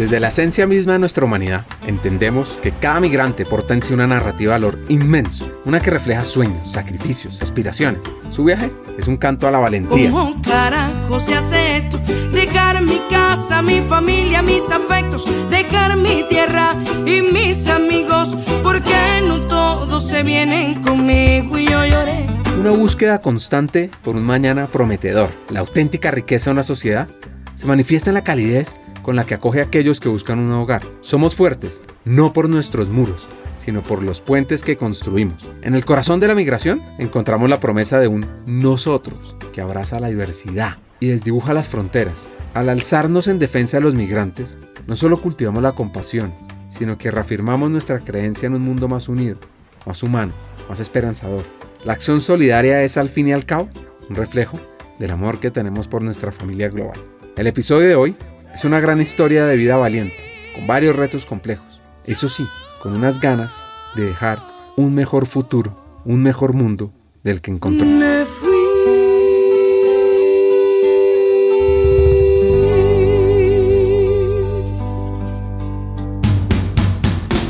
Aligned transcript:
Desde 0.00 0.18
la 0.18 0.28
esencia 0.28 0.66
misma 0.66 0.94
de 0.94 0.98
nuestra 0.98 1.26
humanidad, 1.26 1.66
entendemos 1.86 2.58
que 2.62 2.72
cada 2.72 3.00
migrante 3.00 3.44
porta 3.44 3.74
en 3.74 3.82
sí 3.82 3.92
una 3.92 4.06
narrativa 4.06 4.54
de 4.54 4.60
valor 4.60 4.78
inmenso, 4.88 5.60
una 5.66 5.78
que 5.78 5.90
refleja 5.90 6.24
sueños, 6.24 6.72
sacrificios, 6.72 7.42
aspiraciones. 7.42 8.04
Su 8.30 8.44
viaje 8.44 8.72
es 8.96 9.08
un 9.08 9.18
canto 9.18 9.46
a 9.46 9.50
la 9.50 9.58
valentía. 9.58 10.10
¿Cómo 10.10 10.40
carajo 10.40 11.20
se 11.20 11.34
hace 11.34 11.76
esto? 11.76 12.00
Dejar 12.32 12.80
mi 12.80 12.98
casa, 13.10 13.60
mi 13.60 13.82
familia, 13.82 14.40
mis 14.40 14.70
afectos, 14.70 15.28
dejar 15.50 15.98
mi 15.98 16.24
tierra 16.30 16.76
y 17.04 17.20
mis 17.20 17.66
amigos, 17.66 18.38
porque 18.62 19.20
no 19.28 19.42
todos 19.48 20.02
se 20.02 20.22
vienen 20.22 20.80
conmigo 20.80 21.58
y 21.58 21.66
yo 21.66 21.84
lloré. 21.84 22.24
Una 22.58 22.70
búsqueda 22.70 23.20
constante 23.20 23.90
por 24.02 24.16
un 24.16 24.22
mañana 24.22 24.66
prometedor. 24.66 25.28
La 25.50 25.60
auténtica 25.60 26.10
riqueza 26.10 26.46
de 26.46 26.54
una 26.54 26.62
sociedad 26.62 27.06
se 27.54 27.66
manifiesta 27.66 28.08
en 28.08 28.14
la 28.14 28.24
calidez 28.24 28.76
con 29.02 29.16
la 29.16 29.24
que 29.24 29.34
acoge 29.34 29.60
a 29.60 29.64
aquellos 29.64 30.00
que 30.00 30.08
buscan 30.08 30.38
un 30.38 30.52
hogar. 30.52 30.82
Somos 31.00 31.34
fuertes, 31.34 31.82
no 32.04 32.32
por 32.32 32.48
nuestros 32.48 32.88
muros, 32.88 33.28
sino 33.58 33.82
por 33.82 34.02
los 34.02 34.20
puentes 34.20 34.62
que 34.62 34.76
construimos. 34.76 35.46
En 35.62 35.74
el 35.74 35.84
corazón 35.84 36.20
de 36.20 36.28
la 36.28 36.34
migración 36.34 36.82
encontramos 36.98 37.48
la 37.48 37.60
promesa 37.60 37.98
de 37.98 38.08
un 38.08 38.26
nosotros 38.46 39.36
que 39.52 39.60
abraza 39.60 40.00
la 40.00 40.08
diversidad 40.08 40.78
y 41.00 41.08
desdibuja 41.08 41.54
las 41.54 41.68
fronteras. 41.68 42.30
Al 42.54 42.68
alzarnos 42.68 43.28
en 43.28 43.38
defensa 43.38 43.76
de 43.76 43.82
los 43.82 43.94
migrantes, 43.94 44.56
no 44.86 44.96
solo 44.96 45.20
cultivamos 45.20 45.62
la 45.62 45.72
compasión, 45.72 46.32
sino 46.68 46.98
que 46.98 47.10
reafirmamos 47.10 47.70
nuestra 47.70 48.00
creencia 48.00 48.46
en 48.46 48.54
un 48.54 48.62
mundo 48.62 48.88
más 48.88 49.08
unido, 49.08 49.38
más 49.86 50.02
humano, 50.02 50.32
más 50.68 50.80
esperanzador. 50.80 51.44
La 51.84 51.92
acción 51.92 52.20
solidaria 52.20 52.82
es 52.82 52.96
al 52.96 53.08
fin 53.08 53.28
y 53.28 53.32
al 53.32 53.46
cabo 53.46 53.68
un 54.08 54.16
reflejo 54.16 54.58
del 54.98 55.10
amor 55.10 55.38
que 55.38 55.50
tenemos 55.50 55.88
por 55.88 56.02
nuestra 56.02 56.32
familia 56.32 56.68
global. 56.68 56.98
El 57.36 57.46
episodio 57.46 57.88
de 57.88 57.94
hoy 57.94 58.16
es 58.54 58.64
una 58.64 58.80
gran 58.80 59.00
historia 59.00 59.46
de 59.46 59.56
vida 59.56 59.76
valiente, 59.76 60.16
con 60.54 60.66
varios 60.66 60.96
retos 60.96 61.26
complejos. 61.26 61.80
Eso 62.06 62.28
sí, 62.28 62.46
con 62.82 62.94
unas 62.94 63.20
ganas 63.20 63.64
de 63.94 64.06
dejar 64.06 64.42
un 64.76 64.94
mejor 64.94 65.26
futuro, 65.26 66.02
un 66.04 66.22
mejor 66.22 66.52
mundo 66.52 66.92
del 67.22 67.40
que 67.40 67.50
encontró. 67.50 67.86
Me 67.86 68.24
fui. 68.24 68.50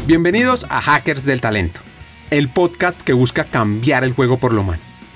Bienvenidos 0.06 0.66
a 0.68 0.80
Hackers 0.80 1.24
del 1.24 1.40
Talento, 1.40 1.80
el 2.30 2.48
podcast 2.48 3.00
que 3.00 3.12
busca 3.12 3.44
cambiar 3.44 4.02
el 4.02 4.12
juego 4.12 4.38
por 4.38 4.52
lo 4.52 4.62
humano. 4.62 4.89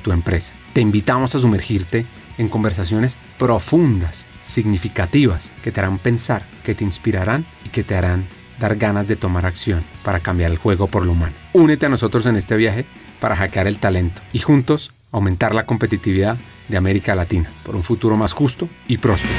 tu 0.00 0.12
empresa. 0.12 0.52
Te 0.72 0.80
invitamos 0.80 1.34
a 1.34 1.38
sumergirte 1.38 2.06
en 2.38 2.48
conversaciones 2.48 3.18
profundas, 3.38 4.26
significativas, 4.40 5.52
que 5.62 5.72
te 5.72 5.80
harán 5.80 5.98
pensar, 5.98 6.42
que 6.64 6.74
te 6.74 6.84
inspirarán 6.84 7.44
y 7.64 7.68
que 7.68 7.84
te 7.84 7.94
harán 7.94 8.24
dar 8.58 8.76
ganas 8.76 9.08
de 9.08 9.16
tomar 9.16 9.46
acción 9.46 9.82
para 10.04 10.20
cambiar 10.20 10.50
el 10.50 10.58
juego 10.58 10.86
por 10.86 11.06
lo 11.06 11.12
humano. 11.12 11.34
Únete 11.52 11.86
a 11.86 11.88
nosotros 11.88 12.26
en 12.26 12.36
este 12.36 12.56
viaje 12.56 12.84
para 13.20 13.36
hackear 13.36 13.66
el 13.66 13.78
talento 13.78 14.22
y 14.32 14.38
juntos 14.38 14.92
aumentar 15.12 15.54
la 15.54 15.66
competitividad 15.66 16.38
de 16.68 16.76
América 16.76 17.14
Latina 17.14 17.50
por 17.64 17.74
un 17.74 17.82
futuro 17.82 18.16
más 18.16 18.32
justo 18.32 18.68
y 18.86 18.98
próspero. 18.98 19.34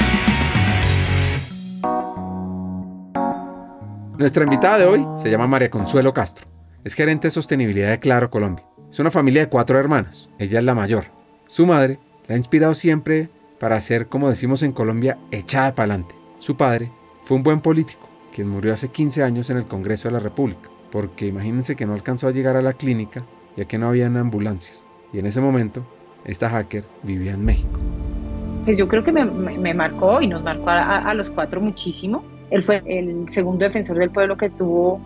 Nuestra 4.18 4.44
invitada 4.44 4.78
de 4.78 4.86
hoy 4.86 5.06
se 5.16 5.30
llama 5.30 5.46
María 5.46 5.70
Consuelo 5.70 6.12
Castro. 6.12 6.46
Es 6.84 6.94
gerente 6.94 7.28
de 7.28 7.32
sostenibilidad 7.32 7.90
de 7.90 7.98
Claro 7.98 8.30
Colombia. 8.30 8.64
Es 8.92 8.98
una 9.00 9.10
familia 9.10 9.40
de 9.40 9.48
cuatro 9.48 9.78
hermanos. 9.78 10.28
Ella 10.38 10.58
es 10.58 10.64
la 10.66 10.74
mayor. 10.74 11.04
Su 11.46 11.64
madre 11.64 11.98
la 12.28 12.34
ha 12.34 12.36
inspirado 12.36 12.74
siempre 12.74 13.30
para 13.58 13.80
ser, 13.80 14.08
como 14.08 14.28
decimos 14.28 14.62
en 14.62 14.72
Colombia, 14.72 15.16
echada 15.30 15.74
para 15.74 15.94
adelante. 15.94 16.14
Su 16.40 16.58
padre 16.58 16.90
fue 17.24 17.38
un 17.38 17.42
buen 17.42 17.60
político, 17.62 18.06
quien 18.34 18.50
murió 18.50 18.74
hace 18.74 18.88
15 18.88 19.22
años 19.22 19.48
en 19.48 19.56
el 19.56 19.64
Congreso 19.64 20.08
de 20.08 20.12
la 20.12 20.20
República, 20.20 20.68
porque 20.90 21.26
imagínense 21.26 21.74
que 21.74 21.86
no 21.86 21.94
alcanzó 21.94 22.28
a 22.28 22.32
llegar 22.32 22.54
a 22.56 22.60
la 22.60 22.74
clínica 22.74 23.24
ya 23.56 23.64
que 23.64 23.78
no 23.78 23.88
habían 23.88 24.18
ambulancias. 24.18 24.86
Y 25.10 25.20
en 25.20 25.26
ese 25.26 25.40
momento, 25.40 25.86
esta 26.26 26.50
hacker 26.50 26.84
vivía 27.02 27.32
en 27.32 27.46
México. 27.46 27.80
Pues 28.66 28.76
yo 28.76 28.88
creo 28.88 29.02
que 29.02 29.10
me, 29.12 29.24
me- 29.24 29.72
marcó 29.74 30.20
y 30.20 30.26
nos 30.26 30.42
marcó 30.42 30.68
a, 30.68 30.98
a 30.98 31.14
los 31.14 31.30
cuatro 31.30 31.62
muchísimo. 31.62 32.24
Él 32.50 32.62
fue 32.62 32.82
el 32.84 33.26
segundo 33.30 33.64
defensor 33.64 33.96
del 33.96 34.10
pueblo 34.10 34.36
que 34.36 34.50
tuvo 34.50 35.00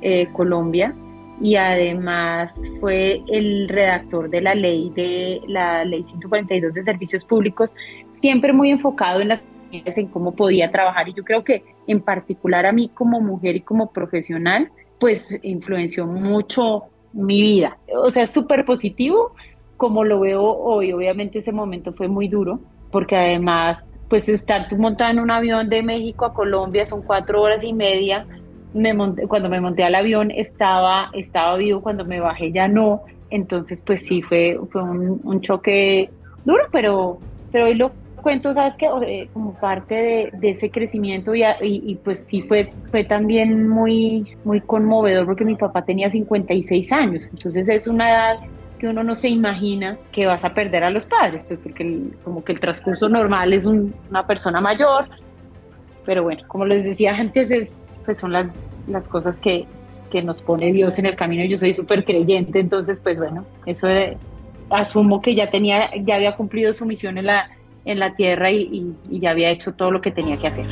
eh, 0.00 0.28
Colombia 0.32 0.94
y 1.40 1.56
además 1.56 2.60
fue 2.80 3.22
el 3.28 3.68
redactor 3.68 4.30
de 4.30 4.40
la 4.40 4.54
ley 4.54 4.90
de 4.94 5.40
la 5.46 5.84
ley 5.84 6.02
142 6.02 6.74
de 6.74 6.82
servicios 6.82 7.24
públicos, 7.24 7.76
siempre 8.08 8.52
muy 8.52 8.70
enfocado 8.70 9.20
en 9.20 9.28
las 9.28 9.42
en 9.72 10.06
cómo 10.06 10.34
podía 10.34 10.70
trabajar 10.70 11.08
y 11.08 11.14
yo 11.14 11.24
creo 11.24 11.44
que 11.44 11.64
en 11.86 12.00
particular 12.00 12.66
a 12.66 12.72
mí 12.72 12.88
como 12.88 13.20
mujer 13.20 13.56
y 13.56 13.60
como 13.60 13.92
profesional, 13.92 14.70
pues 14.98 15.28
influenció 15.42 16.06
mucho 16.06 16.84
mi 17.12 17.40
vida. 17.42 17.78
O 18.02 18.10
sea, 18.10 18.26
súper 18.26 18.64
positivo 18.64 19.32
como 19.76 20.04
lo 20.04 20.20
veo 20.20 20.42
hoy. 20.42 20.92
Obviamente 20.92 21.38
ese 21.38 21.52
momento 21.52 21.92
fue 21.92 22.08
muy 22.08 22.28
duro 22.28 22.60
porque 22.90 23.16
además, 23.16 24.00
pues 24.08 24.28
estar 24.28 24.68
tú 24.68 24.76
montada 24.76 25.10
en 25.10 25.18
un 25.18 25.30
avión 25.30 25.68
de 25.68 25.82
México 25.82 26.24
a 26.24 26.32
Colombia 26.32 26.84
son 26.84 27.02
cuatro 27.02 27.42
horas 27.42 27.64
y 27.64 27.72
media. 27.72 28.26
Me 28.76 28.92
monté- 28.94 29.26
cuando 29.26 29.48
me 29.48 29.60
monté 29.60 29.84
al 29.84 29.94
avión 29.94 30.30
estaba, 30.30 31.10
estaba 31.14 31.56
vivo, 31.56 31.80
cuando 31.80 32.04
me 32.04 32.20
bajé 32.20 32.52
ya 32.52 32.68
no. 32.68 33.02
Entonces, 33.30 33.82
pues 33.82 34.04
sí, 34.04 34.22
fue, 34.22 34.58
fue 34.70 34.82
un, 34.82 35.20
un 35.24 35.40
choque 35.40 36.10
duro, 36.44 36.62
pero, 36.70 37.18
pero 37.50 37.66
hoy 37.66 37.74
lo 37.74 37.92
cuento, 38.22 38.52
¿sabes 38.54 38.76
qué? 38.76 38.88
O- 38.88 39.02
eh, 39.02 39.28
Como 39.32 39.54
parte 39.54 39.94
de, 39.94 40.30
de 40.32 40.50
ese 40.50 40.70
crecimiento 40.70 41.34
y, 41.34 41.42
y, 41.42 41.46
y, 41.90 41.94
pues 41.96 42.26
sí 42.26 42.42
fue, 42.42 42.70
fue 42.90 43.04
también 43.04 43.68
muy, 43.68 44.36
muy 44.44 44.60
conmovedor 44.60 45.26
porque 45.26 45.44
mi 45.44 45.56
papá 45.56 45.84
tenía 45.84 46.10
56 46.10 46.92
años, 46.92 47.28
entonces 47.32 47.68
es 47.68 47.86
una 47.86 48.10
edad 48.10 48.36
que 48.78 48.88
uno 48.88 49.02
no 49.02 49.14
se 49.14 49.28
imagina 49.30 49.96
que 50.12 50.26
vas 50.26 50.44
a 50.44 50.52
perder 50.52 50.84
a 50.84 50.90
los 50.90 51.06
padres, 51.06 51.44
pues 51.46 51.58
porque 51.60 51.82
el- 51.82 52.16
como 52.22 52.44
que 52.44 52.52
el 52.52 52.60
transcurso 52.60 53.08
normal 53.08 53.52
es 53.54 53.64
un- 53.64 53.94
una 54.10 54.26
persona 54.26 54.60
mayor, 54.60 55.06
pero 56.04 56.22
bueno, 56.22 56.42
como 56.46 56.64
les 56.66 56.84
decía 56.84 57.14
antes, 57.18 57.50
es, 57.50 57.85
pues 58.06 58.16
son 58.18 58.32
las, 58.32 58.78
las 58.86 59.08
cosas 59.08 59.38
que, 59.38 59.66
que 60.10 60.22
nos 60.22 60.40
pone 60.40 60.72
Dios 60.72 60.98
en 60.98 61.04
el 61.04 61.16
camino. 61.16 61.44
Yo 61.44 61.58
soy 61.58 61.74
súper 61.74 62.04
creyente, 62.04 62.60
entonces 62.60 63.00
pues 63.00 63.18
bueno, 63.18 63.44
eso 63.66 63.86
de- 63.86 64.16
asumo 64.70 65.20
que 65.20 65.34
ya 65.34 65.50
tenía, 65.50 65.90
ya 66.04 66.14
había 66.14 66.34
cumplido 66.36 66.72
su 66.72 66.86
misión 66.86 67.18
en 67.18 67.26
la, 67.26 67.50
en 67.84 67.98
la 67.98 68.14
tierra 68.14 68.50
y, 68.50 68.94
ya 69.10 69.30
había 69.30 69.50
hecho 69.50 69.74
todo 69.74 69.90
lo 69.90 70.00
que 70.00 70.10
tenía 70.10 70.36
que 70.36 70.46
hacer. 70.46 70.66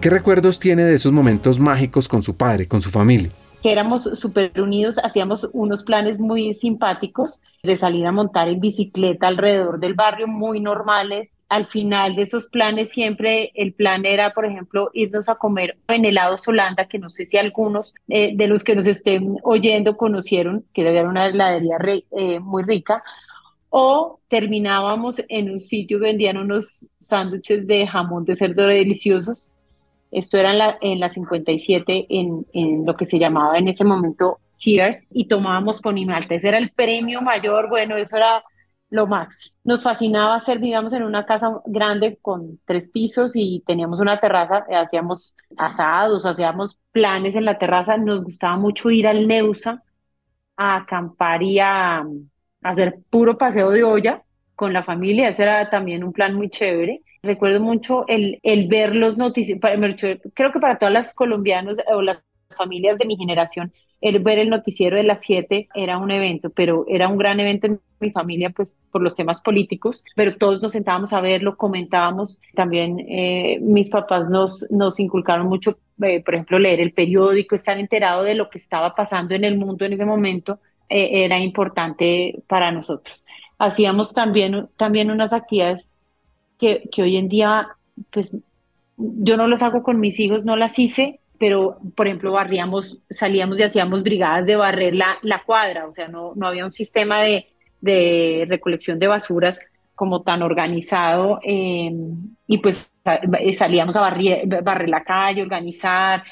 ¿Qué 0.00 0.10
recuerdos 0.10 0.58
tiene 0.58 0.82
de 0.82 0.96
esos 0.96 1.12
momentos 1.12 1.60
mágicos 1.60 2.08
con 2.08 2.24
su 2.24 2.34
padre, 2.36 2.66
con 2.66 2.82
su 2.82 2.90
familia? 2.90 3.30
Que 3.62 3.70
éramos 3.70 4.02
súper 4.14 4.60
unidos, 4.60 4.98
hacíamos 5.02 5.48
unos 5.52 5.84
planes 5.84 6.18
muy 6.18 6.52
simpáticos 6.52 7.40
de 7.62 7.76
salir 7.76 8.04
a 8.06 8.12
montar 8.12 8.48
en 8.48 8.58
bicicleta 8.58 9.28
alrededor 9.28 9.78
del 9.78 9.94
barrio, 9.94 10.26
muy 10.26 10.58
normales. 10.58 11.38
Al 11.48 11.66
final 11.66 12.16
de 12.16 12.22
esos 12.22 12.46
planes 12.46 12.90
siempre 12.90 13.52
el 13.54 13.72
plan 13.72 14.04
era, 14.04 14.34
por 14.34 14.46
ejemplo, 14.46 14.90
irnos 14.94 15.28
a 15.28 15.36
comer 15.36 15.78
en 15.86 16.04
helados 16.04 16.46
Holanda, 16.48 16.86
que 16.88 16.98
no 16.98 17.08
sé 17.08 17.24
si 17.24 17.38
algunos 17.38 17.94
eh, 18.08 18.32
de 18.34 18.48
los 18.48 18.64
que 18.64 18.74
nos 18.74 18.86
estén 18.86 19.36
oyendo 19.44 19.96
conocieron, 19.96 20.64
que 20.74 20.82
era 20.82 21.08
una 21.08 21.26
heladería 21.28 21.78
re- 21.78 22.04
eh, 22.18 22.40
muy 22.40 22.64
rica. 22.64 23.04
O 23.70 24.18
terminábamos 24.28 25.22
en 25.28 25.50
un 25.50 25.60
sitio 25.60 25.98
que 25.98 26.06
vendían 26.06 26.36
unos 26.36 26.88
sándwiches 26.98 27.66
de 27.66 27.86
jamón 27.86 28.24
de 28.24 28.34
cerdo 28.34 28.66
deliciosos 28.66 29.52
esto 30.12 30.36
era 30.38 30.52
en 30.52 30.58
la, 30.58 30.78
en 30.80 31.00
la 31.00 31.08
57, 31.08 32.06
en, 32.10 32.46
en 32.52 32.86
lo 32.86 32.94
que 32.94 33.06
se 33.06 33.18
llamaba 33.18 33.58
en 33.58 33.68
ese 33.68 33.84
momento 33.84 34.36
Sears, 34.50 35.08
y 35.10 35.26
tomábamos 35.26 35.80
ponimalta. 35.80 36.34
Ese 36.34 36.48
era 36.48 36.58
el 36.58 36.70
premio 36.72 37.22
mayor, 37.22 37.68
bueno, 37.68 37.96
eso 37.96 38.16
era 38.16 38.44
lo 38.90 39.06
máximo. 39.06 39.56
Nos 39.64 39.82
fascinaba 39.82 40.38
ser, 40.40 40.58
vivíamos 40.58 40.92
en 40.92 41.02
una 41.04 41.24
casa 41.24 41.60
grande 41.66 42.18
con 42.20 42.60
tres 42.66 42.90
pisos 42.90 43.32
y 43.34 43.62
teníamos 43.66 44.00
una 44.00 44.20
terraza, 44.20 44.64
eh, 44.68 44.76
hacíamos 44.76 45.34
asados, 45.56 46.26
hacíamos 46.26 46.78
planes 46.92 47.34
en 47.36 47.44
la 47.46 47.58
terraza. 47.58 47.96
Nos 47.96 48.22
gustaba 48.22 48.56
mucho 48.56 48.90
ir 48.90 49.06
al 49.08 49.26
Neusa 49.26 49.82
a 50.56 50.76
acampar 50.76 51.42
y 51.42 51.58
a, 51.58 51.98
a 52.00 52.04
hacer 52.62 52.98
puro 53.10 53.38
paseo 53.38 53.70
de 53.70 53.84
olla 53.84 54.22
con 54.54 54.72
la 54.72 54.82
familia, 54.84 55.28
ese 55.28 55.42
era 55.44 55.68
también 55.70 56.04
un 56.04 56.12
plan 56.12 56.34
muy 56.34 56.48
chévere. 56.50 57.02
Recuerdo 57.22 57.60
mucho 57.60 58.04
el, 58.08 58.40
el 58.42 58.66
ver 58.66 58.96
los 58.96 59.16
noticias, 59.16 59.58
creo 60.34 60.52
que 60.52 60.58
para 60.58 60.78
todas 60.78 60.92
las 60.92 61.14
colombianos 61.14 61.78
o 61.92 62.02
las 62.02 62.18
familias 62.56 62.98
de 62.98 63.06
mi 63.06 63.16
generación, 63.16 63.72
el 64.00 64.18
ver 64.18 64.40
el 64.40 64.50
noticiero 64.50 64.96
de 64.96 65.04
las 65.04 65.20
7 65.20 65.68
era 65.74 65.98
un 65.98 66.10
evento, 66.10 66.50
pero 66.50 66.84
era 66.88 67.06
un 67.06 67.16
gran 67.16 67.38
evento 67.38 67.68
en 67.68 67.80
mi 68.00 68.10
familia, 68.10 68.50
pues 68.50 68.76
por 68.90 69.00
los 69.00 69.14
temas 69.14 69.40
políticos, 69.40 70.02
pero 70.16 70.36
todos 70.36 70.60
nos 70.60 70.72
sentábamos 70.72 71.12
a 71.12 71.20
verlo, 71.20 71.56
comentábamos. 71.56 72.40
También 72.54 72.98
eh, 73.08 73.60
mis 73.60 73.88
papás 73.88 74.28
nos, 74.28 74.66
nos 74.70 74.98
inculcaron 74.98 75.46
mucho, 75.46 75.78
eh, 76.02 76.20
por 76.24 76.34
ejemplo, 76.34 76.58
leer 76.58 76.80
el 76.80 76.92
periódico, 76.92 77.54
estar 77.54 77.78
enterado 77.78 78.24
de 78.24 78.34
lo 78.34 78.50
que 78.50 78.58
estaba 78.58 78.96
pasando 78.96 79.36
en 79.36 79.44
el 79.44 79.56
mundo 79.56 79.84
en 79.84 79.92
ese 79.92 80.04
momento, 80.04 80.58
eh, 80.88 81.24
era 81.24 81.38
importante 81.38 82.42
para 82.48 82.72
nosotros. 82.72 83.24
Hacíamos 83.58 84.12
también, 84.12 84.68
también 84.76 85.12
unas 85.12 85.32
actividades 85.32 85.94
que, 86.90 87.02
hoy 87.02 87.16
en 87.16 87.28
día, 87.28 87.68
pues 88.10 88.36
yo 88.96 89.36
no 89.36 89.48
las 89.48 89.62
hago 89.62 89.82
con 89.82 89.98
mis 89.98 90.20
hijos, 90.20 90.44
no 90.44 90.54
las 90.54 90.78
hice, 90.78 91.18
pero 91.38 91.78
por 91.96 92.06
ejemplo 92.06 92.32
barríamos, 92.32 92.98
salíamos 93.10 93.58
y 93.58 93.64
hacíamos 93.64 94.04
brigadas 94.04 94.46
de 94.46 94.54
barrer 94.54 94.94
la, 94.94 95.18
la 95.22 95.42
cuadra, 95.42 95.86
o 95.86 95.92
sea, 95.92 96.06
no, 96.06 96.34
no 96.36 96.46
había 96.46 96.64
un 96.64 96.72
sistema 96.72 97.20
de, 97.20 97.48
de 97.80 98.46
recolección 98.48 99.00
de 99.00 99.08
basuras 99.08 99.60
como 99.96 100.22
tan 100.22 100.42
organizado 100.42 101.40
em, 101.42 102.36
y 102.46 102.58
pues 102.58 102.92
salíamos 103.52 103.96
a 103.96 104.00
barrer, 104.00 104.46
barrer 104.62 104.88
la 104.88 105.02
calle, 105.02 105.42
organizar, 105.42 106.22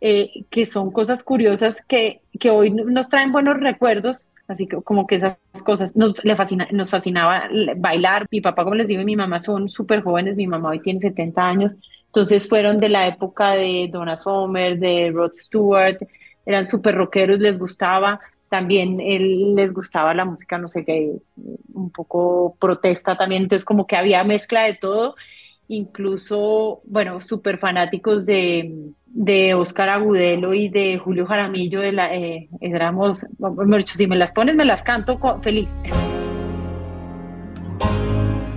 eh, 0.00 0.44
que 0.48 0.64
son 0.64 0.90
cosas 0.90 1.22
curiosas 1.22 1.84
que, 1.84 2.22
que 2.40 2.50
hoy 2.50 2.70
nos 2.70 3.08
traen 3.10 3.32
buenos 3.32 3.58
recuerdos, 3.58 4.30
así 4.48 4.66
que 4.66 4.80
como 4.82 5.06
que 5.06 5.16
esas 5.16 5.36
cosas 5.64 5.96
nos, 5.96 6.24
le 6.24 6.36
fascina, 6.36 6.68
nos 6.72 6.90
fascinaba 6.90 7.48
bailar. 7.76 8.26
Mi 8.30 8.40
papá, 8.40 8.64
como 8.64 8.76
les 8.76 8.88
digo, 8.88 9.02
y 9.02 9.04
mi 9.04 9.16
mamá 9.16 9.40
son 9.40 9.68
súper 9.68 10.02
jóvenes, 10.02 10.36
mi 10.36 10.46
mamá 10.46 10.70
hoy 10.70 10.80
tiene 10.80 11.00
70 11.00 11.46
años, 11.46 11.72
entonces 12.06 12.48
fueron 12.48 12.80
de 12.80 12.88
la 12.88 13.06
época 13.06 13.52
de 13.52 13.88
Donna 13.92 14.16
Summer, 14.16 14.78
de 14.78 15.10
Rod 15.12 15.32
Stewart, 15.34 15.98
eran 16.46 16.64
súper 16.64 16.94
rockeros, 16.94 17.40
les 17.40 17.58
gustaba. 17.58 18.20
También 18.48 18.96
les 19.56 19.72
gustaba 19.72 20.14
la 20.14 20.24
música, 20.24 20.56
no 20.56 20.68
sé 20.68 20.84
qué, 20.84 21.12
un 21.74 21.90
poco 21.90 22.56
protesta 22.60 23.16
también. 23.16 23.42
Entonces 23.42 23.64
como 23.64 23.86
que 23.86 23.96
había 23.96 24.22
mezcla 24.22 24.62
de 24.62 24.74
todo. 24.74 25.16
Incluso, 25.68 26.80
bueno, 26.84 27.20
súper 27.20 27.58
fanáticos 27.58 28.26
de, 28.26 28.92
de 29.06 29.54
Oscar 29.54 29.88
Agudelo 29.88 30.54
y 30.54 30.68
de 30.68 30.98
Julio 30.98 31.26
Jaramillo. 31.26 31.80
De 31.80 31.92
la, 31.92 32.14
eh, 32.14 32.48
éramos, 32.60 33.26
si 33.86 34.06
me 34.06 34.16
las 34.16 34.32
pones, 34.32 34.54
me 34.54 34.64
las 34.64 34.82
canto 34.82 35.18
feliz. 35.42 35.80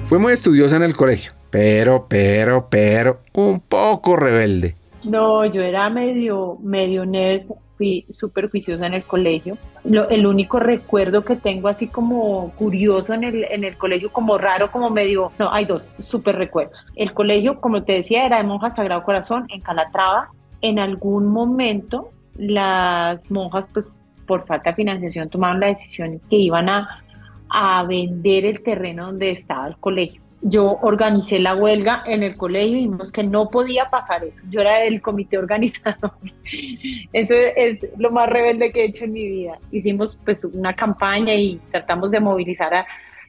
Fue 0.03 0.19
muy 0.19 0.33
estudiosa 0.33 0.75
en 0.75 0.83
el 0.83 0.95
colegio 0.95 1.39
pero, 1.50 2.06
pero, 2.07 2.67
pero, 2.69 3.21
un 3.33 3.59
poco 3.59 4.15
rebelde. 4.15 4.75
No, 5.03 5.45
yo 5.45 5.61
era 5.61 5.89
medio, 5.89 6.57
medio 6.61 7.06
nerd, 7.06 7.47
fui 7.79 8.05
súper 8.09 8.51
juiciosa 8.51 8.85
en 8.85 8.93
el 8.93 9.03
colegio. 9.03 9.57
Lo, 9.85 10.09
el 10.09 10.27
único 10.27 10.59
recuerdo 10.59 11.23
que 11.23 11.37
tengo 11.37 11.69
así 11.69 11.87
como 11.87 12.51
curioso 12.57 13.13
en 13.13 13.23
el, 13.23 13.45
en 13.45 13.63
el 13.63 13.77
colegio, 13.77 14.11
como 14.11 14.37
raro, 14.37 14.69
como 14.69 14.89
medio, 14.89 15.31
no, 15.39 15.49
hay 15.51 15.63
dos 15.63 15.95
súper 15.97 16.35
recuerdos. 16.35 16.85
El 16.97 17.13
colegio, 17.13 17.61
como 17.61 17.81
te 17.83 17.93
decía, 17.93 18.25
era 18.25 18.37
de 18.37 18.43
monjas 18.43 18.75
Sagrado 18.75 19.03
Corazón 19.03 19.45
en 19.47 19.61
Calatrava. 19.61 20.29
En 20.61 20.77
algún 20.77 21.27
momento 21.27 22.09
las 22.35 23.31
monjas, 23.31 23.69
pues 23.73 23.93
por 24.27 24.45
falta 24.45 24.71
de 24.71 24.75
financiación, 24.75 25.29
tomaron 25.29 25.61
la 25.61 25.67
decisión 25.67 26.19
que 26.29 26.35
iban 26.35 26.67
a, 26.67 27.01
a 27.49 27.83
vender 27.83 28.45
el 28.45 28.61
terreno 28.61 29.05
donde 29.05 29.31
estaba 29.31 29.67
el 29.67 29.77
colegio 29.77 30.21
yo 30.41 30.80
organicé 30.81 31.39
la 31.39 31.56
huelga 31.56 32.03
en 32.06 32.24
el 32.24 32.38
colegio 32.38 32.77
y 32.77 32.88
vimos 32.88 33.12
que 33.12 33.24
no 33.24 33.50
podía 33.50 33.89
pasar 33.89 34.24
eso. 34.24 34.45
Yo 34.50 34.62
era 34.62 34.80
del 34.80 35.01
comité 35.01 35.38
organizador. 35.38 36.13
Eso 37.13 37.36
es 37.36 37.88
lo 37.97 38.12
más 38.12 38.30
rebelde 38.30 38.71
que 38.71 38.81
he 38.81 38.86
hecho 38.86 39.06
en 39.06 39.13
mi 39.13 39.27
vida. 39.27 39.59
Hicimos 39.71 40.18
pues 40.24 40.45
una 40.45 40.74
campaña 40.75 41.33
y 41.33 41.59
tratamos 41.71 42.12
de 42.12 42.19
movilizar 42.19 42.74
a 42.74 42.86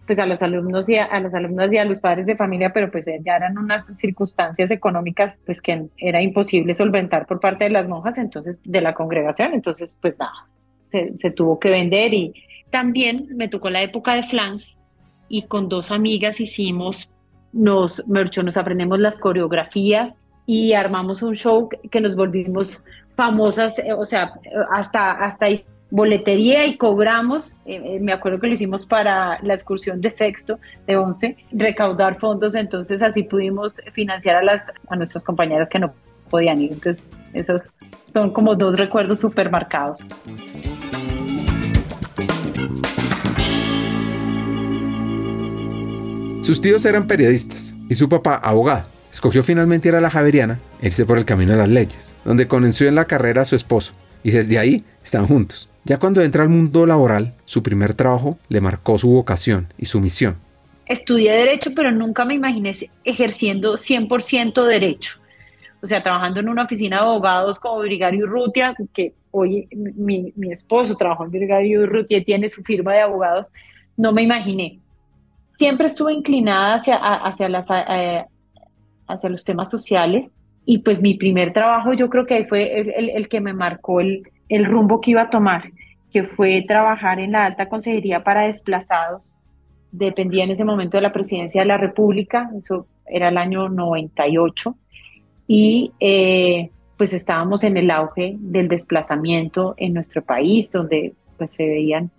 pues 0.07 0.19
a 0.19 0.27
los 0.27 0.43
alumnos 0.43 0.89
y 0.89 0.97
a, 0.97 1.21
las 1.21 1.35
alumnas 1.35 1.73
y 1.73 1.79
a 1.79 1.85
los 1.85 2.01
padres 2.01 2.27
de 2.27 2.35
familia, 2.35 2.73
pero 2.73 2.91
pues 2.91 3.07
ya 3.07 3.37
eran 3.37 3.57
unas 3.57 3.97
circunstancias 3.97 4.73
económicas 4.73 5.41
pues 5.47 5.63
que 5.63 5.87
era 5.99 6.21
imposible 6.21 6.75
solventar 6.75 7.27
por 7.27 7.39
parte 7.39 7.63
de 7.63 7.71
las 7.71 7.87
monjas, 7.87 8.19
entonces 8.19 8.61
de 8.65 8.81
la 8.81 8.93
congregación, 8.93 9.55
entonces 9.55 9.97
pues 10.03 10.19
nada, 10.19 10.49
se, 10.83 11.17
se 11.17 11.31
tuvo 11.31 11.61
que 11.61 11.71
vender 11.71 12.13
y 12.13 12.35
también 12.71 13.29
me 13.37 13.47
tocó 13.47 13.71
la 13.71 13.83
época 13.83 14.15
de 14.15 14.25
Flans, 14.25 14.80
y 15.31 15.43
con 15.43 15.71
dos 15.71 15.91
amigas 15.91 16.41
hicimos, 16.41 17.09
nos, 17.53 18.05
nos 18.07 18.57
aprendemos 18.59 18.99
las 18.99 19.19
coreografías 19.19 20.19
y 20.45 20.73
armamos 20.75 21.23
un 21.23 21.35
show 21.35 21.69
que 21.91 22.01
nos 22.01 22.17
volvimos 22.17 22.81
famosas, 23.17 23.79
eh, 23.79 23.93
o 23.93 24.05
sea, 24.05 24.35
hasta, 24.71 25.13
hasta 25.13 25.47
boletería 25.91 26.67
y 26.67 26.77
cobramos, 26.77 27.57
eh, 27.65 27.81
eh, 27.85 28.01
me 28.01 28.13
acuerdo 28.13 28.41
que 28.41 28.49
lo 28.49 28.53
hicimos 28.53 28.87
para 28.87 29.41
la 29.43 29.55
excursión 29.55 30.01
de 30.01 30.11
sexto, 30.11 30.59
de 30.87 30.97
once, 30.97 31.37
recaudar 31.53 32.17
fondos, 32.17 32.55
entonces 32.55 33.01
así 33.01 33.23
pudimos 33.23 33.81
financiar 33.93 34.37
a, 34.37 34.43
las, 34.43 34.73
a 34.89 34.97
nuestras 34.97 35.25
compañeras 35.25 35.69
que 35.69 35.79
no 35.79 35.93
podían 36.29 36.61
ir. 36.61 36.73
Entonces, 36.73 37.05
esos 37.33 37.79
son 38.05 38.33
como 38.33 38.55
dos 38.55 38.77
recuerdos 38.77 39.21
súper 39.21 39.51
marcados. 39.51 40.01
Sus 46.43 46.63
tíos 46.63 46.85
eran 46.87 47.07
periodistas 47.07 47.77
y 47.91 47.95
su 47.95 48.09
papá 48.09 48.35
abogado. 48.35 48.87
Escogió 49.13 49.43
finalmente 49.43 49.89
ir 49.89 49.95
a 49.95 50.01
la 50.01 50.11
Javeriana 50.11 50.59
e 50.81 50.87
irse 50.87 51.05
por 51.05 51.19
el 51.19 51.27
camino 51.27 51.53
de 51.53 51.59
las 51.59 51.69
leyes, 51.69 52.17
donde 52.25 52.49
conoció 52.49 52.89
en 52.89 52.95
la 52.95 53.05
carrera 53.05 53.43
a 53.43 53.45
su 53.45 53.57
esposo, 53.57 53.93
y 54.25 54.31
desde 54.31 54.59
ahí 54.59 54.83
están 55.05 55.27
juntos. 55.27 55.69
Ya 55.85 55.99
cuando 55.99 56.23
entra 56.23 56.43
al 56.43 56.49
mundo 56.49 56.87
laboral, 56.87 57.35
su 57.45 57.63
primer 57.63 57.93
trabajo 57.93 58.39
le 58.49 58.63
marcó 58.63 58.97
su 58.97 59.11
vocación 59.11 59.69
y 59.77 59.85
su 59.85 60.01
misión. 60.01 60.37
Estudié 60.87 61.33
Derecho, 61.33 61.73
pero 61.77 61.93
nunca 61.93 62.25
me 62.25 62.35
imaginé 62.35 62.75
ejerciendo 63.05 63.75
100% 63.75 64.67
Derecho. 64.67 65.19
O 65.83 65.87
sea, 65.87 66.03
trabajando 66.03 66.41
en 66.41 66.49
una 66.49 66.65
oficina 66.65 66.97
de 66.97 67.03
abogados 67.03 67.61
como 67.61 67.81
Brigario 67.81 68.25
Urrutia, 68.25 68.75
que 68.95 69.13
hoy 69.31 69.69
mi, 69.97 70.33
mi 70.35 70.51
esposo 70.51 70.97
trabajó 70.97 71.25
en 71.25 71.31
Brigario 71.31 71.83
Urrutia 71.83 72.19
y 72.19 72.25
tiene 72.25 72.49
su 72.49 72.63
firma 72.63 72.95
de 72.95 73.03
abogados, 73.03 73.53
no 73.97 74.11
me 74.13 74.23
imaginé 74.23 74.80
siempre 75.51 75.87
estuve 75.87 76.15
inclinada 76.15 76.77
hacia, 76.77 76.97
hacia, 76.97 77.49
los 79.29 79.45
temas 79.45 79.69
sociales 79.69 80.35
y 80.65 80.79
pues 80.79 81.03
mi 81.03 81.15
primer 81.15 81.53
trabajo 81.53 81.93
yo 81.93 82.09
creo 82.09 82.27
que 82.27 82.45
fue 82.45 82.81
el, 82.81 83.11
el, 83.11 83.29
que 83.29 83.41
me 83.41 83.53
marcó 83.53 84.01
el, 84.01 84.23
el, 84.49 84.65
rumbo 84.65 85.01
que 85.01 85.11
iba 85.11 85.23
a 85.23 85.31
tomar, 85.31 85.71
que 86.11 86.25
fue 86.25 86.63
trabajar 86.67 87.21
en 87.21 87.33
la 87.33 87.45
alta 87.45 87.69
consejería 87.69 88.23
para 88.23 88.43
desplazados. 88.43 89.35
Dependía 89.93 90.45
en 90.45 90.53
ese 90.53 90.65
momento 90.65 90.97
de 90.97 91.03
la 91.03 91.13
presidencia 91.13 91.63
de 91.63 91.67
la 91.67 91.77
República, 91.77 92.51
eso 92.57 92.87
era 93.07 93.29
el 93.29 93.37
año 93.37 93.69
98, 93.69 94.77
y 95.49 95.93
eh, 95.99 96.71
pues 96.97 97.13
estábamos 97.13 97.65
en 97.65 97.77
el 97.77 97.91
auge 97.91 98.37
del 98.39 98.69
desplazamiento 98.69 99.75
en 99.77 99.95
nuestro 99.95 100.23
país, 100.23 100.71
donde 100.71 101.15
pues 101.37 101.51
se 101.51 101.67
veían 101.67 102.13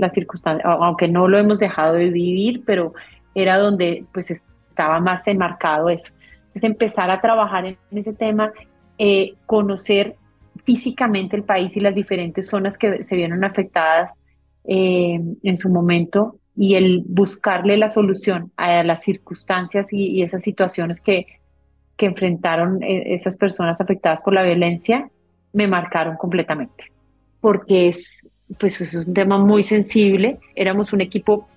las 0.00 0.14
circunstancias, 0.14 0.66
aunque 0.66 1.08
no 1.08 1.28
lo 1.28 1.38
hemos 1.38 1.58
dejado 1.58 1.94
de 1.94 2.10
vivir, 2.10 2.62
pero 2.64 2.94
era 3.34 3.58
donde 3.58 4.04
pues 4.12 4.30
estaba 4.30 4.98
más 5.00 5.26
enmarcado 5.28 5.88
eso. 5.88 6.12
Entonces 6.40 6.64
empezar 6.64 7.10
a 7.10 7.20
trabajar 7.20 7.66
en 7.66 7.76
ese 7.92 8.12
tema, 8.12 8.52
eh, 8.98 9.34
conocer 9.46 10.16
físicamente 10.64 11.36
el 11.36 11.44
país 11.44 11.76
y 11.76 11.80
las 11.80 11.94
diferentes 11.94 12.48
zonas 12.48 12.76
que 12.76 13.02
se 13.02 13.16
vieron 13.16 13.44
afectadas 13.44 14.22
eh, 14.64 15.20
en 15.42 15.56
su 15.56 15.68
momento 15.68 16.36
y 16.56 16.74
el 16.74 17.02
buscarle 17.06 17.76
la 17.76 17.88
solución 17.88 18.52
a 18.56 18.82
las 18.82 19.02
circunstancias 19.02 19.92
y, 19.92 20.22
esas 20.22 20.42
situaciones 20.42 21.00
que, 21.00 21.26
que 21.96 22.06
enfrentaron 22.06 22.82
eh, 22.82 23.14
esas 23.14 23.36
personas 23.36 23.80
afectadas 23.80 24.22
por 24.22 24.34
la 24.34 24.42
violencia, 24.42 25.10
me 25.52 25.66
marcaron 25.66 26.16
completamente, 26.16 26.92
porque 27.40 27.88
es, 27.88 28.28
pues 28.58 28.80
es 28.80 28.94
un 28.94 29.14
tema 29.14 29.38
muy 29.38 29.62
sensible. 29.62 30.38
Éramos 30.54 30.92
un 30.92 31.00
equipo 31.00 31.48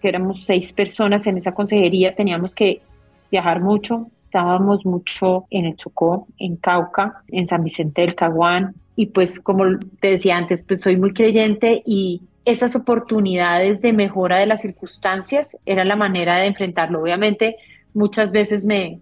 que 0.00 0.08
éramos 0.08 0.44
seis 0.44 0.72
personas 0.72 1.26
en 1.26 1.38
esa 1.38 1.52
consejería, 1.52 2.14
teníamos 2.14 2.54
que 2.54 2.82
viajar 3.30 3.60
mucho, 3.60 4.08
estábamos 4.22 4.84
mucho 4.84 5.46
en 5.50 5.64
el 5.66 5.76
Chocó, 5.76 6.26
en 6.38 6.56
Cauca, 6.56 7.22
en 7.28 7.46
San 7.46 7.64
Vicente 7.64 8.02
del 8.02 8.14
Caguán 8.14 8.74
y 8.96 9.06
pues 9.06 9.40
como 9.40 9.64
te 10.00 10.10
decía 10.12 10.36
antes, 10.36 10.64
pues 10.66 10.80
soy 10.80 10.96
muy 10.96 11.12
creyente 11.12 11.82
y 11.86 12.20
esas 12.44 12.74
oportunidades 12.76 13.80
de 13.82 13.92
mejora 13.92 14.38
de 14.38 14.46
las 14.46 14.62
circunstancias 14.62 15.58
era 15.64 15.84
la 15.84 15.96
manera 15.96 16.36
de 16.36 16.46
enfrentarlo. 16.46 17.02
Obviamente 17.02 17.56
muchas 17.94 18.32
veces 18.32 18.66
me, 18.66 19.00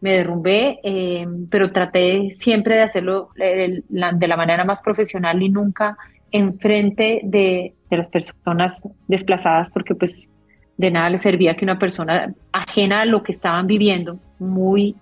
me 0.00 0.12
derrumbé, 0.12 0.80
eh, 0.82 1.26
pero 1.50 1.72
traté 1.72 2.30
siempre 2.30 2.76
de 2.76 2.82
hacerlo 2.82 3.30
de 3.36 3.82
la 3.88 4.36
manera 4.36 4.64
más 4.64 4.82
profesional 4.82 5.42
y 5.42 5.48
nunca 5.48 5.96
enfrente 6.32 7.20
de, 7.22 7.74
de 7.90 7.96
las 7.96 8.10
personas 8.10 8.88
desplazadas 9.06 9.70
porque 9.70 9.94
pues 9.94 10.32
de 10.76 10.90
nada 10.90 11.10
les 11.10 11.22
servía 11.22 11.54
que 11.54 11.64
una 11.64 11.78
persona 11.78 12.34
ajena 12.52 13.02
a 13.02 13.04
lo 13.04 13.22
que 13.22 13.32
estaban 13.32 13.66
viviendo, 13.66 14.18
muy, 14.38 14.96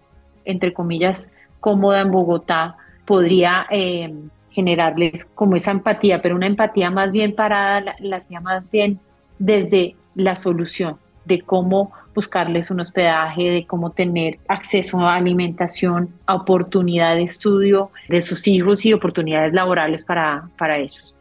entre 0.45 0.73
comillas, 0.73 1.35
cómoda 1.61 2.01
en 2.01 2.11
Bogotá, 2.11 2.77
podría 3.05 3.67
eh, 3.71 4.13
generarles 4.51 5.25
como 5.25 5.57
esa 5.57 5.71
empatía, 5.71 6.21
pero 6.21 6.37
una 6.37 6.47
empatía 6.47 6.91
más 6.91 7.13
bien 7.13 7.35
parada, 7.35 7.95
la, 8.01 8.17
hacía 8.17 8.41
más 8.41 8.71
bien 8.71 8.99
desde 9.39 9.95
la 10.15 10.37
solución, 10.37 10.97
de 11.25 11.41
cómo 11.41 11.93
buscarles 12.15 12.71
un 12.71 12.81
hospedaje, 12.81 13.45
de 13.45 13.67
cómo 13.67 13.91
tener 13.91 14.39
acceso 14.49 14.99
a 14.99 15.15
alimentación, 15.15 16.13
a 16.27 16.35
oportunidad 16.35 17.15
de 17.15 17.23
estudio 17.23 17.91
de 18.09 18.21
sus 18.21 18.47
hijos 18.49 18.85
y 18.85 18.93
oportunidades 18.93 19.55
laborales 19.55 20.05
para, 20.05 20.49
para 20.59 20.79
ellos. 20.79 21.15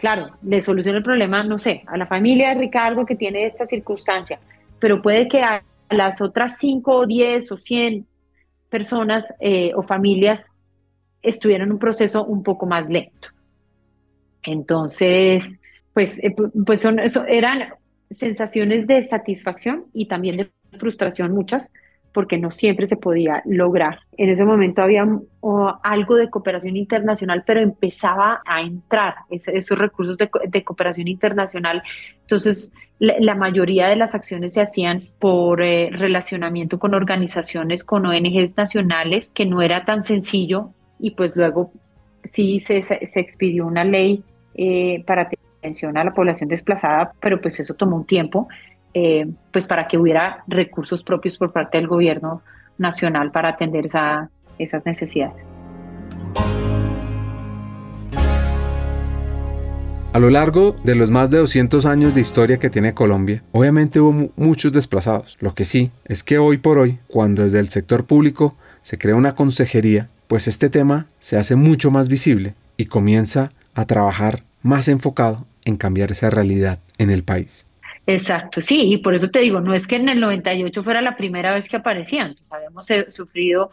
Claro, 0.00 0.30
le 0.42 0.62
soluciona 0.62 0.96
el 0.96 1.04
problema, 1.04 1.44
no 1.44 1.58
sé, 1.58 1.82
a 1.86 1.98
la 1.98 2.06
familia 2.06 2.48
de 2.48 2.54
Ricardo 2.54 3.04
que 3.04 3.16
tiene 3.16 3.44
esta 3.44 3.66
circunstancia, 3.66 4.40
pero 4.78 5.02
puede 5.02 5.28
que 5.28 5.42
a 5.42 5.62
las 5.90 6.22
otras 6.22 6.56
5 6.56 7.00
o 7.00 7.06
10 7.06 7.52
o 7.52 7.58
100 7.58 8.06
personas 8.70 9.34
eh, 9.40 9.72
o 9.76 9.82
familias 9.82 10.50
estuvieran 11.20 11.66
en 11.66 11.72
un 11.72 11.78
proceso 11.78 12.24
un 12.24 12.42
poco 12.42 12.64
más 12.64 12.88
lento. 12.88 13.28
Entonces, 14.42 15.60
pues, 15.92 16.18
eh, 16.24 16.34
pues 16.64 16.80
son, 16.80 16.98
eran 17.28 17.74
sensaciones 18.10 18.86
de 18.86 19.02
satisfacción 19.02 19.84
y 19.92 20.06
también 20.06 20.38
de 20.38 20.50
frustración 20.78 21.34
muchas, 21.34 21.70
porque 22.12 22.38
no 22.38 22.50
siempre 22.50 22.86
se 22.86 22.96
podía 22.96 23.42
lograr. 23.44 24.00
En 24.16 24.28
ese 24.28 24.44
momento 24.44 24.82
había 24.82 25.06
algo 25.82 26.16
de 26.16 26.28
cooperación 26.28 26.76
internacional, 26.76 27.44
pero 27.46 27.60
empezaba 27.60 28.42
a 28.44 28.60
entrar 28.60 29.14
esos 29.30 29.78
recursos 29.78 30.16
de, 30.16 30.64
cooperación 30.64 31.08
internacional. 31.08 31.82
Entonces, 32.22 32.72
la, 32.98 33.34
mayoría 33.34 33.88
de 33.88 33.96
las 33.96 34.14
acciones 34.14 34.54
se 34.54 34.60
hacían 34.60 35.08
por 35.18 35.62
eh, 35.62 35.90
relacionamiento 35.90 36.78
con 36.78 36.94
organizaciones, 36.94 37.84
con 37.84 38.06
ONGs 38.06 38.56
nacionales, 38.56 39.30
que 39.30 39.46
no 39.46 39.62
era 39.62 39.84
tan 39.84 40.02
sencillo, 40.02 40.70
y 40.98 41.12
pues 41.12 41.34
luego 41.36 41.72
sí 42.24 42.60
se, 42.60 42.82
se 42.82 43.20
expidió 43.20 43.66
una 43.66 43.84
ley 43.84 44.22
eh, 44.54 45.02
para 45.06 45.30
atención 45.60 45.96
a 45.96 46.04
la 46.04 46.12
población 46.12 46.48
desplazada, 46.48 47.12
pero 47.20 47.40
pues 47.40 47.60
eso 47.60 47.74
tomó 47.74 47.96
un 47.96 48.04
tiempo 48.04 48.48
eh, 48.94 49.28
pues 49.52 49.66
para 49.66 49.86
que 49.86 49.98
hubiera 49.98 50.44
recursos 50.46 51.02
propios 51.02 51.38
por 51.38 51.52
parte 51.52 51.78
del 51.78 51.86
gobierno 51.86 52.42
nacional 52.78 53.30
para 53.30 53.50
atender 53.50 53.86
esas 53.86 54.86
necesidades. 54.86 55.48
A 60.12 60.18
lo 60.18 60.28
largo 60.28 60.74
de 60.82 60.96
los 60.96 61.08
más 61.12 61.30
de 61.30 61.38
200 61.38 61.86
años 61.86 62.16
de 62.16 62.20
historia 62.20 62.58
que 62.58 62.68
tiene 62.68 62.94
Colombia, 62.94 63.44
obviamente 63.52 64.00
hubo 64.00 64.32
muchos 64.34 64.72
desplazados. 64.72 65.36
Lo 65.38 65.54
que 65.54 65.64
sí 65.64 65.92
es 66.04 66.24
que 66.24 66.38
hoy 66.38 66.58
por 66.58 66.78
hoy, 66.78 66.98
cuando 67.06 67.44
desde 67.44 67.60
el 67.60 67.68
sector 67.68 68.06
público 68.06 68.56
se 68.82 68.98
crea 68.98 69.14
una 69.14 69.36
consejería, 69.36 70.08
pues 70.26 70.48
este 70.48 70.68
tema 70.68 71.06
se 71.20 71.36
hace 71.36 71.54
mucho 71.54 71.92
más 71.92 72.08
visible 72.08 72.54
y 72.76 72.86
comienza 72.86 73.52
a 73.74 73.84
trabajar 73.84 74.42
más 74.62 74.88
enfocado 74.88 75.46
en 75.64 75.76
cambiar 75.76 76.10
esa 76.10 76.28
realidad 76.28 76.80
en 76.98 77.10
el 77.10 77.22
país. 77.22 77.68
Exacto, 78.06 78.60
sí, 78.60 78.92
y 78.92 78.96
por 78.98 79.14
eso 79.14 79.30
te 79.30 79.40
digo, 79.40 79.60
no 79.60 79.74
es 79.74 79.86
que 79.86 79.96
en 79.96 80.08
el 80.08 80.20
98 80.20 80.82
fuera 80.82 81.00
la 81.00 81.16
primera 81.16 81.54
vez 81.54 81.68
que 81.68 81.76
aparecían, 81.76 82.34
pues 82.34 82.52
habíamos 82.52 82.90
eh, 82.90 83.10
sufrido 83.10 83.70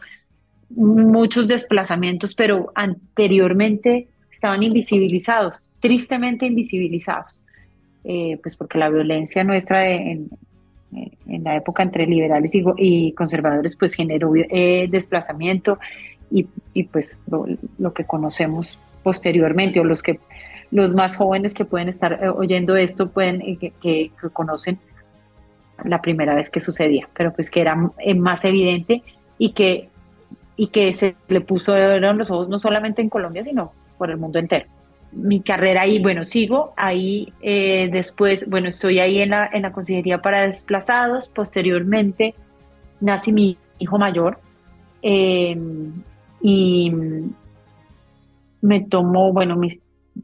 muchos 0.70 1.48
desplazamientos, 1.48 2.34
pero 2.34 2.70
anteriormente 2.74 4.06
estaban 4.30 4.62
invisibilizados, 4.62 5.70
tristemente 5.80 6.46
invisibilizados, 6.46 7.42
eh, 8.04 8.38
pues 8.42 8.56
porque 8.56 8.78
la 8.78 8.90
violencia 8.90 9.42
nuestra 9.44 9.88
en, 9.88 10.28
en, 10.92 11.44
la 11.44 11.56
época 11.56 11.82
entre 11.82 12.06
liberales 12.06 12.52
y, 12.54 13.12
conservadores 13.12 13.76
pues 13.76 13.94
generó 13.94 14.32
eh, 14.36 14.86
desplazamiento 14.90 15.78
y, 16.30 16.82
pues 16.84 17.22
lo, 17.78 17.92
que 17.94 18.04
conocemos 18.04 18.78
posteriormente 19.02 19.80
o 19.80 19.84
los 19.84 20.02
que 20.02 20.20
los 20.70 20.94
más 20.94 21.16
jóvenes 21.16 21.54
que 21.54 21.64
pueden 21.64 21.88
estar 21.88 22.20
eh, 22.22 22.28
oyendo 22.28 22.76
esto 22.76 23.08
pueden 23.08 23.40
eh, 23.42 23.72
que, 23.80 24.10
conocen 24.32 24.78
la 25.84 26.00
primera 26.02 26.34
vez 26.34 26.50
que 26.50 26.60
sucedía, 26.60 27.08
pero 27.16 27.32
pues 27.32 27.50
que 27.50 27.60
era 27.60 27.90
eh, 27.98 28.14
más 28.14 28.44
evidente 28.44 29.02
y 29.38 29.50
que, 29.50 29.88
y 30.56 30.68
que 30.68 30.92
se 30.92 31.14
le 31.28 31.40
puso 31.40 31.76
en 31.76 32.18
los 32.18 32.30
ojos 32.30 32.48
no 32.48 32.58
solamente 32.58 33.00
en 33.00 33.08
Colombia, 33.08 33.44
sino 33.44 33.72
por 33.96 34.10
el 34.10 34.16
mundo 34.16 34.38
entero. 34.38 34.66
Mi 35.12 35.40
carrera 35.40 35.82
ahí, 35.82 36.00
bueno, 36.00 36.24
sigo 36.24 36.74
ahí 36.76 37.32
después, 37.40 38.48
bueno, 38.50 38.68
estoy 38.68 38.98
ahí 38.98 39.20
en 39.20 39.30
la, 39.30 39.48
en 39.50 39.62
la 39.62 39.72
Consejería 39.72 40.20
para 40.20 40.46
Desplazados, 40.46 41.28
posteriormente 41.28 42.34
nace 43.00 43.32
mi 43.32 43.56
hijo 43.78 43.98
mayor 43.98 44.38
y 45.00 46.92
me 48.60 48.80
tomó, 48.80 49.32
bueno, 49.32 49.56
mis 49.56 49.80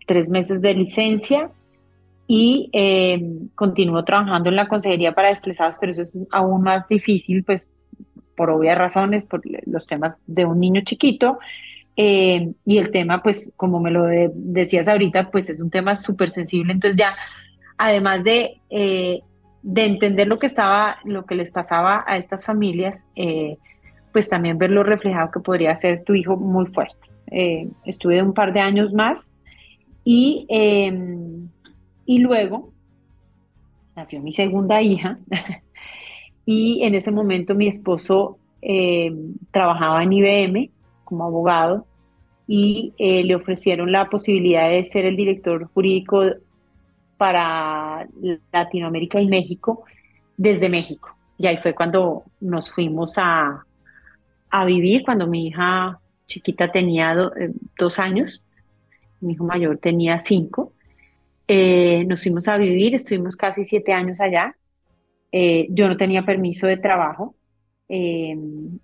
tres 0.06 0.30
meses 0.30 0.60
de 0.62 0.74
licencia 0.74 1.50
y 2.26 2.70
eh, 2.72 3.22
continúo 3.54 4.04
trabajando 4.04 4.48
en 4.48 4.56
la 4.56 4.68
consejería 4.68 5.14
para 5.14 5.28
desplazados, 5.28 5.76
pero 5.78 5.92
eso 5.92 6.02
es 6.02 6.14
aún 6.30 6.62
más 6.62 6.88
difícil, 6.88 7.44
pues 7.44 7.68
por 8.36 8.50
obvias 8.50 8.78
razones, 8.78 9.24
por 9.24 9.42
los 9.66 9.86
temas 9.86 10.20
de 10.26 10.44
un 10.44 10.58
niño 10.58 10.82
chiquito. 10.84 11.38
Eh, 11.96 12.52
y 12.64 12.78
el 12.78 12.90
tema, 12.90 13.22
pues 13.22 13.52
como 13.56 13.78
me 13.78 13.90
lo 13.90 14.06
decías 14.34 14.88
ahorita, 14.88 15.30
pues 15.30 15.48
es 15.50 15.60
un 15.60 15.70
tema 15.70 15.94
súper 15.94 16.30
sensible. 16.30 16.72
Entonces 16.72 16.98
ya, 16.98 17.14
además 17.78 18.24
de, 18.24 18.60
eh, 18.70 19.20
de 19.62 19.84
entender 19.84 20.26
lo 20.26 20.38
que 20.38 20.46
estaba, 20.46 20.96
lo 21.04 21.26
que 21.26 21.36
les 21.36 21.52
pasaba 21.52 22.04
a 22.06 22.16
estas 22.16 22.44
familias, 22.44 23.06
pues 24.12 24.28
también 24.28 24.58
verlo 24.58 24.82
reflejado 24.82 25.30
que 25.30 25.40
podría 25.40 25.74
ser 25.76 26.04
tu 26.04 26.14
hijo 26.14 26.36
muy 26.36 26.66
fuerte. 26.66 27.10
estuve 27.84 28.22
un 28.22 28.34
par 28.34 28.52
de 28.52 28.60
años 28.60 28.92
más 28.92 29.30
y, 30.04 30.46
em, 30.48 31.48
y 32.04 32.18
luego 32.18 32.72
nació 33.96 34.20
mi 34.20 34.32
segunda 34.32 34.82
hija 34.82 35.18
y 36.46 36.82
en 36.82 36.94
ese 36.94 37.10
momento 37.10 37.54
mi 37.54 37.66
esposo 37.66 38.38
em, 38.60 39.34
trabajaba 39.50 40.02
en 40.02 40.12
IBM 40.12 40.70
como 41.04 41.24
abogado 41.24 41.86
y 42.46 42.92
eh, 42.98 43.24
le 43.24 43.34
ofrecieron 43.34 43.90
la 43.90 44.10
posibilidad 44.10 44.68
de 44.68 44.84
ser 44.84 45.06
el 45.06 45.16
director 45.16 45.70
jurídico 45.72 46.22
para 47.16 48.06
Latinoamérica 48.52 49.20
y 49.20 49.26
México 49.26 49.84
desde 50.36 50.68
México. 50.68 51.16
Y 51.38 51.46
ahí 51.46 51.56
fue 51.56 51.74
cuando 51.74 52.24
nos 52.40 52.70
fuimos 52.70 53.16
a, 53.16 53.64
a 54.50 54.64
vivir, 54.66 55.04
cuando 55.04 55.26
mi 55.26 55.46
hija 55.46 55.98
chiquita 56.26 56.70
tenía 56.70 57.12
eh, 57.12 57.50
dos 57.78 57.98
años 57.98 58.43
mi 59.20 59.32
hijo 59.32 59.44
mayor 59.44 59.78
tenía 59.78 60.18
cinco. 60.18 60.72
Eh, 61.46 62.04
nos 62.06 62.22
fuimos 62.22 62.48
a 62.48 62.56
vivir, 62.56 62.94
estuvimos 62.94 63.36
casi 63.36 63.64
siete 63.64 63.92
años 63.92 64.20
allá. 64.20 64.56
Eh, 65.32 65.66
yo 65.70 65.88
no 65.88 65.96
tenía 65.96 66.24
permiso 66.24 66.66
de 66.66 66.76
trabajo, 66.76 67.34
eh, 67.88 68.36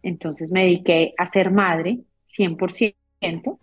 entonces 0.02 0.50
me 0.52 0.62
dediqué 0.62 1.14
a 1.16 1.26
ser 1.26 1.50
madre 1.50 2.00
100%. 2.24 3.58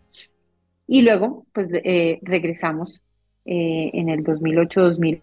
Y 0.88 1.02
luego, 1.02 1.46
pues 1.54 1.70
regresamos 2.22 3.02
en 3.44 4.10
el 4.10 4.24
2008-2000, 4.24 5.22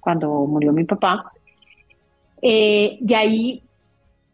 cuando 0.00 0.46
murió 0.46 0.72
mi 0.72 0.84
papá. 0.84 1.32
y 2.42 3.14
ahí 3.14 3.62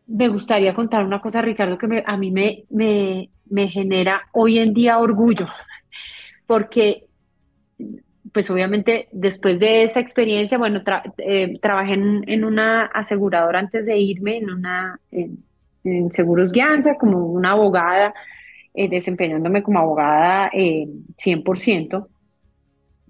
me 0.06 0.28
gustaría 0.28 0.75
contar 0.75 1.04
una 1.04 1.20
cosa, 1.20 1.42
Ricardo, 1.42 1.78
que 1.78 2.02
a 2.04 2.16
mí 2.16 2.30
me, 2.30 2.64
me, 2.70 3.30
me 3.46 3.68
genera 3.68 4.23
hoy 4.32 4.58
en 4.58 4.75
día 4.75 4.99
orgullo, 4.99 5.49
porque 6.46 7.06
pues 8.34 8.50
obviamente 8.50 9.08
después 9.12 9.61
de 9.61 9.84
esa 9.84 10.00
experiencia, 10.00 10.58
bueno, 10.58 10.82
eh, 11.18 11.56
trabajé 11.61 11.92
en, 11.92 12.44
una 12.44 12.87
aseguradora 12.87 13.61
antes 13.61 13.87
de 13.87 13.96
irme, 13.96 14.38
en 14.38 14.50
una 14.50 14.99
en, 15.11 15.38
Seguros 16.11 16.50
Guianza, 16.50 16.96
como 16.96 17.26
una 17.26 17.52
abogada, 17.52 18.12
eh, 18.73 18.88
desempeñándome 18.88 19.62
como 19.62 19.78
abogada 19.78 20.50
100%, 20.50 22.06
eh, 22.06 22.11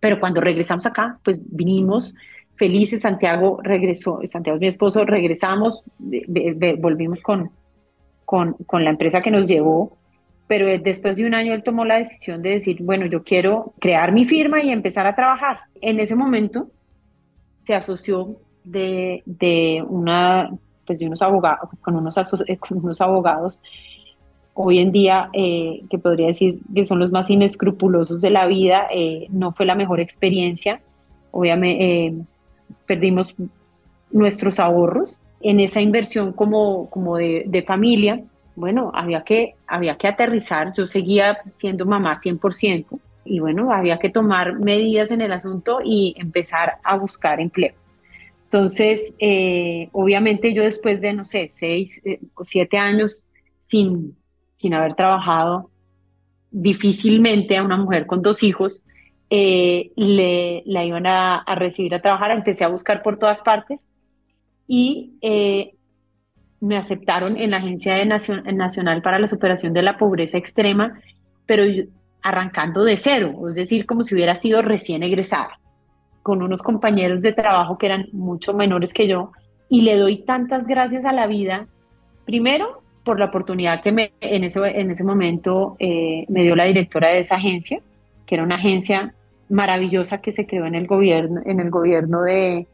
pero 0.00 0.20
cuando 0.20 0.40
regresamos 0.40 0.84
acá, 0.84 1.18
pues 1.22 1.40
vinimos 1.42 2.14
felices, 2.56 3.00
Santiago 3.00 3.58
regresó, 3.62 4.20
Santiago 4.24 4.56
es 4.56 4.60
mi 4.60 4.68
esposo, 4.68 5.04
regresamos, 5.04 5.82
volvimos 6.78 7.20
con, 7.22 7.50
con, 8.24 8.84
la 8.84 8.90
empresa 8.90 9.20
que 9.20 9.30
nos 9.30 9.48
llevó 9.48 9.96
pero 10.46 10.66
después 10.66 11.16
de 11.16 11.26
un 11.26 11.34
año 11.34 11.54
él 11.54 11.62
tomó 11.62 11.84
la 11.84 11.96
decisión 11.96 12.42
de 12.42 12.50
decir, 12.50 12.82
bueno, 12.82 13.06
yo 13.06 13.22
quiero 13.22 13.72
crear 13.80 14.12
mi 14.12 14.24
firma 14.26 14.62
y 14.62 14.70
empezar 14.70 15.06
a 15.06 15.14
trabajar. 15.14 15.60
En 15.80 15.98
ese 16.00 16.14
momento 16.14 16.68
se 17.64 17.74
asoció 17.74 18.36
de, 18.62 19.22
de 19.24 19.82
una, 19.88 20.50
pues 20.86 20.98
de 20.98 21.06
unos 21.06 21.22
abogados, 21.22 21.70
con 21.80 21.96
unos, 21.96 22.16
eh, 22.46 22.58
unos 22.70 23.00
abogados 23.00 23.62
hoy 24.52 24.78
en 24.78 24.92
día, 24.92 25.30
eh, 25.32 25.82
que 25.90 25.98
podría 25.98 26.28
decir 26.28 26.60
que 26.74 26.84
son 26.84 26.98
los 26.98 27.10
más 27.10 27.30
inescrupulosos 27.30 28.20
de 28.20 28.30
la 28.30 28.46
vida, 28.46 28.86
eh, 28.92 29.26
no 29.30 29.50
fue 29.52 29.66
la 29.66 29.74
mejor 29.74 29.98
experiencia. 29.98 30.80
Obviamente, 31.32 32.14
perdimos 32.86 33.34
nuestros 34.10 34.60
ahorros 34.60 35.20
en 35.40 35.60
esa 35.60 35.80
inversión 35.80 36.32
como, 36.32 36.88
como 36.90 37.16
de, 37.16 37.64
familia. 37.66 38.22
Bueno, 38.56 38.90
había 38.94 39.24
que, 39.24 39.56
había 39.66 39.96
que 39.96 40.08
aterrizar, 40.08 40.72
yo 40.76 40.86
seguía 40.86 41.38
siendo 41.50 41.84
mamá 41.84 42.16
100% 42.16 42.98
y 43.24 43.40
bueno, 43.40 43.72
había 43.72 43.98
que 43.98 44.10
tomar 44.10 44.58
medidas 44.58 45.10
en 45.10 45.20
el 45.20 45.32
asunto 45.32 45.80
y 45.84 46.14
empezar 46.18 46.74
a 46.84 46.96
buscar 46.96 47.40
empleo. 47.40 47.74
Entonces, 48.44 49.16
eh, 49.18 49.88
obviamente 49.92 50.54
yo 50.54 50.62
después 50.62 51.00
de, 51.00 51.12
no 51.12 51.24
sé, 51.24 51.48
seis 51.48 52.00
eh, 52.04 52.20
o 52.34 52.44
siete 52.44 52.78
años 52.78 53.26
sin, 53.58 54.16
sin 54.52 54.74
haber 54.74 54.94
trabajado, 54.94 55.70
difícilmente 56.50 57.56
a 57.56 57.64
una 57.64 57.76
mujer 57.76 58.06
con 58.06 58.22
dos 58.22 58.44
hijos 58.44 58.84
eh, 59.36 59.90
le, 59.96 60.62
la 60.64 60.84
iban 60.84 61.06
a, 61.06 61.44
recibir 61.56 61.92
a 61.94 62.00
trabajar. 62.00 62.30
Empecé 62.30 62.64
a 62.64 62.68
buscar 62.68 63.02
por 63.02 63.18
todas 63.18 63.42
partes 63.42 63.90
y 64.68 65.18
me 66.60 66.76
aceptaron 66.76 67.36
en 67.36 67.50
la 67.50 67.56
Agencia 67.58 67.96
de 67.96 68.06
Nacional 68.06 69.02
para 69.02 69.18
la 69.18 69.26
Superación 69.26 69.72
de 69.72 69.82
la 69.82 69.98
Pobreza 69.98 70.38
Extrema, 70.38 71.00
pero 71.46 71.64
arrancando 72.22 72.84
de 72.84 72.96
cero, 72.96 73.48
es 73.48 73.56
decir, 73.56 73.84
como 73.84 74.02
si 74.02 74.14
hubiera 74.14 74.36
sido 74.36 74.62
recién 74.62 75.02
egresada 75.02 75.58
con 76.22 76.42
unos 76.42 76.62
compañeros 76.62 77.20
de 77.20 77.32
trabajo 77.32 77.76
que 77.76 77.86
eran 77.86 78.08
mucho 78.12 78.54
menores 78.54 78.94
que 78.94 79.06
yo 79.06 79.32
y 79.68 79.82
le 79.82 79.98
doy 79.98 80.24
tantas 80.24 80.66
gracias 80.66 81.04
a 81.04 81.12
la 81.12 81.26
vida, 81.26 81.66
primero 82.24 82.82
por 83.04 83.18
la 83.18 83.26
oportunidad 83.26 83.82
que 83.82 83.92
me, 83.92 84.12
en, 84.20 84.44
ese, 84.44 84.60
en 84.60 84.90
ese 84.90 85.04
momento 85.04 85.76
eh, 85.78 86.24
me 86.28 86.42
dio 86.42 86.56
la 86.56 86.64
directora 86.64 87.08
de 87.08 87.20
esa 87.20 87.36
agencia, 87.36 87.82
que 88.24 88.36
era 88.36 88.44
una 88.44 88.54
agencia 88.54 89.14
maravillosa 89.48 90.20
que 90.20 90.32
se 90.32 90.46
creó 90.46 90.66
en 90.66 90.74
el 90.74 90.86
gobierno, 90.86 91.40
en 91.44 91.60
el 91.60 91.70
gobierno 91.70 92.22
de, 92.22 92.66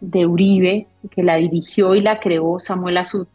de 0.00 0.26
Uribe, 0.26 0.86
que 1.10 1.22
la 1.22 1.36
dirigió 1.36 1.94
y 1.94 2.00
la 2.00 2.20
creó 2.20 2.58
Samuel 2.58 2.98
Azud, 2.98 3.26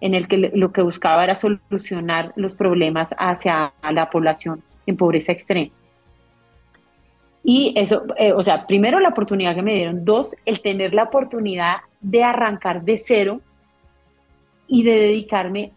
en 0.00 0.14
el 0.14 0.28
que 0.28 0.36
lo 0.54 0.72
que 0.72 0.82
buscaba 0.82 1.24
era 1.24 1.34
solucionar 1.34 2.32
los 2.36 2.54
problemas 2.54 3.14
hacia 3.18 3.72
la 3.90 4.10
población 4.10 4.62
en 4.86 4.96
pobreza 4.96 5.32
extrema. 5.32 5.72
Y 7.42 7.72
eso, 7.76 8.04
eh, 8.16 8.32
o 8.32 8.42
sea, 8.42 8.66
primero 8.66 9.00
la 9.00 9.08
oportunidad 9.08 9.54
que 9.54 9.62
me 9.62 9.74
dieron, 9.74 10.04
dos, 10.04 10.36
el 10.44 10.60
tener 10.60 10.92
la 10.92 11.04
oportunidad 11.04 11.76
de 12.00 12.22
arrancar 12.22 12.82
de 12.82 12.98
cero 12.98 13.40
y 14.66 14.82
de 14.82 14.92
dedicarme 14.92 15.72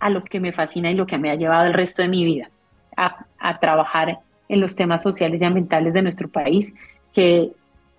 a 0.00 0.08
lo 0.08 0.24
que 0.24 0.40
me 0.40 0.52
fascina 0.52 0.90
y 0.90 0.94
lo 0.94 1.06
que 1.06 1.18
me 1.18 1.30
ha 1.30 1.34
llevado 1.34 1.66
el 1.66 1.74
resto 1.74 2.02
de 2.02 2.08
mi 2.08 2.24
vida, 2.24 2.50
a, 2.96 3.26
a 3.38 3.58
trabajar 3.60 4.20
en 4.48 4.60
los 4.60 4.74
temas 4.74 5.02
sociales 5.02 5.42
y 5.42 5.44
ambientales 5.44 5.94
de 5.94 6.02
nuestro 6.02 6.28
país, 6.28 6.74
que 7.12 7.50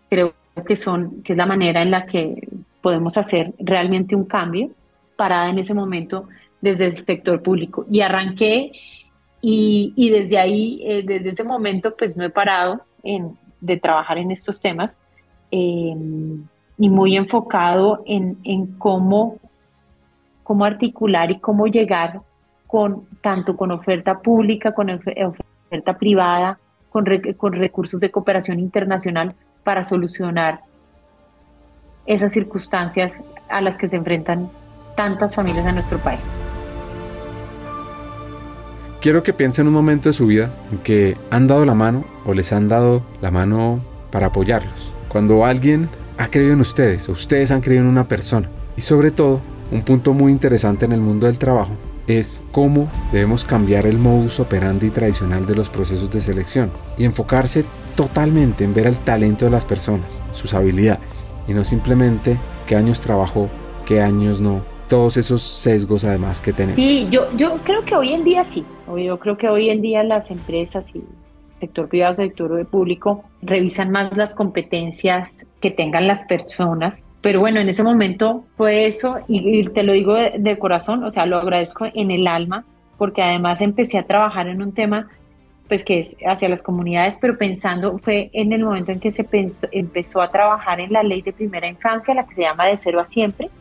creo 0.09 0.33
que 0.65 0.75
son, 0.75 1.21
que 1.23 1.33
es 1.33 1.37
la 1.37 1.45
manera 1.45 1.81
en 1.81 1.91
la 1.91 2.05
que 2.05 2.47
podemos 2.81 3.17
hacer 3.17 3.53
realmente 3.59 4.15
un 4.15 4.25
cambio 4.25 4.69
parada 5.15 5.49
en 5.49 5.59
ese 5.59 5.73
momento 5.73 6.27
desde 6.61 6.85
el 6.87 7.03
sector 7.03 7.41
público. 7.41 7.85
Y 7.91 8.01
arranqué 8.01 8.71
y, 9.41 10.09
desde 10.11 10.37
ahí, 10.37 10.81
eh, 10.83 11.03
desde 11.03 11.29
ese 11.29 11.43
momento, 11.43 11.95
pues 11.95 12.17
no 12.17 12.25
he 12.25 12.29
parado 12.29 12.81
en, 13.03 13.37
de 13.61 13.77
trabajar 13.77 14.17
en 14.17 14.31
estos 14.31 14.59
temas 14.59 14.97
em, 15.51 16.43
y 16.77 16.89
muy 16.89 17.15
enfocado 17.15 18.03
en, 18.05 18.37
en, 18.43 18.67
cómo, 18.77 19.37
cómo 20.43 20.65
articular 20.65 21.31
y 21.31 21.39
cómo 21.39 21.67
llegar 21.67 22.21
con 22.67 23.05
tanto 23.21 23.55
con 23.55 23.71
oferta 23.71 24.19
pública, 24.19 24.73
con 24.73 24.89
oferta 24.89 25.31
privada, 25.97 26.59
con, 26.89 27.05
con 27.37 27.53
recursos 27.53 27.99
de 27.99 28.11
cooperación 28.11 28.59
internacional 28.59 29.35
para 29.63 29.83
solucionar 29.83 30.61
esas 32.05 32.31
circunstancias 32.31 33.23
a 33.49 33.61
las 33.61 33.77
que 33.77 33.87
se 33.87 33.95
enfrentan 33.95 34.49
tantas 34.95 35.35
familias 35.35 35.65
en 35.67 35.75
nuestro 35.75 35.99
país. 35.99 36.33
Quiero 39.01 39.23
que 39.23 39.31
piensen 39.31 39.67
un 39.67 39.73
momento 39.73 40.09
de 40.09 40.13
su 40.13 40.25
vida 40.27 40.51
en 40.71 40.79
que 40.79 41.15
han 41.29 41.47
dado 41.47 41.65
la 41.65 41.75
mano 41.75 42.03
o 42.25 42.33
les 42.33 42.51
han 42.51 42.67
dado 42.67 43.03
la 43.21 43.31
mano 43.31 43.79
para 44.11 44.27
apoyarlos. 44.27 44.93
Cuando 45.07 45.45
alguien 45.45 45.87
ha 46.17 46.27
creído 46.27 46.53
en 46.53 46.61
ustedes 46.61 47.07
o 47.07 47.13
ustedes 47.13 47.51
han 47.51 47.61
creído 47.61 47.83
en 47.83 47.89
una 47.89 48.07
persona. 48.07 48.49
Y 48.75 48.81
sobre 48.81 49.11
todo, 49.11 49.39
un 49.71 49.83
punto 49.83 50.13
muy 50.13 50.31
interesante 50.31 50.85
en 50.85 50.91
el 50.91 50.99
mundo 50.99 51.27
del 51.27 51.37
trabajo 51.37 51.71
es 52.09 52.43
cómo 52.51 52.89
debemos 53.11 53.45
cambiar 53.45 53.85
el 53.85 53.99
modus 53.99 54.39
operandi 54.39 54.89
tradicional 54.89 55.45
de 55.45 55.55
los 55.55 55.69
procesos 55.69 56.09
de 56.09 56.21
selección 56.21 56.71
y 56.97 57.05
enfocarse 57.05 57.65
totalmente 57.95 58.63
en 58.63 58.73
ver 58.73 58.87
el 58.87 58.97
talento 58.97 59.45
de 59.45 59.51
las 59.51 59.65
personas, 59.65 60.23
sus 60.31 60.53
habilidades, 60.53 61.27
y 61.47 61.53
no 61.53 61.63
simplemente 61.63 62.39
qué 62.65 62.75
años 62.75 63.01
trabajó, 63.01 63.49
qué 63.85 64.01
años 64.01 64.41
no, 64.41 64.61
todos 64.87 65.17
esos 65.17 65.41
sesgos 65.41 66.03
además 66.03 66.41
que 66.41 66.51
tenemos. 66.51 66.75
Sí, 66.75 67.07
yo, 67.09 67.27
yo 67.37 67.55
creo 67.63 67.85
que 67.85 67.95
hoy 67.95 68.13
en 68.13 68.23
día 68.23 68.43
sí. 68.43 68.65
Yo 68.87 69.19
creo 69.19 69.37
que 69.37 69.47
hoy 69.47 69.69
en 69.69 69.81
día 69.81 70.03
las 70.03 70.31
empresas 70.31 70.95
y 70.95 71.03
sector 71.59 71.87
privado, 71.87 72.13
sector 72.13 72.65
público, 72.67 73.23
revisan 73.41 73.91
más 73.91 74.15
las 74.17 74.33
competencias 74.33 75.45
que 75.61 75.71
tengan 75.71 76.07
las 76.07 76.25
personas. 76.25 77.05
Pero 77.21 77.39
bueno, 77.39 77.59
en 77.59 77.69
ese 77.69 77.83
momento 77.83 78.45
fue 78.57 78.85
eso 78.85 79.17
y, 79.27 79.63
te 79.69 79.83
lo 79.83 79.93
digo 79.93 80.13
de, 80.15 80.59
corazón, 80.59 81.03
o 81.03 81.11
sea, 81.11 81.25
lo 81.25 81.37
agradezco 81.37 81.87
en 81.93 82.11
el 82.11 82.27
alma, 82.27 82.65
porque 82.97 83.21
además 83.21 83.61
empecé 83.61 83.97
a 83.97 84.03
trabajar 84.03 84.47
en 84.47 84.61
un 84.61 84.73
tema 84.73 85.07
pues 85.67 85.83
que 85.83 85.99
es 85.99 86.17
hacia 86.25 86.49
las 86.49 86.63
comunidades, 86.63 87.19
pero 87.21 87.37
pensando, 87.37 87.99
fue 87.99 88.31
en 88.33 88.51
el 88.53 88.63
momento 88.63 88.91
en 88.91 88.99
que 88.99 89.11
se 89.11 89.27
empezó 89.71 90.19
a 90.19 90.31
trabajar 90.31 90.79
en 90.79 90.91
la 90.91 91.03
ley 91.03 91.21
de 91.21 91.31
primera 91.31 91.67
infancia, 91.67 92.15
la 92.15 92.25
que 92.25 92.33
se 92.33 92.41
llama 92.41 92.65
de 92.65 92.75
cero 92.75 92.99
a 92.99 93.05
siempre, 93.05 93.51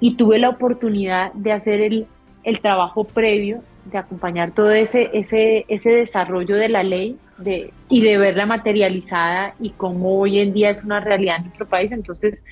y 0.00 0.16
tuve 0.16 0.38
la 0.38 0.48
oportunidad 0.48 1.30
de 1.34 1.52
hacer 1.52 1.82
el 1.82 2.60
trabajo 2.62 3.04
previo, 3.04 3.62
de 3.84 3.98
acompañar 3.98 4.52
todo 4.52 4.70
ese, 4.70 5.10
ese, 5.12 5.64
ese 5.68 5.90
desarrollo 5.90 6.56
de 6.56 6.68
la 6.68 6.82
ley 6.82 7.18
de, 7.38 7.72
y 7.88 8.02
de 8.02 8.18
verla 8.18 8.46
materializada 8.46 9.54
y 9.60 9.70
cómo 9.70 10.20
hoy 10.20 10.38
en 10.38 10.52
día 10.52 10.70
es 10.70 10.84
una 10.84 11.00
realidad 11.00 11.36
en 11.36 11.42
nuestro 11.42 11.66
país. 11.66 11.92
Entonces, 11.92 12.44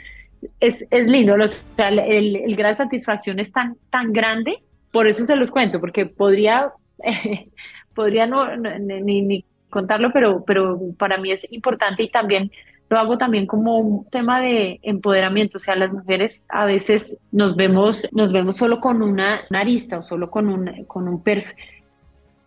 es, 0.58 0.86
es 0.90 1.06
lindo, 1.06 1.36
los, 1.36 1.66
el, 1.76 2.36
el, 2.36 2.56
grado 2.56 2.70
de 2.70 2.74
satisfacción 2.74 3.38
es 3.38 3.52
tan, 3.52 3.76
tan 3.90 4.12
grande, 4.12 4.62
por 4.90 5.06
eso 5.06 5.24
se 5.24 5.36
los 5.36 5.50
cuento, 5.50 5.80
porque 5.80 6.06
podría, 6.06 6.72
podría 7.94 8.26
no, 8.26 8.56
ni, 8.56 9.22
ni, 9.22 9.44
contarlo, 9.68 10.10
pero, 10.12 10.44
pero 10.44 10.78
para 10.98 11.18
mí 11.18 11.30
es 11.30 11.46
importante 11.52 12.02
y 12.02 12.10
también 12.10 12.50
lo 12.90 12.98
hago 12.98 13.16
también 13.16 13.46
como 13.46 13.78
un 13.78 14.04
tema 14.06 14.40
de 14.40 14.80
empoderamiento, 14.82 15.58
o 15.58 15.60
sea, 15.60 15.76
las 15.76 15.92
mujeres 15.92 16.44
a 16.48 16.64
veces 16.64 17.18
nos 17.30 17.54
vemos, 17.54 18.08
nos 18.10 18.32
vemos 18.32 18.56
solo 18.56 18.80
con 18.80 19.00
una, 19.00 19.42
arista 19.48 19.98
o 19.98 20.02
solo 20.02 20.28
con 20.28 20.48
un, 20.48 20.84
con 20.86 21.06
un 21.06 21.22
perfil, 21.22 21.56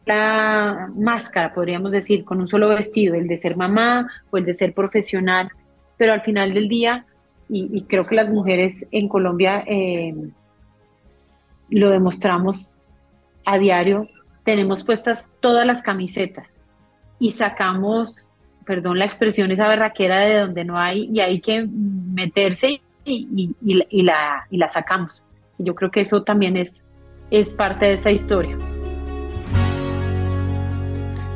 la 0.05 0.89
máscara, 0.97 1.53
podríamos 1.53 1.93
decir, 1.93 2.25
con 2.25 2.41
un 2.41 2.49
solo 2.49 2.67
vestido, 2.67 3.15
el 3.15 3.29
de 3.29 3.37
ser 3.37 3.55
mamá 3.55 4.09
o 4.31 4.37
el 4.37 4.43
de 4.43 4.53
ser 4.53 4.73
profesional, 4.73 5.47
pero 5.95 6.11
al 6.11 6.21
final 6.21 6.53
del 6.53 6.67
día, 6.67 7.05
y, 7.47 7.83
creo 7.83 8.05
que 8.05 8.15
las 8.15 8.29
mujeres 8.29 8.85
en 8.91 9.07
Colombia 9.07 9.63
eh, 9.65 10.13
lo 11.69 11.89
demostramos 11.89 12.73
a 13.45 13.57
diario, 13.57 14.09
tenemos 14.43 14.83
puestas 14.83 15.37
todas 15.39 15.65
las 15.65 15.81
camisetas 15.81 16.59
y 17.17 17.31
sacamos 17.31 18.27
perdón 18.65 18.99
la 18.99 19.05
expresión, 19.05 19.51
esa 19.51 19.67
berraquera 19.67 20.21
de 20.21 20.39
donde 20.39 20.65
no 20.65 20.77
hay 20.77 21.09
y 21.11 21.19
hay 21.19 21.41
que 21.41 21.67
meterse 21.67 22.81
y, 23.05 23.55
la, 24.03 24.45
y 24.49 24.57
la 24.57 24.67
sacamos. 24.67 25.23
Yo 25.57 25.75
creo 25.75 25.91
que 25.91 26.01
eso 26.01 26.23
también 26.23 26.57
es, 26.57 26.89
es 27.31 27.53
parte 27.53 27.85
de 27.85 27.93
esa 27.93 28.11
historia. 28.11 28.57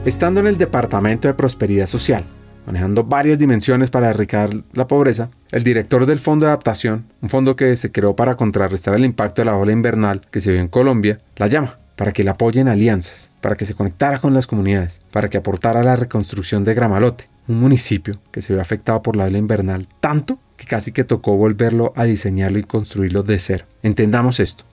Estando 0.05 0.39
en 0.39 0.47
el 0.47 0.57
Departamento 0.57 1.27
de 1.27 1.33
Prosperidad 1.33 1.87
Social, 1.87 2.23
manejando 2.65 3.03
varias 3.03 3.37
dimensiones 3.37 3.91
para 3.91 4.09
erradicar 4.09 4.49
la 4.73 4.87
pobreza, 4.87 5.29
el 5.51 5.63
director 5.63 6.05
del 6.05 6.19
Fondo 6.19 6.45
de 6.45 6.51
Adaptación, 6.51 7.05
un 7.21 7.29
fondo 7.29 7.55
que 7.55 7.75
se 7.75 7.91
creó 7.91 8.15
para 8.15 8.35
contrarrestar 8.35 8.95
el 8.95 9.05
impacto 9.05 9.41
de 9.41 9.45
la 9.45 9.57
ola 9.57 9.71
invernal 9.73 10.21
que 10.31 10.39
se 10.39 10.51
vio 10.51 10.61
en 10.61 10.69
Colombia, 10.69 11.19
la 11.35 11.47
llama 11.47 11.77
para 11.97 12.13
que 12.13 12.23
le 12.23 12.29
apoyen 12.29 12.69
alianzas, 12.69 13.31
para 13.41 13.57
que 13.57 13.65
se 13.65 13.73
conectara 13.73 14.19
con 14.19 14.33
las 14.33 14.47
comunidades, 14.47 15.01
para 15.11 15.29
que 15.29 15.37
aportara 15.37 15.81
a 15.81 15.83
la 15.83 15.97
reconstrucción 15.97 16.63
de 16.63 16.73
Gramalote, 16.73 17.27
un 17.49 17.59
municipio 17.59 18.21
que 18.31 18.41
se 18.41 18.53
ve 18.53 18.61
afectado 18.61 19.01
por 19.01 19.17
la 19.17 19.25
ola 19.25 19.37
invernal 19.37 19.87
tanto 19.99 20.39
que 20.55 20.65
casi 20.65 20.91
que 20.91 21.03
tocó 21.03 21.35
volverlo 21.35 21.91
a 21.95 22.05
diseñarlo 22.05 22.59
y 22.59 22.63
construirlo 22.63 23.23
de 23.23 23.39
cero. 23.39 23.65
Entendamos 23.83 24.39
esto 24.39 24.63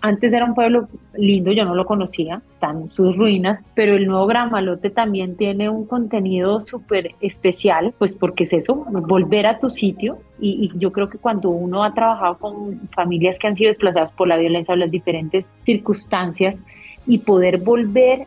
antes 0.00 0.32
era 0.32 0.44
un 0.44 0.54
pueblo 0.54 0.88
lindo, 1.14 1.52
yo 1.52 1.64
no 1.64 1.74
lo 1.74 1.84
conocía, 1.84 2.40
están 2.54 2.90
sus 2.90 3.16
ruinas, 3.16 3.64
pero 3.74 3.94
el 3.94 4.06
nuevo 4.06 4.26
Gramalote 4.26 4.90
también 4.90 5.36
tiene 5.36 5.68
un 5.68 5.86
contenido 5.86 6.60
súper 6.60 7.14
especial, 7.20 7.94
pues 7.98 8.14
porque 8.14 8.44
es 8.44 8.52
eso, 8.52 8.74
volver 8.74 9.46
a 9.46 9.58
tu 9.58 9.70
sitio. 9.70 10.18
Y, 10.40 10.70
yo 10.76 10.90
creo 10.92 11.08
que 11.08 11.18
cuando 11.18 11.50
uno 11.50 11.84
ha 11.84 11.94
trabajado 11.94 12.38
con 12.38 12.88
familias 12.94 13.38
que 13.38 13.46
han 13.46 13.56
sido 13.56 13.68
desplazadas 13.68 14.12
por 14.12 14.28
la 14.28 14.36
violencia 14.36 14.74
o 14.74 14.76
las 14.76 14.90
diferentes 14.90 15.52
circunstancias 15.64 16.64
y 17.06 17.18
poder 17.18 17.58
volver 17.58 18.26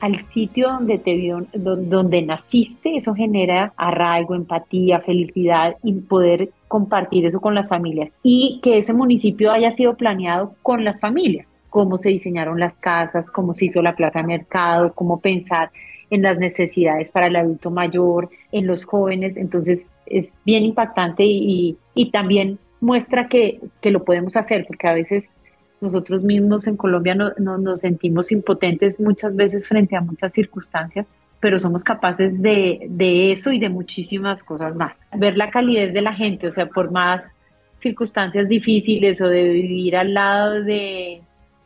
al 0.00 0.20
sitio 0.20 0.68
donde 0.68 0.98
te 0.98 1.14
vio, 1.14 1.46
donde 1.54 2.22
naciste, 2.22 2.96
eso 2.96 3.14
genera 3.14 3.72
arraigo, 3.76 4.34
empatía, 4.34 4.98
felicidad 4.98 5.76
y 5.84 5.92
poder 5.92 6.50
compartir 6.72 7.26
eso 7.26 7.38
con 7.38 7.54
las 7.54 7.68
familias. 7.68 8.10
Y 8.22 8.58
que 8.62 8.78
ese 8.78 8.94
municipio 8.94 9.52
haya 9.52 9.72
sido 9.72 9.94
planeado 9.94 10.54
con 10.62 10.86
las 10.86 11.00
familias, 11.00 11.52
cómo 11.68 11.98
se 11.98 12.08
diseñaron 12.08 12.58
las 12.58 12.78
casas, 12.78 13.30
cómo 13.30 13.52
se 13.52 13.66
hizo 13.66 13.82
la 13.82 13.94
plaza 13.94 14.20
de 14.20 14.28
mercado, 14.28 14.94
cómo 14.94 15.20
pensar 15.20 15.70
en 16.08 16.22
las 16.22 16.38
necesidades 16.38 17.12
para 17.12 17.26
el 17.26 17.36
adulto 17.36 17.70
mayor, 17.70 18.30
en 18.52 18.66
los 18.66 18.86
jóvenes. 18.86 19.36
Entonces 19.36 19.94
es 20.06 20.40
bien 20.46 20.64
impactante 20.64 21.24
y, 21.26 21.76
también 22.10 22.58
muestra 22.80 23.28
que, 23.28 23.60
que, 23.82 23.90
lo 23.90 24.02
podemos 24.02 24.34
hacer, 24.38 24.64
porque 24.66 24.88
a 24.88 24.94
veces 24.94 25.34
nosotros 25.82 26.22
mismos 26.22 26.66
en 26.66 26.78
Colombia 26.78 27.14
no, 27.14 27.58
nos 27.58 27.80
sentimos 27.80 28.32
impotentes 28.32 28.98
muchas 28.98 29.36
veces 29.36 29.68
frente 29.68 29.94
a 29.94 30.00
muchas 30.00 30.32
circunstancias, 30.32 31.10
pero 31.42 31.58
somos 31.58 31.82
capaces 31.82 32.40
de, 32.40 32.86
de 32.88 33.32
eso 33.32 33.50
y 33.50 33.58
de 33.58 33.68
muchísimas 33.68 34.44
cosas 34.44 34.76
más. 34.76 35.08
Ver 35.12 35.36
la 35.36 35.50
calidez 35.50 35.92
de 35.92 36.00
la 36.00 36.14
gente, 36.14 36.46
o 36.46 36.52
sea, 36.52 36.66
por 36.66 36.92
más 36.92 37.34
circunstancias 37.80 38.48
difíciles 38.48 39.20
o 39.20 39.26
de 39.26 39.48
vivir 39.48 39.96
al 39.96 40.14
lado 40.14 40.62
de, 40.62 41.20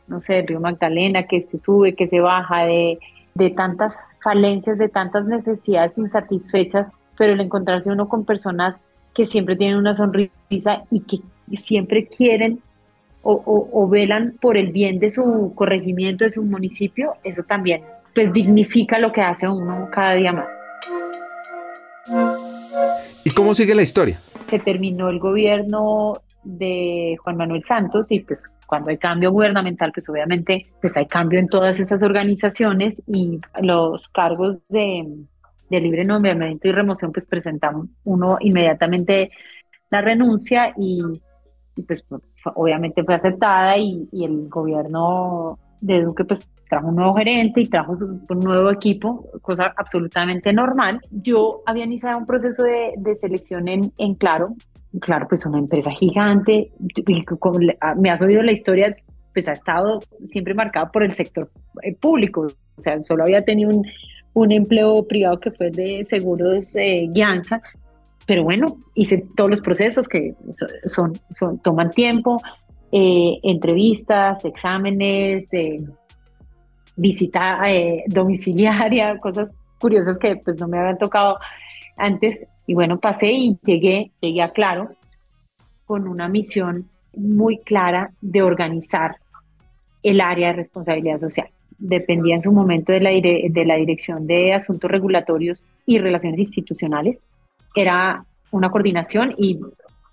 no 0.07 0.19
sé, 0.19 0.41
Río 0.41 0.59
Magdalena, 0.59 1.27
que 1.27 1.43
se 1.43 1.59
sube, 1.59 1.93
que 1.93 2.07
se 2.07 2.19
baja, 2.19 2.65
de, 2.65 2.97
de 3.35 3.51
tantas 3.51 3.93
falencias, 4.19 4.79
de 4.79 4.89
tantas 4.89 5.27
necesidades 5.27 5.95
insatisfechas, 5.95 6.89
pero 7.15 7.33
el 7.33 7.39
encontrarse 7.39 7.91
uno 7.91 8.09
con 8.09 8.25
personas 8.25 8.87
que 9.13 9.27
siempre 9.27 9.55
tienen 9.55 9.77
una 9.77 9.93
sonrisa 9.93 10.85
y 10.89 11.01
que 11.01 11.19
siempre 11.55 12.07
quieren 12.07 12.61
o, 13.21 13.87
velan 13.89 14.35
por 14.39 14.57
el 14.57 14.71
bien 14.71 14.99
de 14.99 15.09
su 15.09 15.51
corregimiento, 15.53 16.23
de 16.23 16.29
su 16.29 16.43
municipio, 16.43 17.15
eso 17.23 17.43
también 17.43 17.81
pues 18.17 18.33
dignifica 18.33 18.97
lo 18.97 19.11
que 19.11 19.21
hace 19.21 19.47
uno 19.47 19.89
cada 19.91 20.15
día 20.15 20.33
más. 20.33 20.47
¿Y 23.23 23.29
cómo 23.29 23.53
sigue 23.53 23.75
la 23.75 23.83
historia? 23.83 24.17
Se 24.47 24.57
terminó 24.57 25.09
el 25.09 25.19
gobierno 25.19 26.23
de 26.43 27.15
Juan 27.23 27.37
Manuel 27.37 27.63
Santos 27.63 28.11
y 28.11 28.21
pues 28.21 28.49
cuando 28.65 28.89
hay 28.89 28.97
cambio 28.97 29.31
gubernamental 29.31 29.91
pues 29.93 30.09
obviamente 30.09 30.65
pues 30.81 30.97
hay 30.97 31.05
cambio 31.05 31.37
en 31.37 31.47
todas 31.47 31.79
esas 31.79 32.01
organizaciones 32.01 33.03
y 33.05 33.39
los 33.61 34.09
cargos 34.09 34.57
de, 34.67 35.05
de 35.69 35.79
libre 35.79 36.03
nombramiento 36.03 36.67
y 36.67 36.71
remoción 36.71 37.11
pues 37.11 37.27
presentamos 37.27 37.85
uno 38.03 38.37
inmediatamente 38.39 39.29
la 39.91 40.01
renuncia 40.01 40.73
y 40.75 41.03
y 41.77 41.83
pues 41.83 42.05
obviamente 42.55 43.03
fue 43.03 43.15
aceptada 43.15 43.77
y, 43.77 44.09
el 44.11 44.49
gobierno 44.49 45.59
de 45.81 46.01
Duque 46.01 46.25
pues 46.25 46.47
trajo 46.69 46.87
un 46.87 46.95
nuevo 46.95 47.15
gerente 47.15 47.61
y 47.61 47.67
trajo 47.67 47.93
un 47.93 48.39
nuevo 48.39 48.69
equipo, 48.69 49.29
cosa 49.41 49.73
absolutamente 49.77 50.51
normal. 50.51 50.99
Yo 51.11 51.61
había 51.65 51.85
iniciado 51.85 52.17
un 52.17 52.25
proceso 52.25 52.63
de, 52.63 53.15
selección 53.15 53.67
en, 53.67 53.93
en 53.97 54.15
Claro, 54.15 54.55
Claro, 55.01 55.27
pues 55.27 55.45
una 55.45 55.59
empresa 55.59 55.91
gigante, 55.91 56.71
ah, 57.81 57.95
me 57.95 58.09
has 58.09 58.21
oído 58.21 58.41
la 58.41 58.51
historia, 58.51 58.95
pues 59.33 59.47
ha 59.47 59.53
estado 59.53 59.99
siempre 60.23 60.53
marcada 60.53 60.89
por 60.91 61.03
el 61.03 61.11
sector 61.11 61.51
eh, 61.83 61.93
público, 61.93 62.47
o 62.75 62.81
sea, 62.81 62.99
solo 63.01 63.23
había 63.23 63.43
tenido 63.43 63.69
un, 63.69 63.85
un 64.33 64.51
empleo 64.51 65.05
privado 65.05 65.39
que 65.39 65.51
fue 65.51 65.71
de 65.71 66.03
seguros 66.03 66.75
eh, 66.77 67.07
Guianza, 67.11 67.61
pero 68.25 68.43
bueno, 68.43 68.77
hice 68.95 69.25
todos 69.35 69.49
los 69.49 69.61
procesos 69.61 70.07
que 70.07 70.35
son, 70.85 71.19
son 71.31 71.59
toman 71.59 71.91
tiempo, 71.91 72.41
eh, 72.91 73.39
entrevistas, 73.43 74.45
exámenes, 74.45 75.47
eh, 75.53 75.83
visita 76.95 77.59
eh, 77.71 78.03
domiciliaria, 78.07 79.19
cosas 79.21 79.53
curiosas 79.79 80.17
que 80.17 80.35
pues 80.37 80.57
no 80.57 80.67
me 80.67 80.77
habían 80.77 80.97
tocado 80.97 81.37
antes. 81.97 82.45
Y 82.65 82.73
bueno, 82.73 82.99
pasé 82.99 83.31
y 83.31 83.57
llegué, 83.63 84.11
llegué 84.21 84.41
a 84.41 84.51
Claro 84.51 84.89
con 85.85 86.07
una 86.07 86.27
misión 86.27 86.89
muy 87.15 87.57
clara 87.59 88.11
de 88.21 88.41
organizar 88.41 89.17
el 90.03 90.21
área 90.21 90.47
de 90.49 90.53
responsabilidad 90.53 91.17
social. 91.17 91.49
Dependía 91.77 92.35
en 92.35 92.41
su 92.41 92.51
momento 92.51 92.91
de 92.91 92.99
la, 92.99 93.11
de 93.11 93.63
la 93.65 93.75
Dirección 93.75 94.27
de 94.27 94.53
Asuntos 94.53 94.91
Regulatorios 94.91 95.69
y 95.85 95.99
Relaciones 95.99 96.39
Institucionales 96.39 97.19
era 97.77 98.25
una 98.51 98.69
coordinación 98.71 99.35
y 99.37 99.59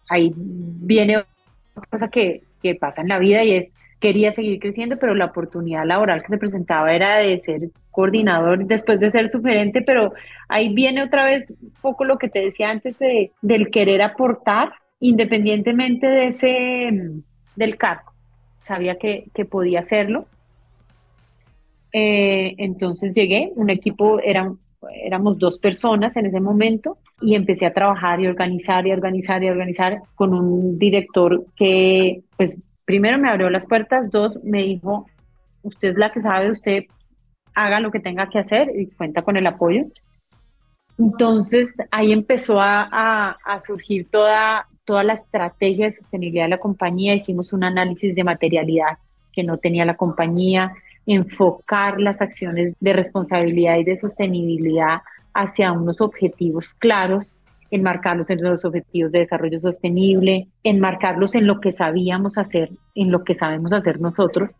ahí 0.09 0.33
viene 0.37 1.19
otra 1.19 1.89
cosa 1.91 2.09
que, 2.09 2.43
que 2.64 2.74
pasa 2.74 3.03
en 3.03 3.09
la 3.09 3.18
vida 3.18 3.44
y 3.44 3.53
es 3.53 3.74
quería 4.00 4.33
seguir 4.33 4.59
creciendo, 4.59 4.98
pero 4.98 5.14
la 5.14 5.27
oportunidad 5.27 5.85
laboral 5.87 6.22
que 6.22 6.29
se 6.29 6.38
presentaba 6.38 6.94
era 6.94 7.18
de 7.18 7.38
ser 7.38 7.70
coordinador 7.90 8.66
después 8.66 9.00
de 9.00 9.11
ser 9.11 9.31
sugerente, 9.31 9.83
pero 9.83 10.12
ahí 10.48 10.74
viene 10.74 11.03
otra 11.03 11.24
vez 11.24 11.50
un 11.50 11.72
poco 11.81 12.05
lo 12.05 12.18
que 12.18 12.29
te 12.29 12.40
decía 12.40 12.70
antes 12.70 12.98
del 13.40 13.70
querer 13.70 14.03
aportar 14.03 14.72
independientemente 15.00 16.07
de 16.07 16.27
ese 16.27 17.12
del 17.57 17.77
cargo. 17.77 18.12
Sabía 18.62 18.96
que, 18.96 19.27
que 19.35 19.44
podía 19.44 19.81
hacerlo. 19.81 20.27
Eh, 21.92 22.55
entonces 22.59 23.14
llegué, 23.14 23.53
un 23.55 23.70
equipo, 23.70 24.18
era 24.20 24.53
éramos 24.92 25.38
dos 25.38 25.59
personas 25.59 26.16
en 26.16 26.27
ese 26.27 26.40
momento 26.40 26.99
y 27.20 27.35
empecé 27.35 27.66
a 27.66 27.73
trabajar 27.73 28.20
y 28.20 28.27
organizar 28.27 28.87
y 28.87 28.92
organizar 28.92 29.42
y 29.42 29.49
organizar 29.49 30.01
con 30.14 30.35
un 30.35 30.79
director 30.79 31.44
que, 31.57 32.23
pues, 32.37 32.59
primero 32.85 33.18
me 33.18 33.29
abrió 33.29 33.51
las 33.51 33.66
puertas, 33.66 34.11
dos, 34.11 34.42
me 34.42 34.62
dijo, 34.62 35.07
usted 35.62 35.90
es 35.90 35.97
la 35.97 36.12
que 36.12 36.20
sabe, 36.20 36.51
usted 36.51 36.85
haga 37.55 37.81
lo 37.81 37.90
que 37.90 38.01
tenga 38.01 38.29
que 38.29 38.38
hacer 38.38 38.70
y 38.75 38.87
cuenta 38.88 39.23
con 39.23 39.37
el 39.37 39.47
apoyo. 39.47 39.85
Entonces 40.99 41.77
ahí 41.90 42.12
empezó 42.12 42.61
a, 42.61 43.37
a, 43.44 43.61
surgir 43.61 44.09
toda, 44.11 44.68
toda 44.85 45.03
la 45.03 45.14
estrategia 45.14 45.87
de 45.87 45.92
sostenibilidad 45.92 46.44
de 46.44 46.51
la 46.51 46.59
compañía, 46.59 47.14
hicimos 47.14 47.53
un 47.53 47.64
análisis 47.64 48.14
de 48.14 48.25
materialidad 48.25 48.99
que 49.33 49.42
no 49.42 49.59
tenía 49.59 49.85
la 49.85 49.97
compañía, 49.97 50.73
enfocar 51.07 52.01
las 52.01 52.21
acciones 52.21 52.75
de 52.81 52.93
responsabilidad 52.93 53.79
y 53.79 53.85
de 53.85 53.97
sostenibilidad 53.97 54.99
hacia 55.35 55.73
unos 55.73 56.01
objetivos 56.01 56.75
claros, 56.75 57.33
enmarcarlos 57.71 58.31
en 58.31 58.43
los 58.43 58.64
objetivos 58.64 59.12
de 59.12 59.21
desarrollo 59.21 59.59
sostenible, 59.59 60.49
enmarcarlos 60.62 61.35
en 61.35 61.47
lo 61.47 61.61
que 61.61 61.73
sabíamos 61.73 62.38
hacer, 62.38 62.71
en 62.95 63.11
lo 63.11 63.25
que 63.25 63.35
sabemos 63.35 63.73
hacer 63.73 64.01
nosotros, 64.01 64.53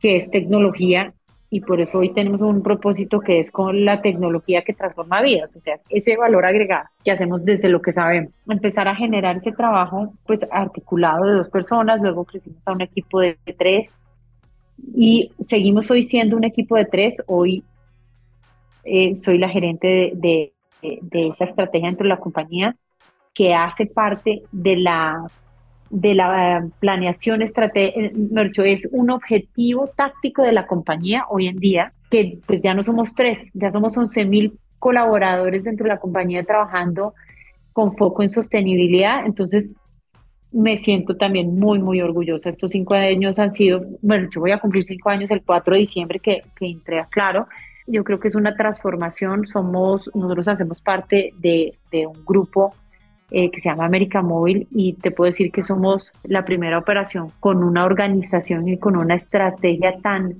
que 0.00 0.16
es 0.16 0.30
tecnología, 0.30 1.12
y 1.50 1.60
por 1.60 1.80
eso 1.80 1.98
hoy 1.98 2.12
tenemos 2.12 2.40
un 2.42 2.62
propósito 2.62 3.20
que 3.20 3.40
es 3.40 3.50
con 3.50 3.84
la 3.84 4.02
tecnología 4.02 4.62
que 4.62 4.74
transforma 4.74 5.22
vidas, 5.22 5.54
o 5.56 5.60
sea, 5.60 5.78
ese 5.88 6.16
valor 6.16 6.44
agregado 6.44 6.88
que 7.02 7.10
hacemos 7.10 7.44
desde 7.44 7.68
lo 7.68 7.80
que 7.80 7.92
sabemos. 7.92 8.42
Empezar 8.48 8.86
a 8.88 8.94
generar 8.94 9.36
ese 9.36 9.52
trabajo 9.52 10.12
pues 10.26 10.46
articulado 10.50 11.24
de 11.24 11.32
dos 11.32 11.48
personas, 11.48 12.00
luego 12.02 12.24
crecimos 12.24 12.66
a 12.66 12.72
un 12.72 12.82
equipo 12.82 13.20
de 13.20 13.38
tres, 13.56 13.98
y 14.94 15.32
seguimos 15.38 15.90
hoy 15.90 16.02
siendo 16.02 16.36
un 16.36 16.44
equipo 16.44 16.76
de 16.76 16.84
tres. 16.84 17.22
Hoy 17.26 17.64
eh, 18.84 19.14
soy 19.14 19.38
la 19.38 19.48
gerente 19.48 20.12
de, 20.14 20.52
esa 21.12 21.44
estrategia 21.44 21.88
dentro 21.88 22.04
de 22.04 22.10
la 22.10 22.20
compañía 22.20 22.76
que 23.34 23.54
hace 23.54 23.86
parte 23.86 24.42
de 24.52 24.76
la, 24.76 25.26
de 25.90 26.14
la 26.14 26.66
planeación 26.80 27.42
estratégica, 27.42 28.10
es 28.64 28.88
un 28.90 29.10
objetivo 29.10 29.88
táctico 29.88 30.42
de 30.42 30.52
la 30.52 30.66
compañía 30.66 31.24
hoy 31.28 31.48
en 31.48 31.56
día, 31.56 31.92
que 32.10 32.38
pues 32.46 32.62
ya 32.62 32.74
no 32.74 32.84
somos 32.84 33.14
tres, 33.14 33.50
ya 33.54 33.70
somos 33.70 33.96
11 33.96 34.24
mil 34.24 34.58
colaboradores 34.78 35.64
dentro 35.64 35.84
de 35.84 35.90
la 35.90 36.00
compañía 36.00 36.42
trabajando 36.42 37.14
con 37.72 37.96
foco 37.96 38.22
en 38.22 38.30
sostenibilidad. 38.30 39.26
Entonces, 39.26 39.76
me 40.52 40.78
siento 40.78 41.16
también 41.16 41.54
muy, 41.54 41.78
muy 41.78 42.00
orgullosa. 42.00 42.48
Estos 42.48 42.70
cinco 42.70 42.94
años 42.94 43.38
han 43.38 43.50
sido, 43.50 43.82
bueno, 44.00 44.28
yo 44.30 44.40
voy 44.40 44.52
a 44.52 44.58
cumplir 44.58 44.84
cinco 44.84 45.10
años 45.10 45.30
el 45.30 45.42
4 45.42 45.74
de 45.74 45.80
diciembre 45.80 46.20
que, 46.20 46.42
que 46.56 46.66
entré 46.66 47.00
a 47.00 47.06
Claro. 47.06 47.46
Yo 47.86 48.04
creo 48.04 48.20
que 48.20 48.28
es 48.28 48.34
una 48.34 48.54
transformación. 48.54 49.46
Somos, 49.46 50.10
nosotros 50.14 50.48
hacemos 50.48 50.80
parte 50.80 51.30
de, 51.38 51.74
de 51.90 52.06
un 52.06 52.24
grupo 52.24 52.74
eh, 53.30 53.50
que 53.50 53.60
se 53.60 53.68
llama 53.68 53.84
América 53.84 54.22
Móvil 54.22 54.66
y 54.70 54.94
te 54.94 55.10
puedo 55.10 55.30
decir 55.30 55.52
que 55.52 55.62
somos 55.62 56.12
la 56.24 56.42
primera 56.42 56.78
operación 56.78 57.30
con 57.40 57.62
una 57.62 57.84
organización 57.84 58.68
y 58.68 58.78
con 58.78 58.96
una 58.96 59.16
estrategia 59.16 59.98
tan, 60.02 60.34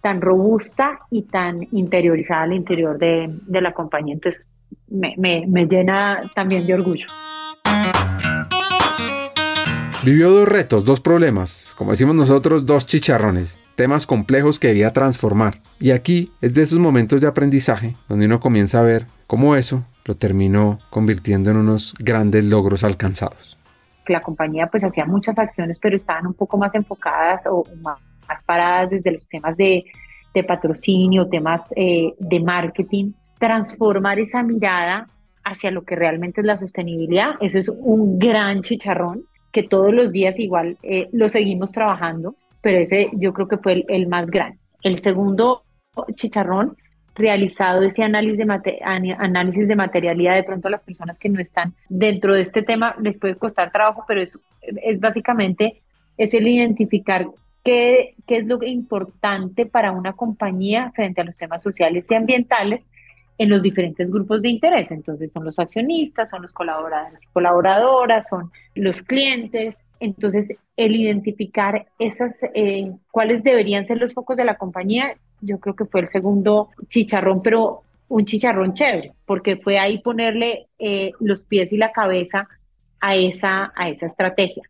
tan 0.00 0.20
robusta 0.20 0.98
y 1.10 1.22
tan 1.22 1.66
interiorizada 1.72 2.42
al 2.42 2.52
interior 2.52 2.98
de, 2.98 3.26
de 3.28 3.60
la 3.60 3.72
compañía. 3.72 4.14
Entonces, 4.14 4.48
me, 4.88 5.14
me, 5.18 5.44
me 5.48 5.66
llena 5.66 6.20
también 6.34 6.66
de 6.66 6.74
orgullo. 6.74 7.06
Vivió 10.04 10.30
dos 10.30 10.46
retos, 10.46 10.84
dos 10.84 11.00
problemas, 11.00 11.74
como 11.78 11.92
decimos 11.92 12.14
nosotros, 12.14 12.66
dos 12.66 12.86
chicharrones, 12.86 13.58
temas 13.74 14.06
complejos 14.06 14.60
que 14.60 14.68
debía 14.68 14.92
transformar. 14.92 15.62
Y 15.80 15.92
aquí 15.92 16.30
es 16.42 16.52
de 16.52 16.60
esos 16.60 16.78
momentos 16.78 17.22
de 17.22 17.26
aprendizaje 17.26 17.96
donde 18.06 18.26
uno 18.26 18.38
comienza 18.38 18.80
a 18.80 18.82
ver 18.82 19.06
cómo 19.26 19.56
eso 19.56 19.86
lo 20.04 20.14
terminó 20.14 20.78
convirtiendo 20.90 21.50
en 21.50 21.56
unos 21.56 21.94
grandes 21.98 22.44
logros 22.44 22.84
alcanzados. 22.84 23.58
La 24.06 24.20
compañía 24.20 24.66
pues 24.66 24.84
hacía 24.84 25.06
muchas 25.06 25.38
acciones, 25.38 25.78
pero 25.80 25.96
estaban 25.96 26.26
un 26.26 26.34
poco 26.34 26.58
más 26.58 26.74
enfocadas 26.74 27.46
o 27.50 27.64
más, 27.80 28.44
paradas 28.44 28.90
desde 28.90 29.10
los 29.10 29.26
temas 29.26 29.56
de, 29.56 29.84
de 30.34 30.44
patrocinio, 30.44 31.30
temas 31.30 31.72
eh, 31.76 32.12
de 32.18 32.40
marketing, 32.40 33.12
transformar 33.38 34.18
esa 34.18 34.42
mirada 34.42 35.08
hacia 35.44 35.70
lo 35.70 35.82
que 35.82 35.96
realmente 35.96 36.42
es 36.42 36.46
la 36.46 36.56
sostenibilidad. 36.56 37.36
Eso 37.40 37.58
es 37.58 37.70
un 37.70 38.18
gran 38.18 38.60
chicharrón 38.60 39.24
que 39.54 39.62
todos 39.62 39.94
los 39.94 40.10
días 40.10 40.40
igual 40.40 40.76
eh, 40.82 41.08
lo 41.12 41.28
seguimos 41.28 41.70
trabajando, 41.70 42.34
pero 42.60 42.78
ese 42.78 43.08
yo 43.12 43.32
creo 43.32 43.46
que 43.46 43.56
fue 43.56 43.84
el, 43.86 44.08
más 44.08 44.28
grande. 44.28 44.58
El 44.82 44.98
segundo 44.98 45.62
chicharrón 46.16 46.76
realizado 47.14 47.84
ese 47.84 48.02
análisis 48.02 48.36
de, 48.36 48.80
análisis 48.82 49.68
de 49.68 49.76
materialidad, 49.76 50.34
de 50.34 50.42
pronto 50.42 50.66
a 50.66 50.72
las 50.72 50.82
personas 50.82 51.20
que 51.20 51.28
no 51.28 51.38
están 51.40 51.72
dentro 51.88 52.34
de 52.34 52.40
este 52.40 52.62
tema 52.62 52.96
les 53.00 53.16
puede 53.16 53.36
costar 53.36 53.70
trabajo, 53.70 54.04
pero 54.08 54.20
es, 54.20 54.36
es 54.60 54.98
básicamente 54.98 55.82
es 56.16 56.34
el 56.34 56.48
identificar 56.48 57.28
qué, 57.62 58.16
qué 58.26 58.38
es 58.38 58.46
lo 58.46 58.60
importante 58.64 59.66
para 59.66 59.92
una 59.92 60.14
compañía 60.14 60.90
frente 60.96 61.20
a 61.20 61.24
los 61.24 61.38
temas 61.38 61.62
sociales 61.62 62.10
y 62.10 62.16
ambientales 62.16 62.88
en 63.38 63.48
los 63.48 63.62
diferentes 63.62 64.10
grupos 64.10 64.42
de 64.42 64.48
interés. 64.48 64.90
Entonces 64.90 65.32
son 65.32 65.44
los 65.44 65.58
accionistas, 65.58 66.30
son 66.30 66.42
los 66.42 66.52
colaboradores 66.52 67.24
y 67.24 67.26
colaboradoras, 67.28 68.28
son 68.28 68.50
los 68.74 69.02
clientes. 69.02 69.84
Entonces 70.00 70.56
el 70.76 70.96
identificar 70.96 71.86
esas, 71.98 72.40
eh, 72.54 72.92
cuáles 73.10 73.42
deberían 73.42 73.84
ser 73.84 73.98
los 73.98 74.12
focos 74.12 74.36
de 74.36 74.44
la 74.44 74.56
compañía, 74.56 75.14
yo 75.40 75.58
creo 75.58 75.74
que 75.76 75.84
fue 75.84 76.00
el 76.00 76.06
segundo 76.06 76.70
chicharrón, 76.86 77.42
pero 77.42 77.82
un 78.08 78.24
chicharrón 78.24 78.74
chévere, 78.74 79.12
porque 79.26 79.56
fue 79.56 79.78
ahí 79.78 79.98
ponerle 79.98 80.66
eh, 80.78 81.12
los 81.20 81.44
pies 81.44 81.72
y 81.72 81.76
la 81.76 81.92
cabeza 81.92 82.48
a 83.00 83.16
esa, 83.16 83.72
a 83.74 83.88
esa 83.88 84.06
estrategia. 84.06 84.62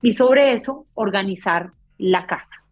Y 0.00 0.12
sobre 0.12 0.52
eso, 0.52 0.86
organizar 0.94 1.72
la 1.98 2.26
casa. 2.26 2.62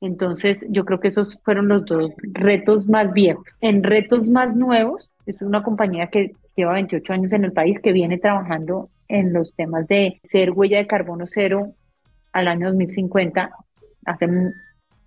Entonces, 0.00 0.64
yo 0.70 0.84
creo 0.84 1.00
que 1.00 1.08
esos 1.08 1.38
fueron 1.44 1.68
los 1.68 1.84
dos 1.84 2.14
retos 2.22 2.88
más 2.88 3.12
viejos. 3.12 3.44
En 3.60 3.82
retos 3.82 4.28
más 4.28 4.56
nuevos, 4.56 5.10
es 5.26 5.42
una 5.42 5.62
compañía 5.62 6.06
que 6.06 6.32
lleva 6.56 6.72
28 6.72 7.12
años 7.12 7.32
en 7.32 7.44
el 7.44 7.52
país, 7.52 7.78
que 7.80 7.92
viene 7.92 8.18
trabajando 8.18 8.88
en 9.08 9.32
los 9.32 9.54
temas 9.54 9.88
de 9.88 10.18
ser 10.22 10.52
huella 10.52 10.78
de 10.78 10.86
carbono 10.86 11.26
cero 11.28 11.74
al 12.32 12.48
año 12.48 12.68
2050, 12.68 13.50
hace, 14.06 14.28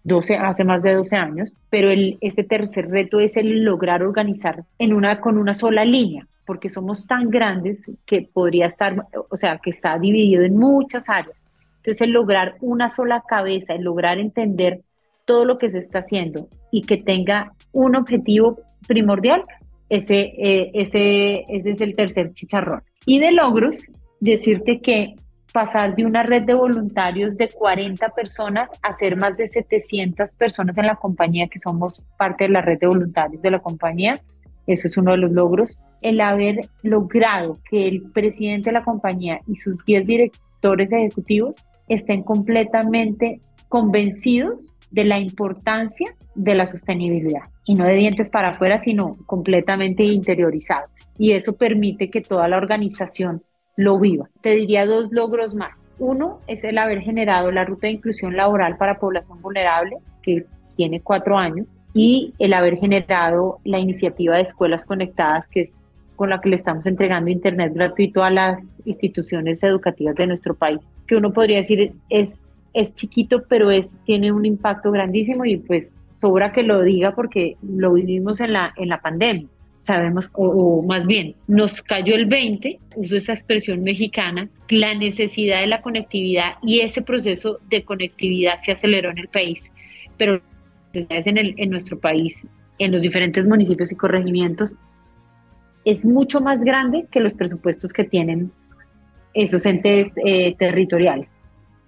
12, 0.03 0.35
hace 0.35 0.63
más 0.63 0.83
de 0.83 0.93
12 0.93 1.15
años, 1.15 1.55
pero 1.69 1.89
el, 1.89 2.17
ese 2.21 2.43
tercer 2.43 2.89
reto 2.89 3.19
es 3.19 3.37
el 3.37 3.63
lograr 3.63 4.03
organizar 4.03 4.63
en 4.77 4.93
una, 4.93 5.21
con 5.21 5.37
una 5.37 5.53
sola 5.53 5.85
línea, 5.85 6.27
porque 6.45 6.69
somos 6.69 7.07
tan 7.07 7.29
grandes 7.29 7.89
que 8.05 8.29
podría 8.31 8.65
estar, 8.65 9.07
o 9.29 9.37
sea, 9.37 9.57
que 9.57 9.69
está 9.69 9.97
dividido 9.97 10.43
en 10.43 10.57
muchas 10.57 11.09
áreas 11.09 11.37
entonces, 11.83 12.01
el 12.03 12.11
lograr 12.11 12.55
una 12.61 12.87
sola 12.87 13.23
cabeza, 13.27 13.73
el 13.73 13.83
lograr 13.83 14.17
entender 14.17 14.79
todo 15.25 15.43
lo 15.43 15.57
que 15.57 15.69
se 15.69 15.79
está 15.79 15.99
haciendo 15.99 16.47
y 16.71 16.83
que 16.83 16.95
tenga 16.95 17.51
un 17.73 17.97
objetivo 17.97 18.57
primordial, 18.87 19.43
ese, 19.89 20.31
eh, 20.37 20.71
ese, 20.75 21.43
ese 21.49 21.71
es 21.71 21.81
el 21.81 21.93
tercer 21.97 22.31
chicharrón. 22.31 22.83
Y 23.05 23.19
de 23.19 23.33
logros, 23.33 23.91
decirte 24.21 24.79
que 24.79 25.15
pasar 25.51 25.93
de 25.97 26.05
una 26.05 26.23
red 26.23 26.43
de 26.43 26.53
voluntarios 26.53 27.37
de 27.37 27.49
40 27.49 28.07
personas 28.11 28.71
a 28.81 28.93
ser 28.93 29.17
más 29.17 29.35
de 29.35 29.47
700 29.47 30.37
personas 30.37 30.77
en 30.77 30.87
la 30.87 30.95
compañía, 30.95 31.49
que 31.49 31.59
somos 31.59 32.01
parte 32.17 32.45
de 32.45 32.51
la 32.51 32.61
red 32.61 32.79
de 32.79 32.87
voluntarios 32.87 33.41
de 33.41 33.51
la 33.51 33.59
compañía, 33.59 34.21
eso 34.67 34.87
es 34.87 34.95
uno 34.95 35.11
de 35.11 35.17
los 35.17 35.33
logros. 35.33 35.77
El 36.01 36.21
haber 36.21 36.69
logrado 36.81 37.57
que 37.69 37.89
el 37.89 38.03
presidente 38.03 38.69
de 38.69 38.73
la 38.75 38.85
compañía 38.85 39.41
y 39.47 39.57
sus 39.57 39.83
10 39.83 40.05
directores 40.05 40.89
ejecutivos 40.93 41.55
estén 41.93 42.23
completamente 42.23 43.41
convencidos 43.69 44.73
de 44.91 45.05
la 45.05 45.19
importancia 45.19 46.15
de 46.35 46.55
la 46.55 46.67
sostenibilidad 46.67 47.43
y 47.65 47.75
no 47.75 47.85
de 47.85 47.95
dientes 47.95 48.29
para 48.29 48.49
afuera, 48.49 48.77
sino 48.77 49.17
completamente 49.25 50.03
interiorizado. 50.03 50.87
Y 51.17 51.31
eso 51.31 51.53
permite 51.53 52.09
que 52.09 52.21
toda 52.21 52.47
la 52.47 52.57
organización 52.57 53.43
lo 53.75 53.99
viva. 53.99 54.29
Te 54.41 54.51
diría 54.51 54.85
dos 54.85 55.11
logros 55.11 55.55
más. 55.55 55.89
Uno 55.97 56.39
es 56.47 56.63
el 56.63 56.77
haber 56.77 57.01
generado 57.01 57.51
la 57.51 57.65
ruta 57.65 57.87
de 57.87 57.93
inclusión 57.93 58.35
laboral 58.35 58.77
para 58.77 58.99
población 58.99 59.41
vulnerable, 59.41 59.97
que 60.21 60.45
tiene 60.75 61.01
cuatro 61.01 61.37
años, 61.37 61.67
y 61.93 62.33
el 62.39 62.53
haber 62.53 62.77
generado 62.77 63.59
la 63.63 63.79
iniciativa 63.79 64.35
de 64.35 64.41
escuelas 64.41 64.85
conectadas, 64.85 65.49
que 65.49 65.61
es 65.61 65.79
con 66.15 66.29
la 66.29 66.41
que 66.41 66.49
le 66.49 66.55
estamos 66.55 66.85
entregando 66.85 67.29
Internet 67.29 67.73
gratuito 67.73 68.23
a 68.23 68.29
las 68.29 68.81
instituciones 68.85 69.63
educativas 69.63 70.15
de 70.15 70.27
nuestro 70.27 70.55
país, 70.55 70.93
que 71.07 71.15
uno 71.15 71.33
podría 71.33 71.57
decir 71.57 71.93
es, 72.09 72.59
es 72.73 72.93
chiquito, 72.93 73.43
pero 73.47 73.71
es, 73.71 73.97
tiene 74.05 74.31
un 74.31 74.45
impacto 74.45 74.91
grandísimo 74.91 75.45
y 75.45 75.57
pues 75.57 76.01
sobra 76.11 76.51
que 76.51 76.63
lo 76.63 76.81
diga 76.81 77.15
porque 77.15 77.57
lo 77.61 77.93
vivimos 77.93 78.39
en 78.39 78.53
la, 78.53 78.73
en 78.77 78.89
la 78.89 79.01
pandemia. 79.01 79.47
Sabemos, 79.77 80.29
o, 80.33 80.81
más 80.81 81.07
bien, 81.07 81.35
nos 81.45 81.81
cayó 81.83 82.15
el 82.15 82.25
20, 82.25 82.79
uso 82.95 83.17
esa 83.17 83.33
expresión 83.33 83.83
mexicana, 83.83 84.47
la 84.69 84.95
necesidad 84.95 85.59
de 85.59 85.67
la 85.67 85.81
conectividad 85.81 86.53
y 86.61 86.79
ese 86.79 87.01
proceso 87.01 87.59
de 87.69 87.83
conectividad 87.83 88.55
se 88.55 88.71
aceleró 88.71 89.11
en 89.11 89.17
el 89.17 89.27
país, 89.27 89.73
pero 90.17 90.41
en, 90.93 91.37
el, 91.37 91.53
en 91.57 91.69
nuestro 91.69 91.99
país, 91.99 92.47
en 92.79 92.93
los 92.93 93.01
diferentes 93.01 93.45
municipios 93.45 93.91
y 93.91 93.95
corregimientos, 93.95 94.73
es 95.85 96.05
mucho 96.05 96.41
más 96.41 96.63
grande 96.63 97.07
que 97.11 97.19
los 97.19 97.33
presupuestos 97.33 97.91
que 97.93 98.03
tienen 98.03 98.51
esos 99.33 99.65
entes 99.65 100.13
eh, 100.25 100.55
territoriales. 100.57 101.35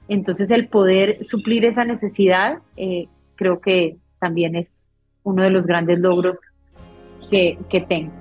Entonces 0.07 0.51
el 0.51 0.67
poder 0.67 1.23
suplir 1.23 1.65
esa 1.65 1.85
necesidad 1.85 2.59
eh, 2.75 3.07
creo 3.35 3.59
que 3.59 3.97
también 4.19 4.55
es 4.55 4.89
uno 5.23 5.43
de 5.43 5.49
los 5.49 5.65
grandes 5.65 5.99
logros 5.99 6.39
que, 7.29 7.57
que 7.69 7.81
tengo. 7.81 8.11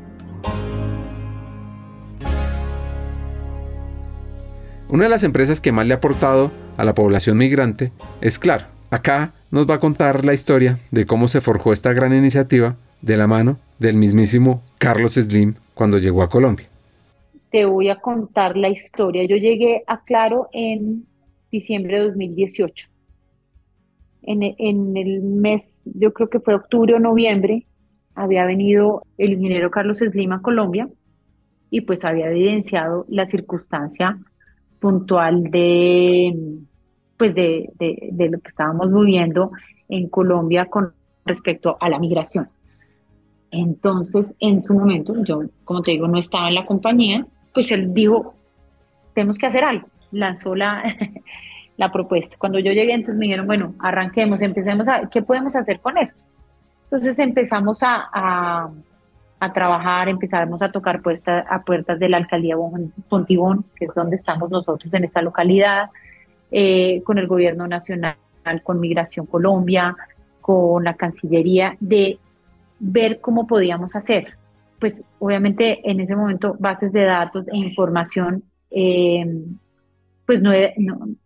Una 4.88 5.04
de 5.04 5.10
las 5.10 5.24
empresas 5.24 5.60
que 5.60 5.72
más 5.72 5.87
le 5.87 5.94
ha 5.94 5.96
aportado 5.96 6.52
a 6.76 6.84
la 6.84 6.94
población 6.94 7.37
migrante 7.37 7.92
es 8.20 8.38
Claro. 8.38 8.66
Acá 8.90 9.32
nos 9.50 9.68
va 9.68 9.74
a 9.74 9.80
contar 9.80 10.24
la 10.24 10.34
historia 10.34 10.78
de 10.92 11.04
cómo 11.04 11.26
se 11.26 11.40
forjó 11.40 11.72
esta 11.72 11.92
gran 11.92 12.14
iniciativa 12.14 12.76
de 13.02 13.16
la 13.16 13.26
mano 13.26 13.58
del 13.80 13.96
mismísimo 13.96 14.62
Carlos 14.78 15.14
Slim 15.14 15.56
cuando 15.74 15.98
llegó 15.98 16.22
a 16.22 16.28
Colombia. 16.28 16.66
Te 17.50 17.64
voy 17.64 17.88
a 17.88 17.96
contar 17.96 18.56
la 18.56 18.68
historia. 18.68 19.24
Yo 19.24 19.37
llegué 19.37 19.84
a 19.87 20.02
Claro 20.02 20.48
en 20.52 21.06
diciembre 21.50 21.98
de 21.98 22.06
2018. 22.06 22.88
En, 24.22 24.42
en 24.42 24.96
el 24.96 25.22
mes, 25.22 25.82
yo 25.94 26.12
creo 26.12 26.28
que 26.28 26.40
fue 26.40 26.54
octubre 26.54 26.94
o 26.94 26.98
noviembre, 26.98 27.66
había 28.14 28.44
venido 28.44 29.02
el 29.18 29.34
ingeniero 29.34 29.70
Carlos 29.70 29.98
Slim 29.98 30.32
a 30.32 30.42
Colombia 30.42 30.88
y 31.70 31.80
pues 31.82 32.04
había 32.04 32.30
evidenciado 32.30 33.04
la 33.08 33.26
circunstancia 33.26 34.18
puntual 34.78 35.44
de 35.50 36.32
pues 37.16 37.34
de, 37.34 37.70
de, 37.78 38.28
lo 38.28 38.38
que 38.40 38.48
estábamos 38.48 38.92
viviendo 38.92 39.52
en 39.88 40.08
Colombia 40.08 40.66
con 40.66 40.92
respecto 41.24 41.76
a 41.80 41.88
la 41.88 41.98
migración. 41.98 42.46
Entonces, 43.55 44.35
en 44.40 44.62
su 44.62 44.75
momento, 44.75 45.14
yo, 45.23 45.43
como 45.64 45.83
te 45.83 45.93
digo, 45.93 46.09
no 46.09 46.19
estaba 46.19 46.49
en 46.49 46.55
la 46.55 46.67
compañía, 46.67 47.25
pues 47.53 47.71
él 47.71 47.95
dijo, 47.95 48.35
tenemos 49.14 49.38
que 49.38 49.47
hacer 49.47 49.62
algo. 49.62 49.87
Lanzó 50.11 50.55
la, 50.57 50.83
la 51.77 51.93
propuesta. 51.93 52.37
Cuando 52.38 52.59
yo 52.59 52.73
llegué, 52.73 52.93
entonces 52.93 53.17
me 53.17 53.27
dijeron, 53.27 53.47
bueno, 53.47 53.75
arranquemos, 53.79 54.43
empecemos 54.43 54.88
a, 54.88 55.09
¿qué 55.09 55.23
podemos 55.23 55.55
hacer 55.55 55.81
con 55.81 55.97
esto? 55.99 56.21
Entonces 56.85 57.19
empezamos 57.21 57.83
a, 57.83 58.09
a, 58.12 59.53
trabajar, 59.53 60.09
empezamos 60.09 60.62
a 60.62 60.73
tocar 60.73 61.03
puertas, 61.03 61.45
a 61.49 61.62
puertas 61.62 61.99
de 61.99 62.09
la 62.09 62.17
alcaldía 62.17 62.57
Fontibón, 63.09 63.64
que 63.77 63.85
es 63.85 63.95
donde 63.95 64.17
estamos 64.17 64.51
nosotros 64.51 64.93
en 64.95 65.05
esta 65.05 65.21
localidad, 65.21 65.90
eh, 66.51 67.03
con 67.05 67.19
el 67.19 67.27
gobierno 67.27 67.67
nacional, 67.67 68.17
con 68.62 68.81
Migración 68.81 69.27
Colombia, 69.27 69.95
con 70.40 70.83
la 70.83 70.95
Cancillería, 70.95 71.77
de 71.79 72.19
ver 72.85 73.20
cómo 73.20 73.47
podíamos 73.47 73.97
hacer. 73.97 74.37
Pues 74.79 75.07
obviamente 75.18 75.88
en 75.88 76.01
ese 76.01 76.14
momento 76.16 76.57
bases 76.59 76.92
de 76.92 77.05
datos 77.05 77.49
e 77.49 77.57
información 77.57 78.44
eh, 78.70 79.25
pues 80.27 80.40
no, 80.40 80.53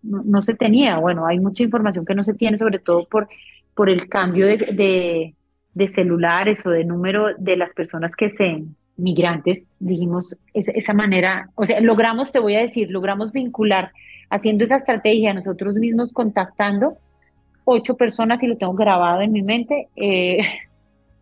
no, 0.02 0.42
se 0.42 0.54
tenía. 0.54 0.98
Bueno, 0.98 1.26
hay 1.26 1.38
mucha 1.38 1.62
información 1.62 2.04
que 2.04 2.14
no 2.14 2.24
se 2.24 2.34
tiene, 2.34 2.56
sobre 2.56 2.78
todo 2.78 3.06
por, 3.06 3.28
por 3.74 3.88
el 3.88 4.08
cambio 4.08 4.46
de, 4.46 5.34
de, 5.74 5.88
celulares 5.88 6.64
o 6.66 6.70
de 6.70 6.84
número 6.84 7.28
de 7.38 7.56
las 7.56 7.72
personas 7.72 8.16
que 8.16 8.30
se 8.30 8.64
migrantes, 8.96 9.68
dijimos 9.78 10.36
esa, 10.52 10.72
esa 10.72 10.92
manera, 10.92 11.50
o 11.54 11.64
sea, 11.64 11.80
logramos, 11.80 12.32
te 12.32 12.40
voy 12.40 12.56
a 12.56 12.60
decir, 12.60 12.90
logramos 12.90 13.30
vincular, 13.30 13.92
haciendo 14.28 14.64
esa 14.64 14.74
estrategia, 14.74 15.32
nosotros 15.32 15.76
mismos 15.76 16.12
contactando 16.12 16.98
ocho 17.64 17.96
personas 17.96 18.42
y 18.42 18.48
lo 18.48 18.56
tengo 18.56 18.74
grabado 18.74 19.20
en 19.20 19.30
mi 19.30 19.42
mente, 19.42 19.88
eh, 19.94 20.38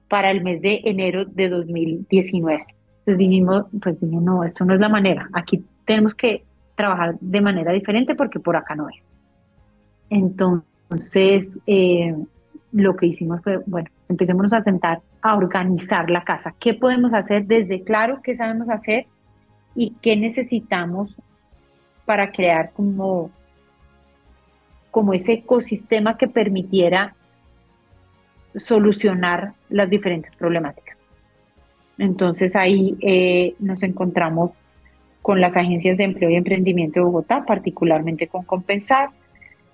para 0.09 0.31
el 0.31 0.43
mes 0.43 0.61
de 0.63 0.81
enero 0.85 1.25
de 1.25 1.49
2019. 1.49 2.65
Entonces 2.99 3.19
dijimos, 3.19 3.65
pues 3.83 4.01
dijimos, 4.01 4.23
no, 4.23 4.45
esto 4.45 4.65
no 4.65 4.75
es 4.75 4.81
la 4.81 4.89
manera, 4.89 5.29
aquí 5.33 5.65
tenemos 5.85 6.15
que 6.15 6.45
trabajar 6.75 7.17
de 7.21 7.41
manera 7.41 7.73
diferente 7.73 8.15
porque 8.15 8.39
por 8.41 8.57
acá 8.57 8.75
no 8.75 8.89
es. 8.89 9.09
Entonces, 10.11 11.61
eh, 11.67 12.15
lo 12.73 12.97
que 12.97 13.07
hicimos 13.07 13.43
fue, 13.43 13.59
bueno, 13.67 13.89
empecémonos 14.09 14.53
a 14.53 14.61
sentar 14.61 15.01
a 15.23 15.35
organizar 15.35 16.11
la 16.11 16.23
casa. 16.23 16.55
¿Qué 16.59 16.75
podemos 16.75 17.15
hacer 17.15 17.47
desde 17.47 17.83
claro 17.83 18.21
qué 18.23 18.35
sabemos 18.35 18.69
hacer 18.69 19.07
y 19.75 19.95
qué 20.03 20.17
necesitamos 20.17 21.17
para 22.05 22.31
crear 22.31 22.71
como, 22.73 23.31
como 24.91 25.13
ese 25.13 25.33
ecosistema 25.33 26.17
que 26.17 26.29
permitiera 26.29 27.16
solucionar 28.57 29.53
las 29.69 29.89
diferentes 29.89 30.35
problemáticas? 30.35 31.01
Entonces 31.99 32.57
ahí 32.57 32.97
eh, 33.01 33.55
nos 33.59 33.83
encontramos 33.83 34.53
con 35.23 35.41
las 35.41 35.57
agencias 35.57 35.97
de 35.99 36.05
empleo 36.05 36.31
y 36.31 36.37
emprendimiento 36.37 37.01
de 37.01 37.07
Bogotá, 37.07 37.45
particularmente 37.45 38.29
con 38.29 38.45
Compensar. 38.45 39.11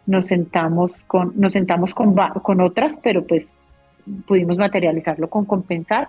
Nos 0.06 0.28
sentamos 0.28 1.04
con, 1.04 1.32
nos 1.36 1.52
sentamos 1.52 1.94
con, 1.94 2.14
con 2.42 2.60
otras, 2.60 2.98
pero 3.02 3.26
pues 3.26 3.56
pudimos 4.26 4.56
materializarlo 4.56 5.28
con 5.28 5.44
Compensar 5.44 6.08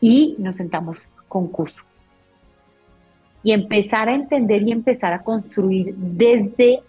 y 0.00 0.36
nos 0.38 0.56
sentamos 0.56 1.08
con 1.28 1.48
Curso. 1.48 1.84
Y 3.42 3.52
empezar 3.52 4.08
a 4.08 4.14
entender 4.14 4.62
y 4.62 4.72
empezar 4.72 5.12
a 5.12 5.22
construir 5.22 5.94
desde, 5.96 6.80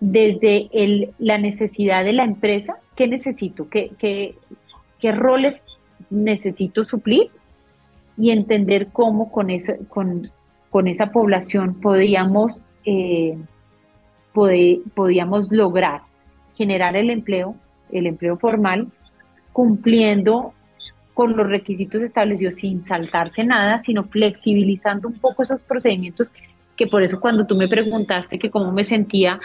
desde 0.00 0.68
el, 0.72 1.12
la 1.18 1.38
necesidad 1.38 2.04
de 2.04 2.12
la 2.12 2.24
empresa, 2.24 2.78
qué 2.96 3.08
necesito, 3.08 3.68
qué, 3.68 3.90
qué, 3.98 4.36
qué 5.00 5.12
roles 5.12 5.64
necesito 6.10 6.84
suplir 6.84 7.30
y 8.16 8.30
entender 8.30 8.88
cómo 8.92 9.30
con 9.30 9.48
con, 9.88 10.30
con 10.70 10.88
esa 10.88 11.10
población 11.10 11.80
podíamos, 11.80 12.66
eh, 12.84 13.38
podíamos 14.32 15.50
lograr 15.50 16.02
generar 16.58 16.96
el 16.96 17.10
empleo, 17.10 17.54
el 17.92 18.06
empleo 18.08 18.36
formal, 18.36 18.88
cumpliendo 19.52 20.52
con 21.14 21.36
los 21.36 21.48
requisitos 21.48 22.02
establecidos 22.02 22.56
sin 22.56 22.82
saltarse 22.82 23.44
nada, 23.44 23.78
sino 23.78 24.02
flexibilizando 24.02 25.08
un 25.08 25.14
poco 25.14 25.44
esos 25.44 25.62
procedimientos, 25.62 26.32
que 26.76 26.88
por 26.88 27.02
eso 27.02 27.20
cuando 27.20 27.46
tú 27.46 27.56
me 27.56 27.68
preguntaste 27.68 28.38
que 28.38 28.50
cómo 28.50 28.72
me 28.72 28.84
sentía 28.84 29.40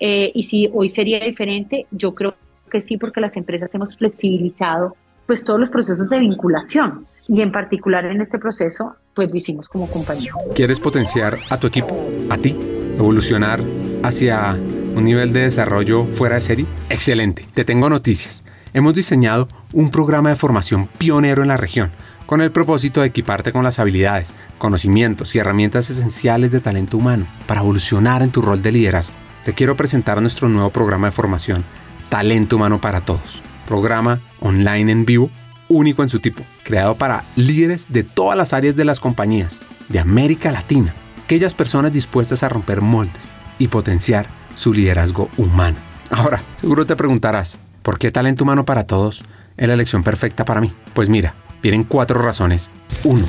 eh, 0.00 0.32
y 0.34 0.42
si 0.44 0.70
hoy 0.72 0.88
sería 0.88 1.20
diferente, 1.20 1.86
yo 1.90 2.14
creo 2.14 2.34
que 2.70 2.80
sí, 2.80 2.96
porque 2.96 3.20
las 3.20 3.36
empresas 3.36 3.74
hemos 3.74 3.96
flexibilizado 3.96 4.96
pues 5.26 5.42
todos 5.42 5.58
los 5.58 5.70
procesos 5.70 6.08
de 6.08 6.18
vinculación 6.18 7.06
y 7.28 7.40
en 7.40 7.50
particular 7.50 8.04
en 8.06 8.20
este 8.20 8.38
proceso, 8.38 8.94
pues 9.14 9.28
lo 9.28 9.36
hicimos 9.36 9.68
como 9.68 9.88
compañía. 9.88 10.32
¿Quieres 10.54 10.78
potenciar 10.78 11.38
a 11.50 11.58
tu 11.58 11.66
equipo, 11.66 11.96
a 12.30 12.38
ti, 12.38 12.56
evolucionar 12.96 13.60
hacia 14.02 14.52
un 14.52 15.02
nivel 15.02 15.32
de 15.32 15.40
desarrollo 15.40 16.04
fuera 16.04 16.36
de 16.36 16.40
serie? 16.42 16.66
Excelente, 16.88 17.44
te 17.52 17.64
tengo 17.64 17.90
noticias. 17.90 18.44
Hemos 18.72 18.94
diseñado 18.94 19.48
un 19.72 19.90
programa 19.90 20.30
de 20.30 20.36
formación 20.36 20.86
pionero 20.98 21.42
en 21.42 21.48
la 21.48 21.56
región 21.56 21.90
con 22.26 22.40
el 22.40 22.52
propósito 22.52 23.00
de 23.00 23.06
equiparte 23.06 23.52
con 23.52 23.62
las 23.62 23.78
habilidades, 23.78 24.32
conocimientos 24.58 25.34
y 25.34 25.38
herramientas 25.38 25.90
esenciales 25.90 26.50
de 26.50 26.60
talento 26.60 26.96
humano 26.96 27.26
para 27.46 27.60
evolucionar 27.60 28.22
en 28.22 28.30
tu 28.30 28.42
rol 28.42 28.62
de 28.62 28.72
liderazgo. 28.72 29.25
Te 29.46 29.54
quiero 29.54 29.76
presentar 29.76 30.20
nuestro 30.20 30.48
nuevo 30.48 30.70
programa 30.70 31.06
de 31.06 31.12
formación, 31.12 31.62
Talento 32.08 32.56
Humano 32.56 32.80
para 32.80 33.02
Todos 33.02 33.44
programa 33.64 34.20
online 34.40 34.90
en 34.90 35.06
vivo 35.06 35.30
único 35.68 36.02
en 36.02 36.08
su 36.08 36.18
tipo, 36.18 36.42
creado 36.64 36.96
para 36.96 37.22
líderes 37.36 37.86
de 37.88 38.02
todas 38.02 38.36
las 38.36 38.52
áreas 38.52 38.74
de 38.74 38.84
las 38.84 38.98
compañías 38.98 39.60
de 39.88 40.00
América 40.00 40.50
Latina, 40.50 40.92
aquellas 41.24 41.54
personas 41.54 41.92
dispuestas 41.92 42.42
a 42.42 42.48
romper 42.48 42.80
moldes 42.80 43.38
y 43.60 43.68
potenciar 43.68 44.26
su 44.56 44.72
liderazgo 44.72 45.30
humano. 45.36 45.76
Ahora, 46.10 46.42
seguro 46.56 46.84
te 46.84 46.96
preguntarás, 46.96 47.60
¿por 47.82 48.00
qué 48.00 48.10
talento 48.10 48.42
humano 48.42 48.64
para 48.64 48.88
todos 48.88 49.24
es 49.56 49.68
la 49.68 49.74
elección 49.74 50.02
perfecta 50.02 50.44
para 50.44 50.60
mí? 50.60 50.72
Pues 50.92 51.08
mira, 51.08 51.36
vienen 51.62 51.84
cuatro 51.84 52.20
razones. 52.20 52.72
Uno, 53.04 53.26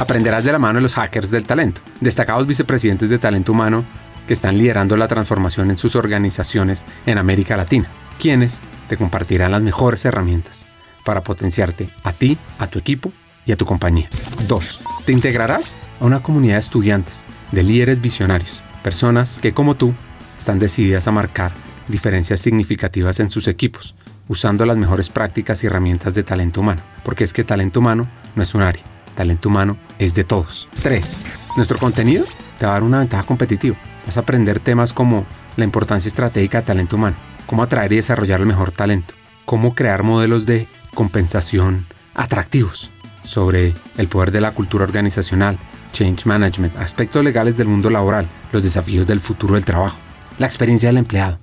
aprenderás 0.00 0.42
de 0.42 0.50
la 0.50 0.58
mano 0.58 0.78
de 0.78 0.82
los 0.82 0.96
hackers 0.96 1.30
del 1.30 1.44
talento, 1.44 1.82
destacados 2.00 2.48
vicepresidentes 2.48 3.08
de 3.08 3.20
talento 3.20 3.52
humano 3.52 3.86
que 4.26 4.32
están 4.32 4.58
liderando 4.58 4.96
la 4.96 5.08
transformación 5.08 5.70
en 5.70 5.76
sus 5.76 5.96
organizaciones 5.96 6.84
en 7.06 7.18
América 7.18 7.56
Latina, 7.56 7.88
quienes 8.18 8.62
te 8.88 8.96
compartirán 8.96 9.52
las 9.52 9.62
mejores 9.62 10.04
herramientas 10.04 10.66
para 11.04 11.22
potenciarte 11.22 11.90
a 12.02 12.12
ti, 12.12 12.36
a 12.58 12.66
tu 12.66 12.78
equipo 12.78 13.12
y 13.44 13.52
a 13.52 13.56
tu 13.56 13.64
compañía. 13.64 14.08
2. 14.48 14.80
Te 15.04 15.12
integrarás 15.12 15.76
a 16.00 16.04
una 16.04 16.22
comunidad 16.22 16.54
de 16.54 16.60
estudiantes, 16.60 17.24
de 17.52 17.62
líderes 17.62 18.00
visionarios, 18.00 18.62
personas 18.82 19.38
que 19.40 19.54
como 19.54 19.76
tú 19.76 19.94
están 20.38 20.58
decididas 20.58 21.06
a 21.06 21.12
marcar 21.12 21.52
diferencias 21.88 22.40
significativas 22.40 23.20
en 23.20 23.30
sus 23.30 23.48
equipos, 23.48 23.94
usando 24.28 24.66
las 24.66 24.76
mejores 24.76 25.08
prácticas 25.08 25.62
y 25.62 25.66
herramientas 25.66 26.14
de 26.14 26.24
talento 26.24 26.60
humano, 26.60 26.82
porque 27.04 27.24
es 27.24 27.32
que 27.32 27.44
talento 27.44 27.80
humano 27.80 28.08
no 28.34 28.42
es 28.42 28.54
un 28.54 28.62
área, 28.62 28.82
talento 29.14 29.48
humano 29.48 29.76
es 29.98 30.14
de 30.14 30.24
todos. 30.24 30.68
3. 30.82 31.18
Nuestro 31.56 31.78
contenido 31.78 32.24
te 32.58 32.66
va 32.66 32.72
a 32.72 32.74
dar 32.74 32.82
una 32.82 32.98
ventaja 32.98 33.22
competitiva. 33.24 33.76
Vas 34.06 34.16
a 34.16 34.20
aprender 34.20 34.60
temas 34.60 34.92
como 34.92 35.26
la 35.56 35.64
importancia 35.64 36.08
estratégica 36.08 36.60
de 36.60 36.66
talento 36.66 36.96
humano, 36.96 37.16
cómo 37.46 37.62
atraer 37.62 37.92
y 37.92 37.96
desarrollar 37.96 38.40
el 38.40 38.46
mejor 38.46 38.70
talento, 38.70 39.14
cómo 39.44 39.74
crear 39.74 40.02
modelos 40.02 40.46
de 40.46 40.68
compensación 40.94 41.86
atractivos, 42.14 42.90
sobre 43.22 43.74
el 43.98 44.08
poder 44.08 44.30
de 44.30 44.40
la 44.40 44.52
cultura 44.52 44.84
organizacional, 44.84 45.58
change 45.92 46.26
management, 46.26 46.76
aspectos 46.76 47.24
legales 47.24 47.56
del 47.56 47.68
mundo 47.68 47.90
laboral, 47.90 48.26
los 48.52 48.62
desafíos 48.62 49.06
del 49.06 49.20
futuro 49.20 49.54
del 49.54 49.64
trabajo, 49.64 49.98
la 50.38 50.46
experiencia 50.46 50.88
del 50.88 50.98
empleado, 50.98 51.38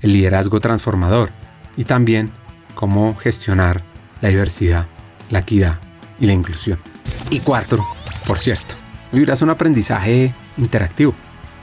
el 0.00 0.12
liderazgo 0.12 0.60
transformador 0.60 1.30
y 1.76 1.84
también 1.84 2.30
cómo 2.74 3.16
gestionar 3.16 3.84
la 4.20 4.28
diversidad, 4.30 4.86
la 5.30 5.40
equidad 5.40 5.80
y 6.18 6.26
la 6.26 6.32
inclusión. 6.32 6.78
Y 7.30 7.40
cuarto, 7.40 7.84
por 8.26 8.38
cierto, 8.38 8.74
vivirás 9.12 9.42
un 9.42 9.50
aprendizaje 9.50 10.34
interactivo, 10.56 11.14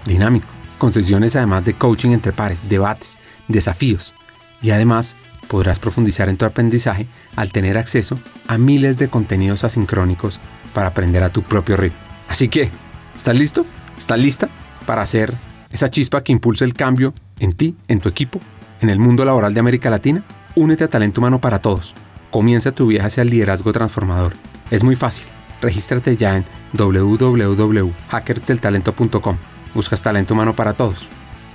dinámico, 0.05 0.47
con 0.77 0.93
sesiones 0.93 1.35
además 1.35 1.65
de 1.65 1.73
coaching 1.73 2.11
entre 2.11 2.33
pares, 2.33 2.69
debates, 2.69 3.17
desafíos 3.47 4.13
y 4.61 4.69
además 4.71 5.15
podrás 5.47 5.79
profundizar 5.79 6.27
en 6.29 6.37
tu 6.37 6.45
aprendizaje 6.45 7.07
al 7.35 7.51
tener 7.51 7.77
acceso 7.77 8.17
a 8.47 8.57
miles 8.57 8.97
de 8.97 9.09
contenidos 9.09 9.63
asincrónicos 9.63 10.39
para 10.73 10.87
aprender 10.87 11.21
a 11.23 11.29
tu 11.29 11.43
propio 11.43 11.77
ritmo. 11.77 11.99
Así 12.27 12.47
que, 12.47 12.71
¿estás 13.15 13.37
listo? 13.37 13.63
¿Estás 13.97 14.19
lista 14.19 14.49
para 14.87 15.03
hacer 15.03 15.33
esa 15.69 15.89
chispa 15.89 16.23
que 16.23 16.31
impulse 16.31 16.65
el 16.65 16.73
cambio 16.73 17.13
en 17.39 17.53
ti, 17.53 17.75
en 17.87 17.99
tu 17.99 18.09
equipo, 18.09 18.39
en 18.81 18.89
el 18.89 18.97
mundo 18.99 19.23
laboral 19.25 19.53
de 19.53 19.59
América 19.59 19.91
Latina? 19.91 20.23
Únete 20.55 20.85
a 20.85 20.87
Talento 20.87 21.21
Humano 21.21 21.39
para 21.39 21.59
Todos. 21.59 21.93
Comienza 22.31 22.71
tu 22.71 22.87
viaje 22.87 23.05
hacia 23.07 23.21
el 23.21 23.29
liderazgo 23.29 23.71
transformador. 23.71 24.33
Es 24.71 24.83
muy 24.83 24.95
fácil. 24.95 25.25
Regístrate 25.61 26.17
ya 26.17 26.37
en 26.37 26.45
www.hackersdeltalento.com. 26.73 29.52
Buscas 29.73 30.01
Talento 30.01 30.33
Humano 30.33 30.55
para 30.55 30.73
Todos 30.73 31.09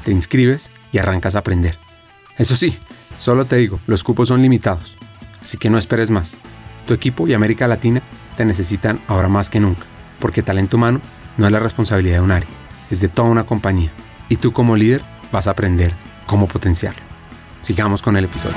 te 0.09 0.15
inscribes 0.15 0.71
y 0.91 0.97
arrancas 0.97 1.35
a 1.35 1.41
aprender. 1.41 1.79
Eso 2.39 2.57
sí, 2.57 2.79
solo 3.19 3.45
te 3.45 3.57
digo, 3.57 3.79
los 3.87 4.03
cupos 4.03 4.29
son 4.29 4.41
limitados, 4.41 4.97
así 5.43 5.59
que 5.59 5.69
no 5.69 5.77
esperes 5.77 6.11
más. 6.11 6.37
Tu 6.87 6.95
equipo 6.95 7.29
y 7.29 7.35
América 7.35 7.69
Latina 7.69 8.01
te 8.35 8.47
necesitan 8.47 9.01
ahora 9.07 9.29
más 9.29 9.51
que 9.51 9.61
nunca, 9.61 9.83
porque 10.19 10.43
talento 10.43 10.79
humano 10.79 11.03
no 11.37 11.45
es 11.45 11.53
la 11.53 11.59
responsabilidad 11.59 12.17
de 12.17 12.23
un 12.23 12.31
área, 12.31 12.49
es 12.91 13.01
de 13.01 13.09
toda 13.09 13.29
una 13.29 13.45
compañía, 13.45 13.91
y 14.31 14.37
tú 14.37 14.55
como 14.55 14.77
líder 14.77 15.03
vas 15.31 15.47
a 15.47 15.51
aprender 15.51 15.93
cómo 16.27 16.47
potenciarlo. 16.47 17.03
Sigamos 17.61 18.01
con 18.01 18.17
el 18.17 18.25
episodio. 18.25 18.57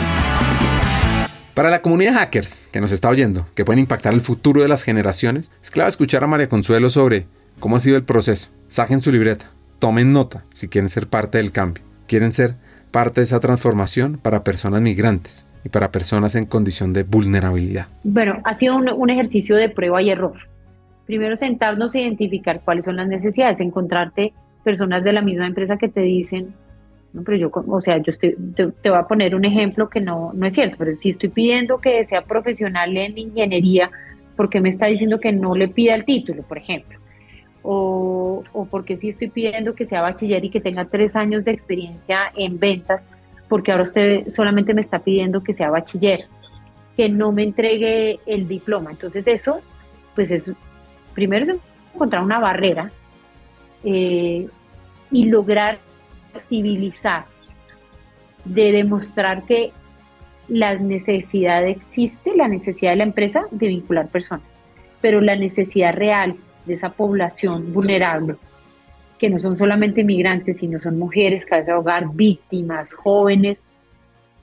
Para 1.53 1.69
la 1.69 1.81
comunidad 1.81 2.13
hackers 2.13 2.69
que 2.71 2.79
nos 2.79 2.93
está 2.93 3.09
oyendo, 3.09 3.45
que 3.55 3.65
pueden 3.65 3.79
impactar 3.79 4.13
el 4.13 4.21
futuro 4.21 4.61
de 4.61 4.69
las 4.69 4.83
generaciones, 4.83 5.51
es 5.61 5.69
clave 5.69 5.89
escuchar 5.89 6.23
a 6.23 6.27
María 6.27 6.47
Consuelo 6.47 6.89
sobre 6.89 7.27
cómo 7.61 7.77
ha 7.77 7.79
sido 7.79 7.95
el 7.95 8.03
proceso. 8.03 8.51
Saquen 8.67 8.99
su 8.99 9.11
libreta, 9.13 9.49
tomen 9.79 10.11
nota 10.11 10.43
si 10.51 10.67
quieren 10.67 10.89
ser 10.89 11.07
parte 11.07 11.37
del 11.37 11.53
cambio, 11.53 11.81
quieren 12.07 12.33
ser 12.33 12.55
parte 12.91 13.21
de 13.21 13.23
esa 13.23 13.39
transformación 13.39 14.19
para 14.21 14.43
personas 14.43 14.81
migrantes 14.81 15.47
y 15.63 15.69
para 15.69 15.91
personas 15.91 16.35
en 16.35 16.45
condición 16.45 16.91
de 16.91 17.03
vulnerabilidad. 17.03 17.87
Bueno, 18.03 18.41
ha 18.43 18.55
sido 18.55 18.75
un, 18.75 19.09
ejercicio 19.09 19.55
de 19.55 19.69
prueba 19.69 20.01
y 20.01 20.09
error. 20.09 20.33
Primero 21.05 21.35
sentarnos 21.37 21.95
a 21.95 21.99
identificar 21.99 22.61
cuáles 22.65 22.85
son 22.85 22.97
las 22.97 23.07
necesidades, 23.07 23.61
encontrarte 23.61 24.33
personas 24.63 25.03
de 25.03 25.13
la 25.13 25.21
misma 25.21 25.47
empresa 25.47 25.77
que 25.77 25.87
te 25.87 26.01
dicen, 26.01 26.53
no, 27.13 27.23
pero 27.23 27.37
yo, 27.37 27.51
o 27.53 27.81
sea, 27.81 27.97
yo 27.97 28.09
estoy, 28.09 28.35
te, 28.55 28.71
te, 28.71 28.89
voy 28.89 28.99
a 28.99 29.03
poner 29.03 29.35
un 29.35 29.45
ejemplo 29.45 29.89
que 29.89 30.01
no, 30.01 30.31
no 30.33 30.47
es 30.47 30.53
cierto, 30.53 30.77
pero 30.79 30.95
si 30.95 31.09
estoy 31.09 31.29
pidiendo 31.29 31.79
que 31.79 32.03
sea 32.05 32.23
profesional 32.23 32.95
en 32.97 33.17
ingeniería, 33.17 33.91
¿por 34.35 34.49
qué 34.49 34.61
me 34.61 34.69
está 34.69 34.87
diciendo 34.87 35.19
que 35.19 35.31
no 35.31 35.55
le 35.55 35.67
pida 35.67 35.93
el 35.93 36.05
título, 36.05 36.43
por 36.43 36.57
ejemplo? 36.57 37.01
O, 37.63 38.43
porque 38.69 38.97
si 38.97 39.09
estoy 39.09 39.29
pidiendo 39.29 39.75
que 39.75 39.85
sea 39.85 40.01
bachiller 40.01 40.43
y 40.43 40.49
que 40.49 40.61
tenga 40.61 40.85
tres 40.85 41.15
años 41.15 41.45
de 41.45 41.51
experiencia 41.51 42.31
en 42.35 42.59
ventas, 42.59 43.05
porque 43.47 43.71
ahora 43.71 43.83
usted 43.83 44.27
solamente 44.27 44.73
me 44.73 44.81
está 44.81 44.99
pidiendo 44.99 45.43
que 45.43 45.53
sea 45.53 45.69
bachiller, 45.69 46.25
que 46.95 47.09
no 47.09 47.31
me 47.31 47.43
entregue 47.43 48.19
el 48.25 48.47
diploma. 48.47 48.91
Entonces 48.91 49.27
eso, 49.27 49.61
pues 50.15 50.31
es, 50.31 50.51
primero 51.13 51.45
es 51.45 51.55
encontrar 51.93 52.23
una 52.23 52.39
barrera 52.39 52.91
eh, 53.83 54.47
y 55.11 55.25
lograr 55.25 55.79
civilizar 56.47 57.25
de 58.45 58.71
demostrar 58.71 59.43
que 59.43 59.71
la 60.47 60.75
necesidad 60.75 61.65
existe, 61.67 62.35
la 62.35 62.47
necesidad 62.47 62.91
de 62.91 62.97
la 62.97 63.03
empresa 63.03 63.45
de 63.51 63.67
vincular 63.67 64.07
personas, 64.07 64.45
pero 64.99 65.21
la 65.21 65.35
necesidad 65.35 65.93
real 65.93 66.35
de 66.65 66.73
esa 66.73 66.89
población 66.89 67.71
vulnerable, 67.71 68.35
que 69.17 69.29
no 69.29 69.39
son 69.39 69.57
solamente 69.57 70.03
migrantes, 70.03 70.57
sino 70.57 70.79
son 70.79 70.97
mujeres, 70.97 71.45
cabeza 71.45 71.73
de 71.73 71.77
hogar, 71.77 72.09
víctimas, 72.13 72.93
jóvenes, 72.93 73.63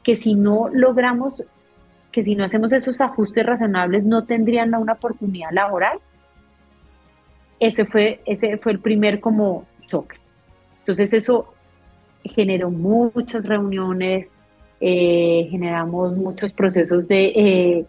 que 0.03 0.17
si 0.17 0.35
no 0.35 0.69
logramos, 0.73 1.43
que 2.13 2.23
si 2.23 2.35
no 2.35 2.45
hacemos 2.45 2.73
esos 2.73 3.01
ajustes 3.01 3.45
razonables, 3.45 4.05
no 4.05 4.25
tendrían 4.25 4.75
una 4.75 4.95
oportunidad 4.95 5.51
laboral. 5.53 5.99
Ese 7.61 7.85
fue, 7.85 8.21
ese 8.25 8.57
fue 8.59 8.73
el 8.73 8.81
primer 8.81 9.21
como 9.21 9.67
choque. 9.87 10.17
Entonces 10.81 11.13
eso 11.13 11.53
generó 12.25 12.71
muchas 12.71 13.47
reuniones, 13.47 14.29
eh, 14.81 15.49
generamos 15.51 16.17
muchos 16.17 16.53
procesos 16.53 17.09
de, 17.09 17.25
eh, 17.35 17.87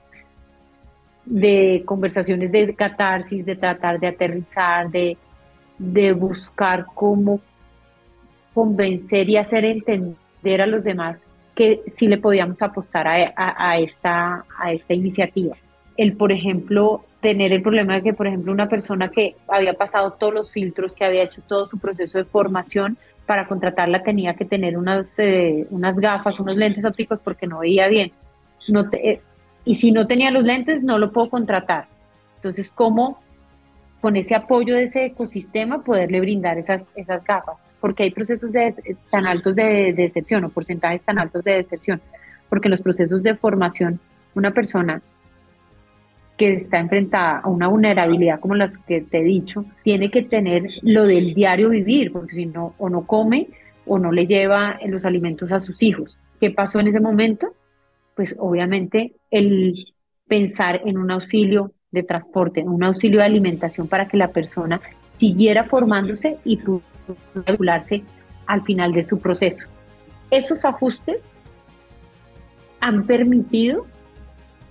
de 1.25 1.83
conversaciones 1.85 2.51
de 2.51 2.73
catarsis, 2.75 3.45
de 3.45 3.55
tratar 3.55 3.99
de 3.99 4.07
aterrizar, 4.07 4.89
de, 4.89 5.17
de 5.77 6.13
buscar 6.13 6.85
cómo 6.93 7.39
convencer 8.53 9.29
y 9.29 9.37
hacer 9.37 9.65
entender 9.65 10.61
a 10.61 10.67
los 10.67 10.83
demás 10.83 11.21
que 11.55 11.81
sí 11.87 12.07
le 12.07 12.17
podíamos 12.17 12.61
apostar 12.61 13.07
a, 13.07 13.33
a, 13.35 13.79
esta, 13.79 14.45
a 14.57 14.71
esta 14.71 14.93
iniciativa. 14.93 15.57
El, 15.97 16.13
por 16.13 16.31
ejemplo, 16.31 17.03
tener 17.21 17.51
el 17.51 17.61
problema 17.61 17.95
de 17.95 18.03
que, 18.03 18.13
por 18.13 18.27
ejemplo, 18.27 18.53
una 18.53 18.69
persona 18.69 19.09
que 19.09 19.35
había 19.47 19.73
pasado 19.73 20.11
todos 20.13 20.33
los 20.33 20.51
filtros, 20.51 20.95
que 20.95 21.03
había 21.03 21.23
hecho 21.23 21.41
todo 21.41 21.67
su 21.67 21.77
proceso 21.77 22.17
de 22.17 22.23
formación, 22.23 22.97
para 23.25 23.45
contratarla 23.45 24.01
tenía 24.03 24.33
que 24.35 24.45
tener 24.45 24.77
unas, 24.77 25.19
eh, 25.19 25.67
unas 25.69 25.99
gafas, 25.99 26.39
unos 26.39 26.55
lentes 26.55 26.85
ópticos 26.85 27.19
porque 27.21 27.45
no 27.45 27.59
veía 27.59 27.87
bien. 27.87 28.11
No 28.69 28.85
eh, 28.93 29.21
y 29.69 29.75
si 29.75 29.91
no 29.91 30.07
tenía 30.07 30.31
los 30.31 30.43
lentes, 30.43 30.81
no 30.81 30.97
lo 30.97 31.11
puedo 31.11 31.29
contratar. 31.29 31.85
Entonces, 32.37 32.71
¿cómo 32.71 33.21
con 34.01 34.15
ese 34.15 34.33
apoyo 34.33 34.73
de 34.73 34.85
ese 34.85 35.05
ecosistema 35.05 35.83
poderle 35.83 36.21
brindar 36.21 36.57
esas, 36.57 36.91
esas 36.95 37.23
gafas? 37.23 37.57
Porque 37.79 38.01
hay 38.01 38.09
procesos 38.09 38.49
tan 39.11 39.27
altos 39.27 39.55
de, 39.55 39.63
de 39.63 39.93
deserción 39.93 40.43
o 40.43 40.49
porcentajes 40.49 41.05
tan 41.05 41.19
altos 41.19 41.43
de 41.43 41.51
deserción. 41.51 42.01
Porque 42.49 42.67
en 42.67 42.71
los 42.71 42.81
procesos 42.81 43.21
de 43.21 43.35
formación, 43.35 43.99
una 44.33 44.49
persona 44.49 45.03
que 46.35 46.53
está 46.53 46.79
enfrentada 46.79 47.37
a 47.37 47.47
una 47.47 47.67
vulnerabilidad 47.67 48.39
como 48.39 48.55
las 48.55 48.75
que 48.75 49.01
te 49.01 49.19
he 49.19 49.23
dicho, 49.23 49.65
tiene 49.83 50.09
que 50.09 50.23
tener 50.23 50.63
lo 50.81 51.03
del 51.05 51.35
diario 51.35 51.69
vivir, 51.69 52.11
porque 52.11 52.33
si 52.33 52.47
no, 52.47 52.73
o 52.79 52.89
no 52.89 53.05
come 53.05 53.49
o 53.85 53.99
no 53.99 54.11
le 54.11 54.25
lleva 54.25 54.79
los 54.87 55.05
alimentos 55.05 55.51
a 55.51 55.59
sus 55.59 55.83
hijos. 55.83 56.17
¿Qué 56.39 56.49
pasó 56.49 56.79
en 56.79 56.87
ese 56.87 56.99
momento? 56.99 57.53
Pues 58.19 58.35
obviamente 58.37 59.13
el 59.31 59.93
pensar 60.27 60.81
en 60.83 60.97
un 60.97 61.09
auxilio 61.09 61.71
de 61.89 62.03
transporte, 62.03 62.63
un 62.63 62.83
auxilio 62.83 63.19
de 63.19 63.25
alimentación 63.25 63.87
para 63.87 64.09
que 64.09 64.17
la 64.17 64.33
persona 64.33 64.81
siguiera 65.07 65.63
formándose 65.63 66.37
y 66.43 66.57
pudiera 66.57 66.83
regularse 67.45 68.03
al 68.45 68.61
final 68.63 68.91
de 68.91 69.03
su 69.03 69.19
proceso. 69.19 69.67
Esos 70.31 70.65
ajustes 70.65 71.31
han 72.81 73.07
permitido 73.07 73.87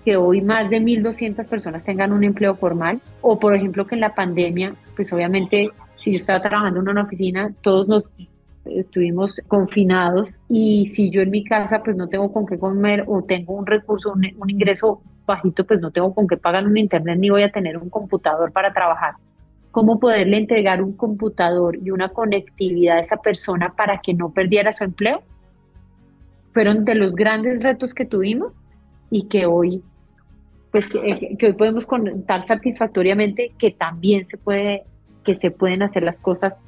que 0.05 0.19
hoy 0.19 0.43
más 0.43 0.69
de 0.69 0.83
1.200 0.83 1.49
personas 1.49 1.87
tengan 1.87 2.13
un 2.13 2.25
empleo 2.25 2.55
formal, 2.55 3.01
o 3.23 3.39
por 3.39 3.55
ejemplo 3.55 3.87
que 3.87 3.95
en 3.95 4.03
la 4.03 4.15
pandemia, 4.15 4.75
pues 4.95 5.11
obviamente 5.15 5.71
si 6.05 6.11
yo 6.11 6.17
estaba 6.17 6.43
trabajando 6.43 6.81
en 6.81 6.89
una 6.91 7.05
oficina, 7.05 7.51
todos 7.63 7.89
nos 7.89 8.11
estuvimos 8.77 9.41
confinados 9.49 10.39
y 10.49 10.87
si 10.87 11.11
yo 11.11 11.23
en 11.23 11.31
mi 11.31 11.45
casa 11.45 11.83
pues 11.83 11.97
no 11.97 12.09
tengo 12.09 12.33
con 12.33 12.47
qué 12.47 12.59
comer 12.59 13.05
o 13.07 13.23
tengo 13.23 13.55
un 13.55 13.67
recurso, 13.67 14.13
un, 14.13 14.51
ingreso 14.51 15.03
bajito, 15.27 15.65
pues 15.65 15.81
no 15.81 15.91
tengo 15.91 16.15
con 16.15 16.27
qué 16.27 16.37
pagar 16.37 16.67
un 16.67 16.77
internet 16.77 17.19
ni 17.19 17.31
voy 17.31 17.43
a 17.43 17.51
tener 17.51 17.77
un 17.79 17.91
computador 17.91 18.53
para 18.53 18.73
trabajar. 18.73 19.15
¿Cómo 19.71 20.01
poderle 20.01 20.39
entregar 20.39 20.83
un 20.83 20.95
computador 20.95 21.79
y 21.83 21.91
una 21.91 22.09
conectividad 22.09 22.97
a 22.97 23.01
esa 23.01 23.19
persona 23.19 23.75
para 23.77 24.01
que 24.01 24.15
no 24.15 24.31
perdiera 24.31 24.73
su 24.73 24.85
empleo? 24.85 25.23
Fueron 26.53 26.85
de 26.85 26.95
los 26.95 27.15
grandes 27.15 27.63
retos 27.63 27.93
que 27.95 28.07
tuvimos 28.07 28.53
y 29.11 29.29
que 29.29 29.47
hoy 29.47 29.83
pues 30.71 30.87
eh, 31.03 31.37
que, 31.39 31.47
hoy 31.47 31.53
podemos 31.55 31.87
contar 31.87 32.47
satisfactoriamente 32.47 33.53
que 33.59 33.71
también 33.71 34.27
se 34.27 34.37
puede, 34.37 34.85
que 35.25 35.37
se 35.37 35.51
pueden 35.51 35.83
hacer 35.83 36.03
las 36.03 36.21
cosas 36.21 36.61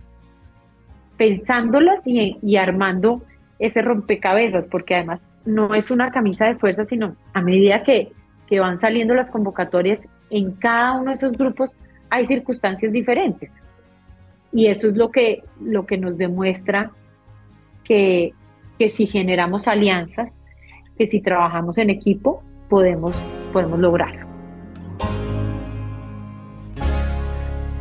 pensándolas 1.21 2.07
y, 2.07 2.57
armando 2.57 3.21
ese 3.59 3.83
rompecabezas, 3.83 4.68
porque 4.68 4.95
además 4.95 5.21
no 5.45 5.75
es 5.75 5.91
una 5.91 6.11
camisa 6.11 6.47
de 6.47 6.55
fuerza, 6.55 6.87
sino 6.87 7.14
a 7.35 7.43
medida 7.43 7.83
que, 7.83 8.11
van 8.59 8.79
saliendo 8.79 9.14
las 9.14 9.31
convocatorias, 9.31 10.09
en 10.31 10.53
cada 10.53 10.95
uno 10.95 11.11
de 11.11 11.12
esos 11.12 11.37
grupos 11.37 11.77
hay 12.09 12.25
circunstancias 12.25 12.93
diferentes. 12.93 13.62
Y 14.51 14.68
eso 14.68 14.89
es 14.89 14.97
lo 14.97 15.11
que, 15.11 15.45
nos 15.99 16.16
demuestra 16.16 16.91
que, 17.85 18.33
que 18.79 18.89
si 18.89 19.05
generamos 19.05 19.68
alianzas, 19.68 20.35
que 20.97 21.07
si 21.07 21.21
trabajamos 21.21 21.77
en 21.77 21.91
equipo, 21.91 22.43
podemos 22.71 23.14
podemos 23.53 23.79
lograrlo. 23.79 24.27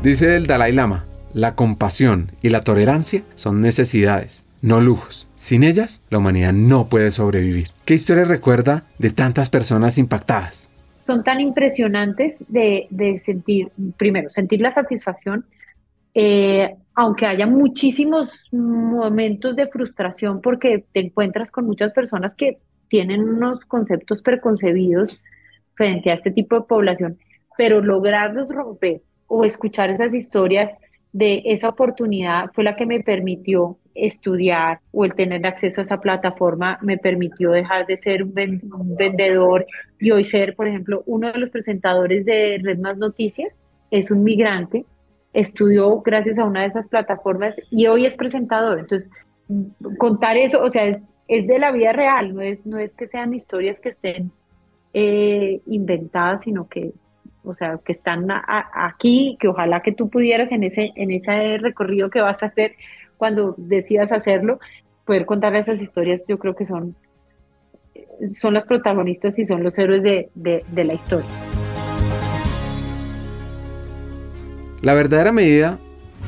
Dice 0.03 0.35
el 0.35 0.45
Dalai 0.45 0.73
Lama, 0.73 1.05
la 1.33 1.55
compasión 1.55 2.31
y 2.41 2.49
la 2.49 2.61
tolerancia 2.61 3.23
son 3.35 3.61
necesidades, 3.61 4.45
no 4.61 4.81
lujos. 4.81 5.27
Sin 5.35 5.63
ellas, 5.63 6.03
la 6.09 6.17
humanidad 6.17 6.53
no 6.53 6.87
puede 6.87 7.11
sobrevivir. 7.11 7.69
¿Qué 7.85 7.93
historia 7.93 8.25
recuerda 8.25 8.85
de 8.97 9.11
tantas 9.11 9.49
personas 9.49 9.97
impactadas? 9.97 10.69
Son 10.99 11.23
tan 11.23 11.39
impresionantes 11.39 12.45
de, 12.49 12.87
sentir, 13.23 13.71
primero, 13.97 14.29
sentir 14.29 14.59
la 14.59 14.71
satisfacción, 14.71 15.45
eh, 16.13 16.75
aunque 16.93 17.25
haya 17.25 17.47
muchísimos 17.47 18.49
momentos 18.51 19.55
de 19.55 19.67
frustración 19.67 20.41
porque 20.41 20.83
te 20.91 20.99
encuentras 20.99 21.51
con 21.51 21.65
muchas 21.65 21.93
personas 21.93 22.35
que 22.35 22.57
tienen 22.89 23.21
unos 23.21 23.63
conceptos 23.63 24.21
preconcebidos 24.21 25.21
frente 25.75 26.11
a 26.11 26.15
este 26.15 26.31
tipo 26.31 26.55
de 26.55 26.65
población, 26.65 27.17
pero 27.57 27.79
lograrlos 27.81 28.49
romper 28.49 29.01
o 29.27 29.45
escuchar 29.45 29.91
esas 29.91 30.13
historias 30.13 30.75
de 31.11 31.41
esa 31.45 31.69
oportunidad 31.69 32.51
fue 32.53 32.63
la 32.63 32.75
que 32.75 32.85
me 32.85 33.01
permitió 33.01 33.77
estudiar 33.95 34.79
o 34.91 35.05
el 35.05 35.13
tener 35.13 35.45
acceso 35.45 35.81
a 35.81 35.83
esa 35.83 35.99
plataforma 35.99 36.77
me 36.81 36.97
permitió 36.97 37.51
dejar 37.51 37.85
de 37.85 37.97
ser 37.97 38.23
un, 38.23 38.33
vendedor 38.97 39.65
y 39.99 40.11
hoy 40.11 40.23
ser, 40.23 40.55
por 40.55 40.67
ejemplo, 40.67 41.03
uno 41.05 41.31
de 41.31 41.39
los 41.39 41.49
presentadores 41.49 42.25
de 42.25 42.59
Red 42.63 42.79
Más 42.79 42.97
Noticias, 42.97 43.63
es 43.91 44.11
un 44.11 44.23
migrante, 44.23 44.85
estudió 45.33 46.01
gracias 46.01 46.37
a 46.37 46.45
una 46.45 46.61
de 46.61 46.67
esas 46.67 46.87
plataformas 46.87 47.59
y 47.71 47.87
hoy 47.87 48.05
es 48.05 48.15
presentador. 48.15 48.79
Entonces, 48.79 49.11
contar 49.97 50.37
eso, 50.37 50.61
o 50.61 50.69
sea, 50.69 50.85
es, 50.85 51.15
es 51.27 51.47
de 51.47 51.59
la 51.59 51.71
vida 51.71 51.91
real, 51.91 52.33
no 52.33 52.41
es, 52.41 52.65
no 52.65 52.77
es 52.77 52.95
que 52.95 53.07
sean 53.07 53.33
historias 53.33 53.81
que 53.81 53.89
estén 53.89 54.31
eh, 54.93 55.61
inventadas, 55.65 56.43
sino 56.43 56.67
que, 56.67 56.93
o 57.43 57.53
sea, 57.53 57.79
que 57.83 57.91
están 57.91 58.27
aquí, 58.73 59.37
que 59.39 59.47
ojalá 59.47 59.81
que 59.81 59.91
tú 59.91 60.09
pudieras 60.09 60.51
en 60.51 60.63
ese, 60.63 60.91
en 60.95 61.11
ese 61.11 61.57
recorrido 61.57 62.09
que 62.09 62.21
vas 62.21 62.43
a 62.43 62.47
hacer 62.47 62.73
cuando 63.17 63.55
decidas 63.57 64.11
hacerlo, 64.11 64.59
poder 65.05 65.25
contar 65.25 65.55
esas 65.55 65.81
historias, 65.81 66.25
yo 66.27 66.37
creo 66.37 66.55
que 66.55 66.65
son, 66.65 66.95
son 68.23 68.53
las 68.53 68.65
protagonistas 68.65 69.39
y 69.39 69.45
son 69.45 69.63
los 69.63 69.77
héroes 69.77 70.03
de, 70.03 70.29
de 70.35 70.83
la 70.83 70.93
historia. 70.93 71.29
La 74.81 74.93
verdadera 74.93 75.31
medida 75.31 75.79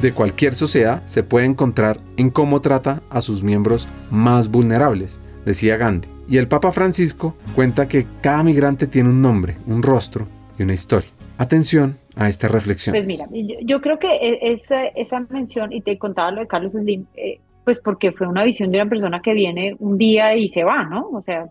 de 0.01 0.14
cualquier 0.14 0.55
sociedad 0.55 1.03
se 1.05 1.24
puede 1.24 1.45
encontrar 1.45 1.97
en 2.18 2.30
cómo 2.30 2.59
trata 2.59 3.01
a 3.09 3.22
sus 3.22 3.43
miembros 3.43 3.88
más 4.09 4.49
vulnerables, 4.49 5.22
decía 5.45 5.78
Gandhi. 5.78 6.09
Y 6.28 6.38
el 6.38 6.47
Papa 6.47 6.72
Francisco 6.72 7.36
cuenta 7.55 7.88
que 7.88 8.05
cada 8.22 8.43
migrante 8.43 8.88
tiene 8.88 9.09
un 9.09 9.22
nombre, 9.22 9.57
un 9.68 9.84
rostro 9.84 10.28
y 10.58 10.64
una 10.64 10.74
historia. 10.74 11.10
Atención 11.38 11.97
a 12.16 12.30
esta 12.30 12.47
reflexión. 12.47 12.93
Pues 12.93 13.08
mira, 13.08 13.28
yo, 13.64 13.82
creo 13.82 13.97
que 13.97 14.08
e, 14.08 14.52
esa, 14.52 14.86
esa 14.88 15.20
mención, 15.22 15.72
y 15.74 15.82
te 15.82 15.97
contaba 15.97 16.32
lo 16.32 16.41
de 16.41 16.47
Carlos 16.47 16.74
Slim, 16.74 17.06
eh, 17.16 17.39
pues 17.64 17.80
porque 17.80 18.12
fue 18.12 18.28
una 18.28 18.43
visión 18.43 18.72
de 18.72 18.82
una 18.82 18.89
persona 18.89 19.22
que 19.22 19.34
viene 19.34 19.76
un 19.80 19.97
día 19.97 20.36
y 20.36 20.49
se 20.49 20.64
va, 20.64 20.84
¿no? 20.84 21.10
O 21.10 21.22
sea, 21.22 21.47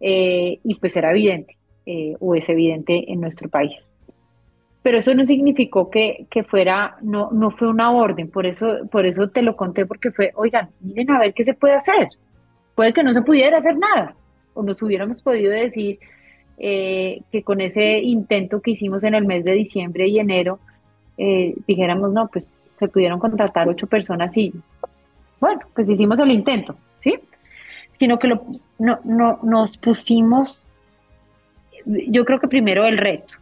eh, 0.00 0.58
y 0.62 0.74
pues 0.76 0.96
era 0.96 1.10
evidente, 1.10 1.56
eh, 1.86 2.14
o 2.20 2.34
es 2.34 2.48
evidente 2.48 3.10
en 3.12 3.20
nuestro 3.20 3.48
país. 3.48 3.84
Pero 4.82 4.98
eso 4.98 5.14
no 5.14 5.26
significó 5.26 5.90
que, 5.90 6.26
que, 6.30 6.44
fuera, 6.44 6.96
no, 7.02 7.30
no 7.32 7.50
fue 7.50 7.68
una 7.68 7.90
orden, 7.90 8.30
por 8.30 8.46
eso, 8.46 8.86
por 8.90 9.06
eso 9.06 9.28
te 9.28 9.42
lo 9.42 9.56
conté, 9.56 9.84
porque 9.84 10.12
fue, 10.12 10.30
oigan, 10.36 10.68
miren 10.80 11.10
a 11.10 11.18
ver 11.18 11.34
qué 11.34 11.42
se 11.42 11.54
puede 11.54 11.74
hacer. 11.74 12.08
Puede 12.74 12.92
que 12.92 13.02
no 13.02 13.12
se 13.12 13.22
pudiera 13.22 13.58
hacer 13.58 13.76
nada, 13.76 14.14
o 14.54 14.62
nos 14.62 14.80
hubiéramos 14.82 15.22
podido 15.22 15.50
decir 15.50 15.98
eh, 16.58 17.22
que 17.30 17.42
con 17.42 17.60
ese 17.60 17.98
intento 17.98 18.60
que 18.60 18.72
hicimos 18.72 19.04
en 19.04 19.14
el 19.14 19.24
mes 19.24 19.44
de 19.44 19.52
diciembre 19.52 20.08
y 20.08 20.18
enero, 20.18 20.58
eh, 21.18 21.54
dijéramos, 21.66 22.12
no, 22.12 22.28
pues 22.28 22.52
se 22.74 22.88
pudieron 22.88 23.18
contratar 23.18 23.68
ocho 23.68 23.86
personas 23.86 24.36
y, 24.36 24.52
bueno, 25.40 25.60
pues 25.74 25.88
hicimos 25.88 26.18
el 26.20 26.30
intento, 26.30 26.76
¿sí? 26.98 27.14
sino 27.96 28.18
que 28.18 28.28
lo, 28.28 28.44
no, 28.78 29.00
no, 29.04 29.38
nos 29.42 29.78
pusimos, 29.78 30.68
yo 31.86 32.24
creo 32.26 32.38
que 32.38 32.48
primero 32.48 32.86
el 32.86 32.98
reto. 32.98 33.34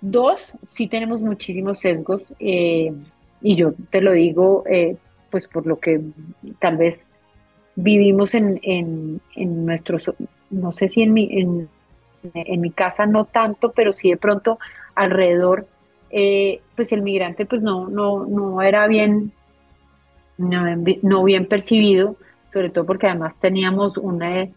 Dos, 0.00 0.54
sí 0.66 0.88
tenemos 0.88 1.20
muchísimos 1.20 1.78
sesgos 1.78 2.22
eh, 2.40 2.92
y 3.40 3.54
yo 3.54 3.72
te 3.90 4.00
lo 4.00 4.12
digo 4.12 4.64
eh, 4.66 4.96
pues 5.30 5.46
por 5.46 5.66
lo 5.66 5.78
que 5.78 6.00
tal 6.58 6.78
vez 6.78 7.10
vivimos 7.76 8.34
en, 8.34 8.58
en, 8.62 9.20
en 9.36 9.66
nuestros, 9.66 10.10
no 10.50 10.72
sé 10.72 10.88
si 10.88 11.02
en 11.02 11.12
mi, 11.12 11.28
en, 11.30 11.68
en, 12.34 12.60
mi 12.60 12.70
casa 12.70 13.06
no 13.06 13.24
tanto, 13.24 13.72
pero 13.72 13.92
sí 13.92 14.10
de 14.10 14.16
pronto 14.16 14.58
alrededor, 14.94 15.66
eh, 16.10 16.60
pues 16.76 16.92
el 16.92 17.02
migrante 17.02 17.46
pues 17.46 17.62
no, 17.62 17.88
no, 17.88 18.26
no 18.26 18.62
era 18.62 18.86
bien, 18.86 19.32
no, 20.38 21.24
bien 21.24 21.46
percibido, 21.46 22.16
sobre 22.52 22.70
todo 22.70 22.86
porque 22.86 23.06
además 23.06 23.38
teníamos 23.38 23.96
una, 23.96 24.48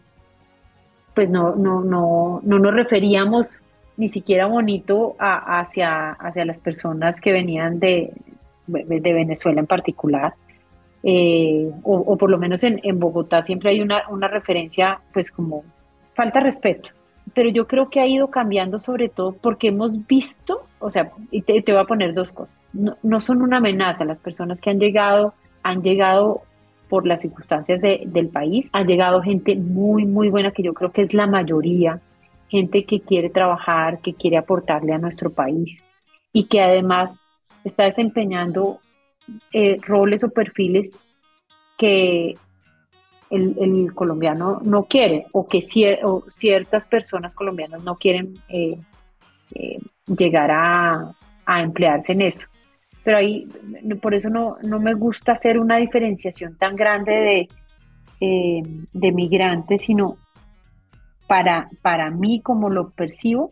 pues 1.14 1.30
no, 1.30 1.54
no, 1.54 1.82
no, 1.82 2.40
no 2.42 2.58
nos 2.58 2.74
referíamos 2.74 3.62
ni 3.96 4.08
siquiera 4.08 4.46
bonito 4.46 5.14
hacia, 5.18 6.10
hacia 6.12 6.44
las 6.44 6.60
personas 6.60 7.20
que 7.20 7.32
venían 7.32 7.78
de, 7.78 8.12
de 8.66 9.12
Venezuela 9.12 9.60
en 9.60 9.66
particular. 9.66 10.34
Eh, 11.06 11.70
o, 11.82 12.16
por 12.16 12.30
lo 12.30 12.38
menos 12.38 12.64
en, 12.64 12.80
en 12.82 12.98
Bogotá 12.98 13.42
siempre 13.42 13.68
hay 13.70 13.82
una, 13.82 14.08
una, 14.08 14.26
referencia, 14.26 15.00
pues 15.12 15.30
como 15.30 15.62
falta 16.14 16.40
respeto. 16.40 16.90
Pero 17.32 17.48
yo 17.48 17.66
creo 17.66 17.88
que 17.88 18.00
ha 18.00 18.06
ido 18.06 18.28
cambiando 18.28 18.78
sobre 18.78 19.08
todo 19.08 19.32
porque 19.32 19.68
hemos 19.68 20.06
visto, 20.06 20.62
o 20.78 20.90
sea, 20.90 21.10
y 21.30 21.42
te, 21.42 21.62
te 21.62 21.72
voy 21.72 21.80
a 21.80 21.86
poner 21.86 22.14
dos 22.14 22.32
cosas, 22.32 22.56
no, 22.72 22.96
no, 23.02 23.20
son 23.20 23.42
una 23.42 23.56
amenaza, 23.56 24.04
las 24.04 24.20
personas 24.20 24.60
que 24.60 24.70
han 24.70 24.78
llegado, 24.78 25.34
han 25.62 25.82
llegado 25.82 26.42
por 26.88 27.06
las 27.06 27.22
circunstancias 27.22 27.80
de, 27.80 28.02
del 28.06 28.28
país, 28.28 28.68
ha 28.72 28.82
llegado 28.82 29.22
gente 29.22 29.56
muy, 29.56 30.04
muy 30.04 30.28
buena, 30.28 30.52
que 30.52 30.62
yo 30.62 30.74
creo 30.74 30.92
que 30.92 31.02
es 31.02 31.14
la 31.14 31.26
mayoría, 31.26 32.00
gente 32.48 32.84
que 32.84 33.00
quiere 33.00 33.30
trabajar, 33.30 34.00
que 34.00 34.14
quiere 34.14 34.36
aportarle 34.36 34.92
a 34.92 34.98
nuestro 34.98 35.30
país 35.30 35.82
y 36.32 36.44
que 36.44 36.60
además 36.60 37.24
está 37.64 37.84
desempeñando 37.84 38.80
eh, 39.52 39.78
roles 39.80 40.22
o 40.22 40.28
perfiles 40.28 41.00
que 41.78 42.36
el, 43.30 43.92
colombiano 43.94 44.60
no 44.62 44.84
quiere 44.84 45.26
o 45.32 45.46
que 45.46 45.60
ciertas 45.62 46.86
personas 46.86 47.34
colombianas 47.34 47.82
no 47.82 47.96
quieren 47.96 48.34
eh, 48.48 48.78
eh, 49.54 49.78
llegar 50.06 50.50
a, 50.50 51.14
emplearse 51.46 52.12
en 52.12 52.22
eso. 52.22 52.46
Pero 53.02 53.18
ahí, 53.18 53.46
por 54.00 54.14
eso 54.14 54.30
no, 54.30 54.56
no 54.62 54.80
me 54.80 54.94
gusta 54.94 55.32
hacer 55.32 55.58
una 55.58 55.76
diferenciación 55.76 56.56
tan 56.56 56.74
grande 56.74 57.48
de, 58.20 58.62
de 58.92 59.12
migrantes, 59.12 59.82
sino 59.82 60.16
para, 61.26 61.68
para 61.82 62.10
mí, 62.10 62.40
como 62.40 62.70
lo 62.70 62.90
percibo, 62.90 63.50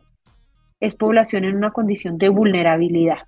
es 0.81 0.97
población 0.97 1.45
en 1.45 1.57
una 1.57 1.71
condición 1.71 2.17
de 2.17 2.31
vulnerabilidad 2.31 3.27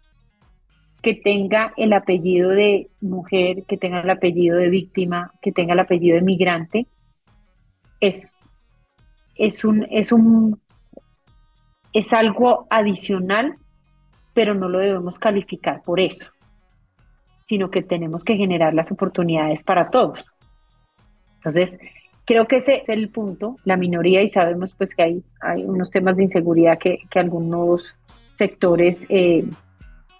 que 1.05 1.15
tenga 1.15 1.75
el 1.77 1.93
apellido 1.93 2.49
de 2.49 2.89
mujer, 3.03 3.65
que 3.69 3.77
tenga 3.77 4.01
el 4.01 4.09
apellido 4.09 4.57
de 4.57 4.71
víctima, 4.71 5.31
que 5.43 5.53
tenga 5.53 5.75
el 5.75 5.81
apellido 5.81 6.17
de 6.17 6.23
migrante, 6.23 6.87
es, 8.01 8.49
es, 9.37 9.67
un, 9.67 9.87
es, 9.91 10.13
un, 10.13 10.59
es 11.93 12.15
algo 12.15 12.67
adicional, 12.71 13.55
pero 14.33 14.55
no 14.55 14.71
lo 14.71 14.79
debemos 14.79 15.19
calificar 15.19 15.83
por 15.83 16.01
eso, 16.01 16.31
sino 17.41 17.71
que 17.71 17.83
tenemos 17.83 18.25
que 18.25 18.37
generar 18.37 18.73
las 18.73 18.91
oportunidades 18.91 19.63
para 19.63 19.91
todos. 19.91 20.25
Entonces, 21.35 21.79
creo 22.25 22.47
que 22.49 22.57
ese 22.57 22.77
es 22.77 22.89
el 22.89 23.11
punto, 23.11 23.57
la 23.65 23.77
minoría, 23.77 24.23
y 24.23 24.29
sabemos 24.29 24.75
pues 24.75 24.95
que 24.95 25.03
hay, 25.03 25.23
hay 25.43 25.65
unos 25.65 25.91
temas 25.91 26.17
de 26.17 26.25
inseguridad 26.25 26.79
que, 26.79 27.01
que 27.11 27.19
algunos 27.19 27.95
sectores 28.33 29.05
eh, 29.11 29.45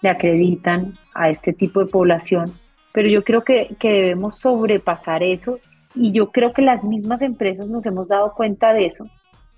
le 0.01 0.09
acreditan 0.09 0.93
a 1.13 1.29
este 1.29 1.53
tipo 1.53 1.79
de 1.79 1.91
población, 1.91 2.53
pero 2.91 3.09
yo 3.09 3.23
creo 3.23 3.43
que, 3.43 3.75
que 3.79 3.91
debemos 3.91 4.39
sobrepasar 4.39 5.23
eso 5.23 5.59
y 5.95 6.11
yo 6.11 6.31
creo 6.31 6.53
que 6.53 6.61
las 6.61 6.83
mismas 6.83 7.21
empresas 7.21 7.67
nos 7.67 7.85
hemos 7.85 8.07
dado 8.07 8.33
cuenta 8.33 8.73
de 8.73 8.85
eso 8.85 9.05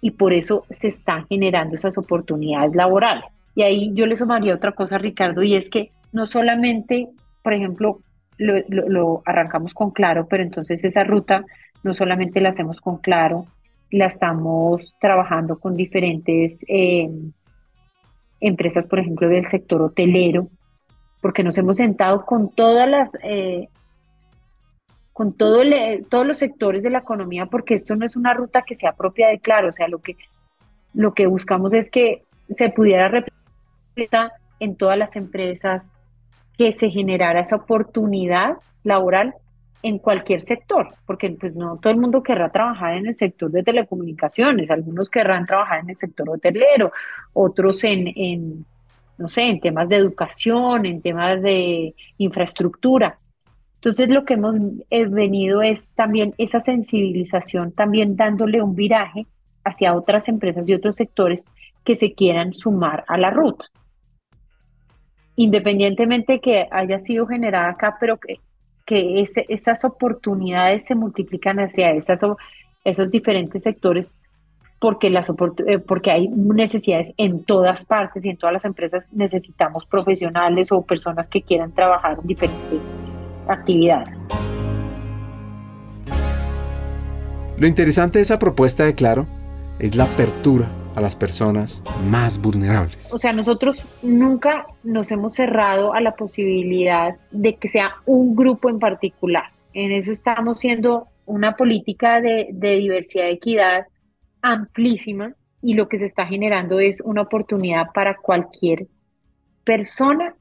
y 0.01 0.11
por 0.11 0.33
eso 0.33 0.63
se 0.69 0.89
están 0.89 1.25
generando 1.27 1.75
esas 1.75 1.97
oportunidades 1.97 2.75
laborales. 2.75 3.37
Y 3.55 3.63
ahí 3.63 3.91
yo 3.93 4.05
le 4.05 4.15
sumaría 4.15 4.53
otra 4.53 4.73
cosa, 4.73 4.97
Ricardo, 4.97 5.41
y 5.41 5.55
es 5.55 5.69
que 5.69 5.91
no 6.11 6.27
solamente, 6.27 7.09
por 7.41 7.53
ejemplo, 7.53 8.01
lo, 8.37 9.21
arrancamos 9.25 9.73
con 9.73 9.91
Claro, 9.91 10.27
pero 10.27 10.43
entonces 10.43 10.83
esa 10.83 11.03
ruta 11.03 11.43
no 11.83 11.93
solamente 11.93 12.39
la 12.39 12.49
hacemos 12.49 12.81
con 12.81 12.97
Claro, 12.97 13.45
la 13.89 14.05
estamos 14.05 14.95
trabajando 14.99 15.59
con 15.59 15.75
diferentes 15.75 16.63
eh, 16.67 17.09
empresas, 18.39 18.87
por 18.87 18.99
ejemplo, 18.99 19.27
del 19.29 19.47
sector 19.47 19.81
hotelero, 19.81 20.49
porque 21.21 21.43
nos 21.43 21.57
hemos 21.57 21.77
sentado 21.77 22.25
con 22.25 22.49
todas 22.49 22.87
las, 22.87 23.17
eh, 23.23 23.69
con 25.13 25.33
todo 25.33 25.63
todos 26.09 26.27
los 26.27 26.37
sectores 26.37 26.83
de 26.83 26.91
la 26.91 26.99
economía, 26.99 27.47
porque 27.47 27.73
esto 27.73 27.95
no 27.95 28.05
es 28.05 28.15
una 28.15 28.33
ruta 28.33 28.61
que 28.61 28.75
sea 28.75 28.93
propia 28.93 29.29
de 29.29 29.39
Claro, 29.39 29.69
o 29.69 29.73
sea, 29.73 29.87
lo 29.87 29.99
que, 29.99 30.15
lo 30.93 31.13
que 31.13 31.25
buscamos 31.25 31.73
es 31.73 31.89
que 31.89 32.23
se 32.49 32.69
pudiera 32.69 33.09
representar 33.09 34.33
en 34.59 34.75
todas 34.75 34.97
las 34.97 35.15
empresas, 35.15 35.91
que 36.57 36.71
se 36.71 36.89
generara 36.89 37.39
esa 37.39 37.55
oportunidad 37.55 38.57
laboral 38.83 39.33
en 39.87 39.99
cualquier 39.99 40.41
sector, 40.41 40.89
porque 41.05 41.29
pues 41.31 41.55
no 41.55 41.77
todo 41.77 41.91
el 41.91 41.99
mundo 41.99 42.21
querrá 42.21 42.49
trabajar 42.49 42.95
en 42.95 43.07
el 43.07 43.13
sector 43.13 43.49
de 43.51 43.63
telecomunicaciones, 43.63 44.69
algunos 44.69 45.09
querrán 45.09 45.45
trabajar 45.45 45.79
en 45.79 45.89
el 45.89 45.95
sector 45.95 46.29
hotelero, 46.29 46.91
otros 47.33 47.83
en, 47.83 48.07
en 48.15 48.65
no 49.17 49.29
sé, 49.29 49.43
en 49.43 49.59
temas 49.59 49.89
de 49.89 49.95
educación, 49.95 50.85
en 50.85 51.01
temas 51.01 51.41
de 51.41 51.95
infraestructura. 52.17 53.17
Entonces 53.75 54.09
lo 54.09 54.25
que 54.25 54.33
hemos 54.35 54.55
venido 54.89 55.61
es 55.61 55.89
también 55.89 56.33
esa 56.37 56.59
sensibilización, 56.59 57.71
también 57.71 58.15
dándole 58.15 58.61
un 58.61 58.75
viraje 58.75 59.25
hacia 59.63 59.95
otras 59.95 60.27
empresas 60.27 60.67
y 60.67 60.73
otros 60.73 60.95
sectores 60.95 61.45
que 61.83 61.95
se 61.95 62.13
quieran 62.13 62.53
sumar 62.53 63.03
a 63.07 63.17
la 63.17 63.29
ruta. 63.29 63.65
Independientemente 65.35 66.39
que 66.39 66.67
haya 66.71 66.99
sido 66.99 67.27
generada 67.27 67.69
acá, 67.69 67.97
pero 67.99 68.17
que 68.17 68.39
que 68.87 69.25
esas 69.49 69.83
oportunidades 69.83 70.85
se 70.85 70.95
multiplican 70.95 71.59
hacia 71.59 71.91
esas, 71.91 72.21
esos 72.85 73.11
diferentes 73.11 73.63
sectores 73.63 74.15
porque, 74.79 75.09
las 75.09 75.29
eh, 75.29 75.79
porque 75.79 76.09
hay 76.09 76.29
necesidades 76.29 77.13
en 77.17 77.43
todas 77.43 77.83
partes 77.83 78.23
y 78.23 78.29
en 78.29 78.37
todas 78.37 78.53
las 78.53 78.63
empresas 78.63 79.11
necesitamos 79.11 79.85
profesionales 79.85 80.71
o 80.71 80.81
personas 80.83 81.27
que 81.27 81.41
quieran 81.41 81.73
trabajar 81.73 82.17
en 82.21 82.27
diferentes 82.27 82.89
actividades. 83.49 84.25
Lo 87.57 87.67
interesante 87.67 88.19
de 88.19 88.23
esa 88.23 88.39
propuesta 88.39 88.85
de 88.85 88.95
Claro 88.95 89.27
es 89.79 89.95
la 89.95 90.05
apertura 90.05 90.69
a 90.97 91.01
las 91.01 91.15
personas 91.15 91.83
más 92.09 92.41
vulnerables. 92.41 93.13
O 93.13 93.19
sea, 93.19 93.31
nosotros 93.31 93.83
nunca 94.01 94.65
nos 94.83 95.11
hemos 95.11 95.35
cerrado 95.35 95.93
a 95.93 96.01
la 96.01 96.15
posibilidad 96.15 97.17
de 97.29 97.55
que 97.55 97.67
sea 97.67 97.97
un 98.07 98.35
grupo 98.35 98.67
en 98.67 98.79
particular. 98.79 99.51
En 99.73 99.91
eso 99.91 100.11
estamos 100.11 100.59
siendo 100.59 101.07
una 101.27 101.55
política 101.55 102.19
de, 102.19 102.47
diversidad 102.51 103.27
y 103.27 103.33
equidad 103.33 103.85
amplísima 104.41 105.35
y 105.61 105.75
lo 105.75 105.87
que 105.87 105.99
se 105.99 106.07
está 106.07 106.25
generando 106.25 106.79
es 106.79 106.99
una 107.01 107.21
oportunidad 107.21 107.91
para 107.93 108.17
cualquier 108.17 108.87
persona, 109.63 110.33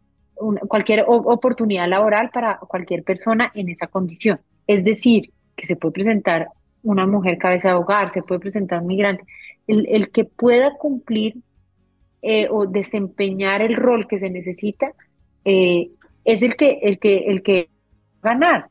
cualquier 0.68 1.04
oportunidad 1.06 1.86
laboral 1.86 2.30
para 2.30 2.56
cualquier 2.60 3.02
persona 3.02 3.52
en 3.54 3.68
esa 3.68 3.88
condición. 3.88 4.40
Es 4.66 4.84
decir, 4.84 5.32
que 5.54 5.66
se 5.66 5.76
puede 5.76 5.92
presentar 5.92 6.48
una 6.82 7.06
mujer 7.06 7.36
cabeza 7.36 7.68
de 7.68 7.74
hogar, 7.74 8.08
se 8.08 8.22
puede 8.22 8.40
presentar 8.40 8.80
un 8.80 8.86
migrante, 8.86 9.24
el, 9.66 10.10
que 10.10 10.24
pueda 10.24 10.76
cumplir 10.76 11.36
eh, 12.22 12.48
o 12.50 12.66
desempeñar 12.66 13.62
el 13.62 13.76
rol 13.76 14.06
que 14.08 14.18
se 14.18 14.30
necesita 14.30 14.92
eh, 15.44 15.90
es 16.24 16.42
el 16.42 16.56
que, 16.56 16.80
el 16.82 16.98
que, 16.98 17.18
el 17.28 17.42
que 17.42 17.68
ganar. 18.22 18.68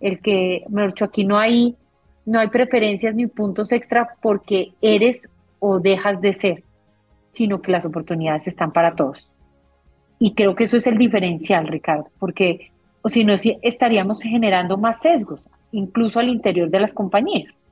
El 0.00 0.20
que, 0.20 0.64
me 0.68 0.86
dicho, 0.86 1.04
aquí 1.04 1.24
no 1.24 1.38
hay, 1.38 1.76
no 2.26 2.40
hay 2.40 2.48
preferencias 2.48 3.14
ni 3.14 3.26
puntos 3.26 3.72
extra 3.72 4.16
porque 4.20 4.72
eres 4.80 5.28
o 5.60 5.78
dejas 5.78 6.20
de 6.20 6.32
ser, 6.32 6.64
sino 7.28 7.62
que 7.62 7.72
las 7.72 7.86
oportunidades 7.86 8.46
están 8.46 8.72
para 8.72 8.94
todos. 8.94 9.30
Y 10.18 10.34
creo 10.34 10.54
que 10.54 10.64
eso 10.64 10.76
es 10.76 10.86
el 10.86 10.98
diferencial, 10.98 11.68
Ricardo, 11.68 12.08
porque 12.18 12.70
o 13.06 13.10
si 13.10 13.22
no, 13.22 13.34
estaríamos 13.60 14.22
generando 14.22 14.78
más 14.78 15.02
sesgos, 15.02 15.50
incluso 15.72 16.20
al 16.20 16.30
interior 16.30 16.70
de 16.70 16.80
las 16.80 16.94
compañías. 16.94 17.62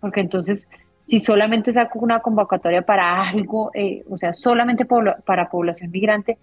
Porque 0.00 0.20
entonces 0.20 0.68
si 1.06 1.20
solamente 1.20 1.72
saco 1.72 2.00
una 2.00 2.18
convocatoria 2.18 2.82
para 2.82 3.28
algo, 3.28 3.70
eh, 3.74 4.02
o 4.10 4.18
sea, 4.18 4.32
solamente 4.32 4.84
para 4.84 5.48
población 5.48 5.92
migrante, 5.92 6.36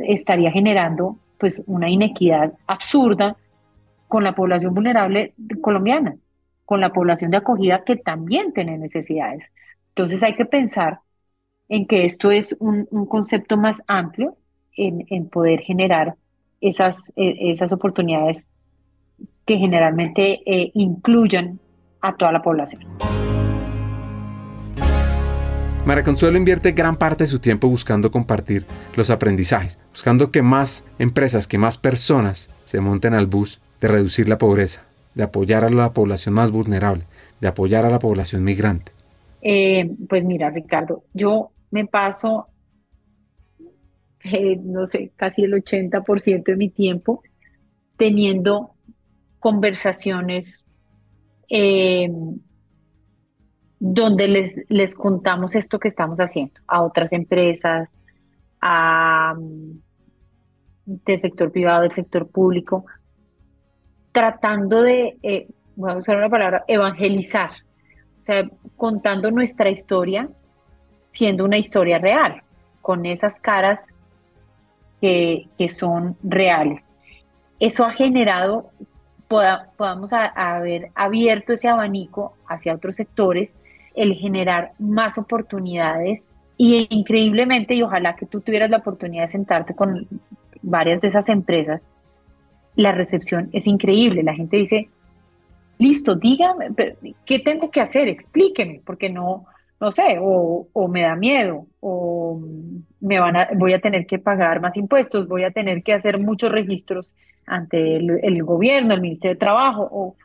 estaría 0.00 0.50
generando 0.50 1.18
pues 1.36 1.62
una 1.66 1.90
inequidad 1.90 2.54
absurda 2.66 3.36
con 4.08 4.24
la 4.24 4.34
población 4.34 4.72
vulnerable 4.72 5.34
colombiana, 5.60 6.16
con 6.64 6.80
la 6.80 6.90
población 6.90 7.32
de 7.32 7.36
acogida 7.36 7.84
que 7.84 7.96
también 7.96 8.54
tiene 8.54 8.78
necesidades. 8.78 9.52
Entonces 9.88 10.22
hay 10.22 10.36
que 10.36 10.46
pensar 10.46 11.00
en 11.68 11.86
que 11.86 12.06
esto 12.06 12.30
es 12.30 12.56
un, 12.60 12.86
concepto 13.04 13.58
más 13.58 13.82
amplio 13.86 14.38
en, 14.74 15.28
poder 15.28 15.60
generar 15.60 16.14
esas, 16.62 17.12
e, 17.14 17.50
esas 17.50 17.74
oportunidades 17.74 18.50
que 19.44 19.58
generalmente 19.58 20.40
eh, 20.46 20.70
incluyan 20.72 21.60
a 22.00 22.16
toda 22.16 22.32
la 22.32 22.40
población. 22.40 22.86
María 25.84 26.04
Consuelo 26.04 26.38
invierte 26.38 26.72
gran 26.72 26.96
parte 26.96 27.24
de 27.24 27.28
su 27.28 27.40
tiempo 27.40 27.68
buscando 27.68 28.12
compartir 28.12 28.64
los 28.94 29.10
aprendizajes, 29.10 29.80
buscando 29.90 30.30
que 30.30 30.40
más 30.40 30.86
empresas, 31.00 31.48
que 31.48 31.58
más 31.58 31.76
personas 31.76 32.50
se 32.62 32.80
monten 32.80 33.14
al 33.14 33.26
bus 33.26 33.60
de 33.80 33.88
reducir 33.88 34.28
la 34.28 34.38
pobreza, 34.38 34.84
de 35.16 35.24
apoyar 35.24 35.64
a 35.64 35.70
la 35.70 35.92
población 35.92 36.36
más 36.36 36.52
vulnerable, 36.52 37.04
de 37.40 37.48
apoyar 37.48 37.84
a 37.84 37.90
la 37.90 37.98
población 37.98 38.44
migrante. 38.44 38.92
Eh, 39.42 39.90
pues 40.08 40.22
mira, 40.24 40.50
Ricardo, 40.50 41.02
yo 41.14 41.50
me 41.72 41.84
paso, 41.86 42.46
eh, 44.22 44.56
no 44.62 44.86
sé, 44.86 45.10
casi 45.16 45.42
el 45.42 45.52
80% 45.54 46.44
de 46.44 46.56
mi 46.56 46.70
tiempo 46.70 47.24
teniendo 47.96 48.76
conversaciones 49.40 50.64
eh, 51.48 52.08
donde 53.84 54.28
les, 54.28 54.60
les 54.68 54.94
contamos 54.94 55.56
esto 55.56 55.80
que 55.80 55.88
estamos 55.88 56.20
haciendo 56.20 56.52
a 56.68 56.82
otras 56.82 57.12
empresas, 57.12 57.98
a, 58.60 59.34
del 60.86 61.18
sector 61.18 61.50
privado, 61.50 61.82
del 61.82 61.90
sector 61.90 62.28
público, 62.28 62.84
tratando 64.12 64.82
de, 64.82 65.18
eh, 65.24 65.48
voy 65.74 65.90
a 65.90 65.96
usar 65.96 66.16
una 66.16 66.28
palabra, 66.28 66.62
evangelizar, 66.68 67.50
o 68.20 68.22
sea, 68.22 68.48
contando 68.76 69.32
nuestra 69.32 69.68
historia, 69.68 70.28
siendo 71.08 71.44
una 71.44 71.58
historia 71.58 71.98
real, 71.98 72.40
con 72.82 73.04
esas 73.04 73.40
caras 73.40 73.88
que, 75.00 75.48
que 75.58 75.68
son 75.68 76.16
reales. 76.22 76.92
Eso 77.58 77.84
ha 77.84 77.90
generado, 77.90 78.70
podamos 79.26 80.12
haber 80.12 80.92
abierto 80.94 81.54
ese 81.54 81.68
abanico 81.68 82.36
hacia 82.46 82.74
otros 82.74 82.94
sectores 82.94 83.58
el 83.94 84.14
generar 84.14 84.72
más 84.78 85.18
oportunidades 85.18 86.30
y 86.56 86.86
increíblemente, 86.90 87.74
y 87.74 87.82
ojalá 87.82 88.16
que 88.16 88.26
tú 88.26 88.40
tuvieras 88.40 88.70
la 88.70 88.78
oportunidad 88.78 89.24
de 89.24 89.28
sentarte 89.28 89.74
con 89.74 90.06
varias 90.62 91.00
de 91.00 91.08
esas 91.08 91.28
empresas, 91.28 91.82
la 92.76 92.92
recepción 92.92 93.50
es 93.52 93.66
increíble. 93.66 94.22
La 94.22 94.34
gente 94.34 94.56
dice, 94.56 94.88
listo, 95.78 96.14
dígame, 96.14 96.68
¿qué 97.24 97.38
tengo 97.38 97.70
que 97.70 97.80
hacer? 97.80 98.08
Explíqueme, 98.08 98.80
porque 98.84 99.10
no, 99.10 99.46
no 99.80 99.90
sé, 99.90 100.18
o, 100.20 100.68
me 100.88 101.02
da 101.02 101.16
miedo, 101.16 101.66
o 101.80 102.40
me 103.00 103.18
van 103.18 103.36
a, 103.36 103.48
voy 103.56 103.72
a 103.72 103.80
tener 103.80 104.06
que 104.06 104.18
pagar 104.18 104.60
más 104.60 104.76
impuestos, 104.76 105.26
voy 105.26 105.44
a 105.44 105.50
tener 105.50 105.82
que 105.82 105.92
hacer 105.92 106.18
muchos 106.18 106.52
registros 106.52 107.16
ante 107.46 107.96
el, 107.96 108.44
gobierno, 108.44 108.94
el 108.94 109.00
Ministerio 109.00 109.34
de 109.34 109.40
Trabajo, 109.40 109.88
o, 109.90 110.16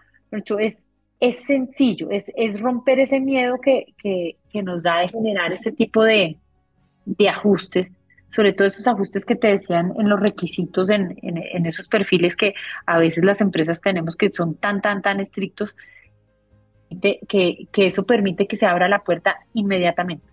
es 0.59 0.87
es 1.19 1.45
sencillo, 1.45 2.09
es, 2.11 2.31
es 2.35 2.59
romper 2.59 2.99
ese 2.99 3.19
miedo 3.19 3.59
que, 3.59 3.93
que, 3.97 4.37
que, 4.51 4.61
nos 4.61 4.83
da 4.83 4.99
de 4.99 5.09
generar 5.09 5.51
ese 5.51 5.71
tipo 5.71 6.03
de, 6.03 6.37
de, 7.05 7.29
ajustes, 7.29 7.97
sobre 8.31 8.53
todo 8.53 8.67
esos 8.67 8.87
ajustes 8.87 9.25
que 9.25 9.35
te 9.35 9.47
decían 9.47 9.93
en 9.97 10.09
los 10.09 10.19
requisitos, 10.19 10.89
en, 10.91 11.17
en, 11.23 11.65
esos 11.65 11.87
perfiles 11.87 12.35
que 12.35 12.53
a 12.85 12.99
veces 12.99 13.23
las 13.23 13.41
empresas 13.41 13.81
tenemos 13.81 14.15
que 14.15 14.31
son 14.31 14.55
tan, 14.55 14.81
tan, 14.81 15.01
tan 15.01 15.19
estrictos, 15.19 15.75
que, 17.01 17.67
que 17.71 17.87
eso 17.87 18.05
permite 18.05 18.47
que 18.47 18.55
se 18.55 18.65
abra 18.65 18.87
la 18.87 19.03
puerta 19.03 19.39
inmediatamente. 19.53 20.25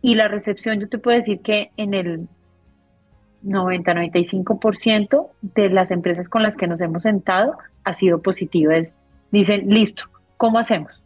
Y 0.00 0.16
la 0.16 0.26
recepción, 0.26 0.80
yo 0.80 0.88
te 0.88 0.98
puedo 0.98 1.16
decir 1.16 1.40
que 1.40 1.70
en 1.76 1.94
el 1.94 2.28
90-95% 3.44 5.28
de 5.42 5.68
las 5.68 5.90
empresas 5.90 6.28
con 6.28 6.42
las 6.42 6.56
que 6.56 6.66
nos 6.66 6.80
hemos 6.80 7.04
sentado 7.04 7.56
ha 7.84 7.92
sido 7.92 8.22
positiva. 8.22 8.74
Dicen, 9.32 9.68
listo, 9.68 10.04
¿cómo 10.36 10.58
hacemos? 10.58 11.02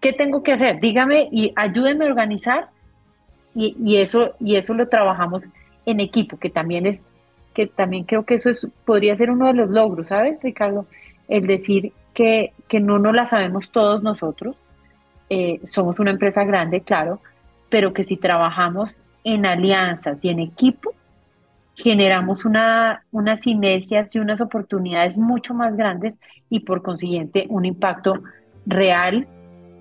¿Qué 0.00 0.12
tengo 0.12 0.42
que 0.42 0.52
hacer? 0.52 0.80
Dígame 0.80 1.28
y 1.32 1.52
ayúdenme 1.56 2.04
a 2.04 2.08
organizar 2.08 2.68
y, 3.54 3.96
eso, 3.96 4.32
y 4.40 4.56
eso 4.56 4.74
lo 4.74 4.88
trabajamos 4.88 5.48
en 5.86 6.00
equipo, 6.00 6.36
que 6.36 6.50
también 6.50 6.86
es, 6.86 7.12
que 7.54 7.66
también 7.66 8.04
creo 8.04 8.24
que 8.24 8.34
eso 8.34 8.50
es, 8.50 8.66
podría 8.84 9.16
ser 9.16 9.30
uno 9.30 9.46
de 9.46 9.54
los 9.54 9.70
logros, 9.70 10.08
¿sabes, 10.08 10.42
Ricardo? 10.42 10.86
El 11.28 11.46
decir 11.46 11.92
que, 12.12 12.52
que 12.68 12.80
no 12.80 12.98
nos 12.98 13.14
la 13.14 13.24
sabemos 13.24 13.70
todos 13.70 14.02
nosotros, 14.02 14.56
eh, 15.30 15.60
somos 15.64 16.00
una 16.00 16.10
empresa 16.10 16.44
grande, 16.44 16.80
claro, 16.80 17.20
pero 17.70 17.92
que 17.92 18.04
si 18.04 18.16
trabajamos 18.16 19.02
en 19.22 19.46
alianzas 19.46 20.22
y 20.24 20.28
en 20.28 20.40
equipo, 20.40 20.92
generamos 21.74 22.44
una, 22.44 23.04
unas 23.10 23.40
sinergias 23.40 24.14
y 24.14 24.18
unas 24.18 24.40
oportunidades 24.40 25.18
mucho 25.18 25.54
más 25.54 25.76
grandes 25.76 26.20
y 26.48 26.60
por 26.60 26.82
consiguiente 26.82 27.46
un 27.48 27.64
impacto 27.64 28.22
real 28.66 29.26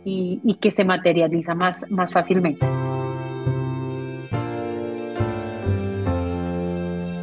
y, 0.05 0.57
que 0.59 0.71
se 0.71 0.83
materializa 0.83 1.55
más, 1.55 1.89
más 1.89 2.11
fácilmente. 2.11 2.65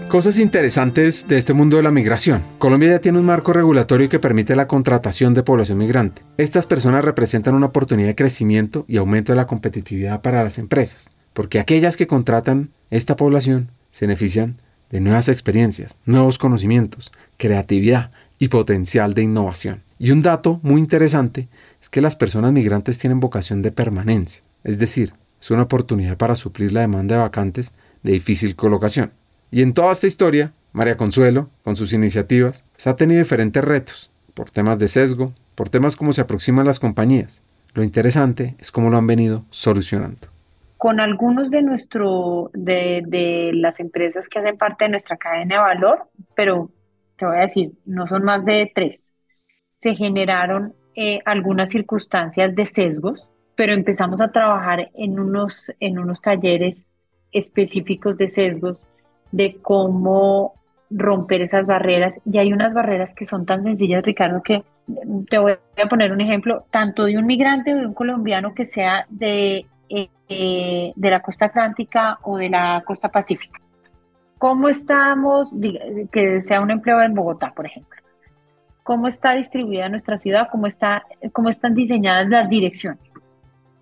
Cosas 0.08 0.40
interesantes 0.40 1.28
de 1.28 1.38
este 1.38 1.52
mundo 1.52 1.76
de 1.76 1.84
la 1.84 1.92
migración. 1.92 2.42
Colombia 2.58 2.88
ya 2.88 2.98
tiene 2.98 3.20
un 3.20 3.26
marco 3.26 3.52
regulatorio 3.52 4.08
que 4.08 4.18
permite 4.18 4.56
la 4.56 4.66
contratación 4.66 5.34
de 5.34 5.44
población 5.44 5.78
migrante. 5.78 6.22
Estas 6.36 6.66
personas 6.66 7.04
representan 7.04 7.54
una 7.54 7.66
oportunidad 7.66 8.08
de 8.08 8.16
crecimiento 8.16 8.84
y 8.88 8.96
aumento 8.96 9.30
de 9.30 9.36
la 9.36 9.46
competitividad 9.46 10.20
para 10.20 10.42
las 10.42 10.58
empresas, 10.58 11.12
porque 11.32 11.60
aquellas 11.60 11.96
que 11.96 12.08
contratan 12.08 12.70
esta 12.90 13.14
población 13.14 13.70
se 13.90 14.06
benefician 14.06 14.56
de 14.90 15.00
nuevas 15.00 15.28
experiencias, 15.28 15.98
nuevos 16.04 16.38
conocimientos, 16.38 17.12
creatividad 17.36 18.10
y 18.38 18.48
potencial 18.48 19.14
de 19.14 19.22
innovación. 19.22 19.82
Y 19.98 20.10
un 20.10 20.22
dato 20.22 20.60
muy 20.62 20.80
interesante 20.80 21.48
es 21.80 21.88
que 21.88 22.00
las 22.00 22.16
personas 22.16 22.52
migrantes 22.52 22.98
tienen 22.98 23.20
vocación 23.20 23.62
de 23.62 23.72
permanencia, 23.72 24.42
es 24.64 24.78
decir, 24.78 25.14
es 25.40 25.50
una 25.50 25.62
oportunidad 25.62 26.16
para 26.16 26.36
suplir 26.36 26.72
la 26.72 26.80
demanda 26.80 27.16
de 27.16 27.22
vacantes 27.22 27.72
de 28.02 28.12
difícil 28.12 28.56
colocación. 28.56 29.12
Y 29.50 29.62
en 29.62 29.72
toda 29.72 29.92
esta 29.92 30.06
historia, 30.06 30.52
María 30.72 30.96
Consuelo, 30.96 31.50
con 31.64 31.76
sus 31.76 31.92
iniciativas, 31.92 32.64
pues, 32.72 32.86
ha 32.86 32.96
tenido 32.96 33.20
diferentes 33.20 33.64
retos, 33.64 34.10
por 34.34 34.50
temas 34.50 34.78
de 34.78 34.88
sesgo, 34.88 35.34
por 35.54 35.68
temas 35.68 35.96
como 35.96 36.12
se 36.12 36.20
aproximan 36.20 36.66
las 36.66 36.78
compañías. 36.78 37.42
Lo 37.74 37.82
interesante 37.82 38.56
es 38.58 38.70
cómo 38.70 38.90
lo 38.90 38.96
han 38.96 39.06
venido 39.06 39.44
solucionando 39.50 40.28
con 40.80 40.98
algunos 40.98 41.50
de 41.50 41.60
nuestro 41.60 42.50
de, 42.54 43.50
las 43.52 43.80
empresas 43.80 44.30
que 44.30 44.38
hacen 44.38 44.56
parte 44.56 44.86
de 44.86 44.92
nuestra 44.92 45.18
cadena 45.18 45.56
de 45.56 45.60
valor, 45.60 46.08
pero 46.34 46.70
te 47.18 47.26
voy 47.26 47.36
a 47.36 47.40
decir, 47.40 47.72
no 47.84 48.06
son 48.06 48.24
más 48.24 48.46
de 48.46 48.72
tres. 48.74 49.12
Se 49.74 49.94
generaron 49.94 50.72
eh, 50.96 51.20
algunas 51.26 51.68
circunstancias 51.68 52.54
de 52.54 52.64
sesgos, 52.64 53.28
pero 53.56 53.74
empezamos 53.74 54.22
a 54.22 54.32
trabajar 54.32 54.90
en 54.94 55.20
unos, 55.20 55.70
en 55.80 55.98
unos 55.98 56.22
talleres 56.22 56.90
específicos 57.30 58.16
de 58.16 58.28
sesgos, 58.28 58.88
de 59.32 59.58
cómo 59.60 60.54
romper 60.88 61.42
esas 61.42 61.66
barreras. 61.66 62.18
Y 62.24 62.38
hay 62.38 62.54
unas 62.54 62.72
barreras 62.72 63.12
que 63.12 63.26
son 63.26 63.44
tan 63.44 63.62
sencillas, 63.62 64.02
Ricardo, 64.02 64.42
que 64.42 64.64
te 65.28 65.36
voy 65.36 65.52
a 65.52 65.88
poner 65.90 66.10
un 66.10 66.22
ejemplo, 66.22 66.64
tanto 66.70 67.04
de 67.04 67.18
un 67.18 67.26
migrante 67.26 67.74
o 67.74 67.76
de 67.76 67.86
un 67.86 67.92
colombiano 67.92 68.54
que 68.54 68.64
sea 68.64 69.04
de 69.10 69.66
eh, 69.90 70.92
de 70.94 71.10
la 71.10 71.20
costa 71.20 71.46
atlántica 71.46 72.18
o 72.22 72.38
de 72.38 72.48
la 72.48 72.82
costa 72.86 73.08
pacífica. 73.08 73.60
¿Cómo 74.38 74.68
estamos, 74.68 75.52
que 76.12 76.40
sea 76.40 76.60
un 76.60 76.70
empleo 76.70 77.02
en 77.02 77.14
Bogotá, 77.14 77.52
por 77.52 77.66
ejemplo? 77.66 78.00
¿Cómo 78.82 79.06
está 79.08 79.32
distribuida 79.32 79.88
nuestra 79.88 80.16
ciudad? 80.16 80.48
¿Cómo, 80.50 80.66
está, 80.66 81.04
cómo 81.32 81.48
están 81.48 81.74
diseñadas 81.74 82.28
las 82.28 82.48
direcciones? 82.48 83.22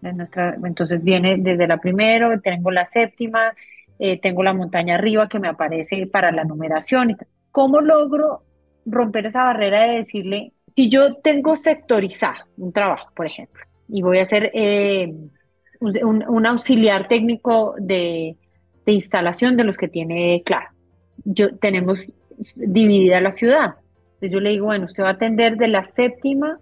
nuestra, 0.01 0.57
entonces 0.65 1.03
viene 1.03 1.37
desde 1.39 1.67
la 1.67 1.79
primera, 1.79 2.39
tengo 2.41 2.71
la 2.71 2.87
séptima, 2.87 3.53
eh, 3.99 4.21
tengo 4.21 4.43
la 4.43 4.53
montaña 4.53 4.95
arriba 4.95 5.29
que 5.29 5.39
me 5.39 5.49
aparece 5.49 6.07
para 6.07 6.31
la 6.31 6.45
numeración. 6.45 7.17
¿Cómo 7.51 7.81
logro 7.81 8.43
romper 8.87 9.27
esa 9.27 9.45
barrera 9.45 9.83
de 9.83 9.97
decirle, 9.97 10.53
si 10.75 10.89
yo 10.89 11.17
tengo 11.17 11.57
sectorizado 11.57 12.45
un 12.57 12.73
trabajo, 12.73 13.11
por 13.15 13.27
ejemplo, 13.27 13.63
y 13.89 14.03
voy 14.03 14.19
a 14.19 14.23
hacer 14.23 14.51
eh, 14.55 15.13
un, 15.81 16.47
auxiliar 16.47 17.09
técnico 17.09 17.75
de, 17.79 18.37
instalación 18.87 19.57
de 19.57 19.65
los 19.65 19.77
que 19.77 19.89
tiene 19.89 20.43
Claro. 20.45 20.71
Yo, 21.25 21.57
tenemos 21.57 22.07
dividida 22.57 23.21
la 23.21 23.33
ciudad. 23.33 23.75
Entonces 24.15 24.31
yo 24.31 24.41
le 24.41 24.51
digo, 24.51 24.67
bueno, 24.67 24.87
usted 24.87 25.03
va 25.03 25.09
a 25.09 25.13
atender 25.13 25.57
de 25.57 25.69
la 25.69 25.85
séptima 25.85 26.59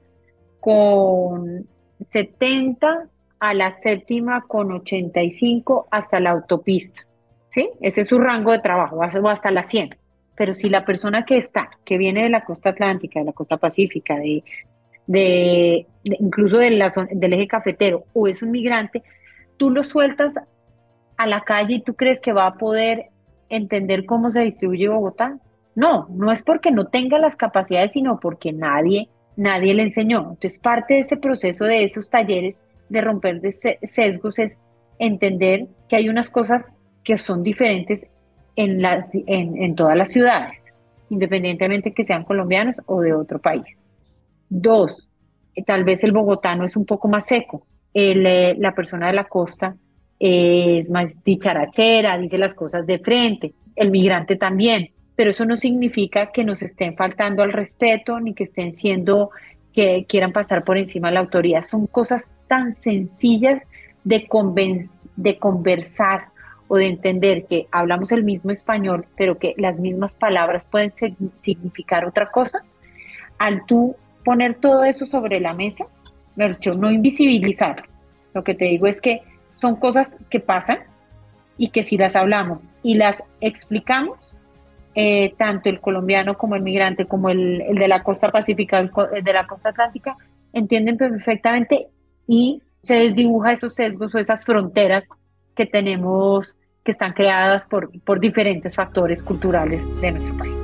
con 0.61 1.67
70 2.01 3.09
a 3.39 3.55
la 3.55 3.71
séptima 3.71 4.45
con 4.47 4.73
85 4.73 5.89
hasta 5.91 6.21
la 6.21 6.31
autopista. 6.31 7.07
¿Sí? 7.49 7.71
Ese 7.81 8.03
es 8.03 8.09
su 8.09 8.19
rango 8.19 8.53
de 8.53 8.59
trabajo, 8.59 8.97
va 8.97 9.33
hasta 9.33 9.51
la 9.51 9.62
100. 9.62 9.97
Pero 10.37 10.53
si 10.53 10.69
la 10.69 10.85
persona 10.85 11.25
que 11.25 11.39
está, 11.39 11.71
que 11.85 11.97
viene 11.97 12.25
de 12.25 12.29
la 12.29 12.45
costa 12.45 12.71
atlántica, 12.71 13.21
de 13.21 13.27
la 13.27 13.33
costa 13.33 13.57
pacífica, 13.57 14.17
de, 14.17 14.45
de, 15.07 15.87
incluso 16.05 16.59
del 16.59 16.83
eje 17.33 17.49
cafetero 17.49 18.05
o 18.13 18.27
es 18.27 18.43
un 18.43 18.51
migrante, 18.51 19.03
tú 19.57 19.71
lo 19.71 19.85
sueltas 19.85 20.37
a 21.17 21.27
la 21.27 21.43
calle 21.43 21.77
y 21.77 21.81
tú 21.81 21.95
crees 21.95 22.21
que 22.21 22.33
va 22.33 22.47
a 22.47 22.55
poder 22.55 23.07
entender 23.49 24.05
cómo 24.05 24.31
se 24.31 24.41
distribuye 24.41 24.89
Bogotá. 24.89 25.39
No, 25.75 26.09
no 26.11 26.33
es 26.33 26.43
porque 26.43 26.71
no 26.71 26.87
tenga 26.87 27.19
las 27.19 27.37
capacidades, 27.37 27.93
sino 27.93 28.19
porque 28.19 28.53
nadie, 28.53 29.09
nadie 29.37 29.75
le 29.75 29.83
enseñó. 29.83 30.21
Entonces, 30.21 30.59
parte 30.59 30.95
de 30.95 31.01
ese 31.01 31.17
proceso 31.17 31.65
de 31.65 31.85
esos 31.85 32.11
talleres 32.11 32.63
de 32.89 33.01
romper 33.01 33.41
de 33.41 33.53
sesgos 33.53 34.39
es 34.39 34.63
entender 34.99 35.67
que 35.89 35.97
hay 35.97 36.09
unas 36.09 36.31
cosas 36.31 36.79
que 37.05 37.19
son 37.19 37.43
diferentes 37.43 38.11
en, 38.57 38.81
las, 38.81 39.11
en, 39.15 39.63
en 39.63 39.75
todas 39.75 39.97
las 39.97 40.11
ciudades, 40.11 40.73
independientemente 41.11 41.93
que 41.93 42.05
sean 42.05 42.25
colombianos 42.25 42.81
o 42.87 43.01
de 43.01 43.13
otro 43.13 43.39
país. 43.39 43.85
Dos, 44.49 45.09
tal 45.67 45.85
vez 45.85 46.05
el 46.05 46.13
bogotano 46.13 46.65
es 46.65 46.77
un 46.77 46.85
poco 46.85 47.09
más 47.09 47.27
seco. 47.27 47.67
Eh, 47.95 48.55
la 48.59 48.75
persona 48.75 49.07
de 49.07 49.15
la 49.15 49.25
costa 49.25 49.77
es 50.19 50.91
más 50.91 51.23
dicharachera, 51.25 52.19
dice 52.19 52.39
las 52.39 52.55
cosas 52.55 52.87
de 52.87 52.99
frente. 52.99 53.55
El 53.75 53.91
migrante 53.91 54.37
también. 54.37 54.91
Pero 55.15 55.31
eso 55.31 55.47
no 55.47 55.57
significa 55.57 56.31
que 56.31 56.45
nos 56.45 56.63
estén 56.63 56.95
faltando 56.95 57.43
al 57.43 57.53
respeto 57.53 58.21
ni 58.21 58.35
que 58.35 58.45
estén 58.45 58.75
siendo 58.75 59.31
que 59.73 60.07
quieran 60.09 60.33
pasar 60.33 60.65
por 60.65 60.79
encima 60.79 61.09
de 61.09 61.15
la 61.15 61.21
autoridad. 61.21 61.63
Son 61.63 61.87
cosas 61.87 62.39
tan 62.49 62.73
sencillas 62.73 63.67
de, 64.05 64.27
de 65.17 65.39
conversar 65.39 66.29
o 66.69 66.77
de 66.77 66.87
entender 66.87 67.47
que 67.47 67.69
hablamos 67.71 68.13
el 68.13 68.25
mismo 68.25 68.51
español, 68.51 69.07
pero 69.17 69.39
que 69.39 69.55
las 69.57 69.79
mismas 69.79 70.17
palabras 70.17 70.69
pueden 70.69 70.91
significar 70.91 72.05
otra 72.05 72.31
cosa. 72.31 72.65
Al 73.39 73.65
tú 73.67 73.97
poner 74.27 74.57
todo 74.57 74.83
eso 74.83 75.07
sobre 75.07 75.39
la 75.39 75.55
mesa, 75.55 75.87
no 76.35 76.91
invisibilizar. 76.91 77.85
Lo 78.35 78.43
que 78.43 78.57
te 78.57 78.64
digo 78.64 78.89
es 78.89 79.01
que 79.01 79.22
son 79.55 79.77
cosas 79.77 80.18
que 80.29 80.41
pasan 80.41 80.81
y 81.57 81.68
que 81.68 81.85
si 81.85 81.97
las 81.97 82.16
hablamos 82.16 82.64
y 82.83 82.97
las 82.97 83.22
explicamos, 83.41 84.35
eh, 84.97 85.33
tanto 85.39 85.68
el 85.68 85.81
colombiano 85.81 86.37
como 86.37 86.57
el 86.57 86.62
migrante, 86.62 87.07
como 87.07 87.31
el, 87.31 87.62
de 87.72 87.87
la 87.87 88.03
costa 88.03 88.33
pacífica, 88.33 88.81
el, 88.81 88.91
de 89.22 89.33
la 89.33 89.47
costa 89.47 89.68
atlántica, 89.68 90.16
entienden 90.53 90.97
perfectamente 90.97 91.87
y 92.27 92.62
se 92.83 92.95
desdibuja 92.95 93.53
esos 93.53 93.77
sesgos 93.77 94.12
o 94.12 94.18
esas 94.18 94.45
fronteras 94.45 95.11
que 95.55 95.66
tenemos 95.66 96.57
que 96.83 96.91
están 96.91 97.12
creadas 97.12 97.64
por, 97.66 97.91
por 98.03 98.18
diferentes 98.18 98.74
factores 98.74 99.22
culturales 99.22 99.99
de 100.01 100.11
nuestro 100.11 100.37
país. 100.37 100.56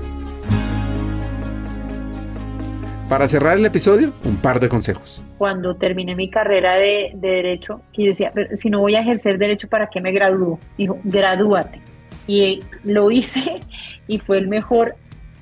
Para 3.12 3.28
cerrar 3.28 3.58
el 3.58 3.66
episodio, 3.66 4.14
un 4.24 4.38
par 4.38 4.58
de 4.58 4.70
consejos. 4.70 5.22
Cuando 5.36 5.76
terminé 5.76 6.16
mi 6.16 6.30
carrera 6.30 6.76
de, 6.76 7.10
Derecho, 7.12 7.82
y 7.92 8.06
decía, 8.06 8.32
si 8.54 8.70
no 8.70 8.80
voy 8.80 8.94
a 8.94 9.02
ejercer 9.02 9.36
Derecho, 9.36 9.68
¿para 9.68 9.90
qué 9.90 10.00
me 10.00 10.12
gradúo? 10.12 10.58
Dijo, 10.78 10.96
gradúate. 11.04 11.78
Y 12.26 12.62
lo 12.84 13.10
hice 13.10 13.60
y 14.08 14.18
fue 14.18 14.38
el 14.38 14.48
mejor, 14.48 14.96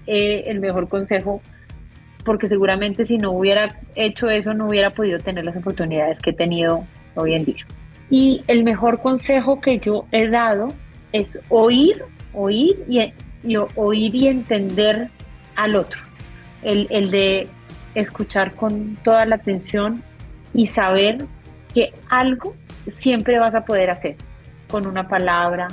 eh, 0.08 0.46
el 0.48 0.58
mejor 0.58 0.88
consejo, 0.88 1.42
porque 2.24 2.48
seguramente 2.48 3.04
si 3.04 3.18
no 3.18 3.30
hubiera 3.30 3.68
hecho 3.94 4.28
eso, 4.28 4.52
no 4.52 4.66
hubiera 4.66 4.90
podido 4.90 5.20
tener 5.20 5.44
las 5.44 5.56
oportunidades 5.56 6.20
que 6.20 6.30
he 6.30 6.34
tenido 6.34 6.84
hoy 7.14 7.34
en 7.34 7.44
día. 7.44 7.64
Y 8.10 8.42
el 8.48 8.64
mejor 8.64 9.00
consejo 9.00 9.60
que 9.60 9.78
yo 9.78 10.06
he 10.10 10.28
dado 10.28 10.74
es 11.12 11.38
oír, 11.48 12.02
oír 12.32 12.84
y, 12.88 13.56
oír 13.76 14.12
y 14.16 14.26
entender 14.26 15.06
al 15.54 15.76
otro. 15.76 16.00
El, 16.64 16.88
el 16.90 17.12
de 17.12 17.48
escuchar 17.94 18.54
con 18.54 18.96
toda 19.02 19.24
la 19.26 19.36
atención 19.36 20.02
y 20.54 20.66
saber 20.66 21.26
que 21.74 21.92
algo 22.08 22.54
siempre 22.86 23.38
vas 23.38 23.54
a 23.54 23.64
poder 23.64 23.90
hacer 23.90 24.16
con 24.68 24.86
una 24.86 25.06
palabra, 25.06 25.68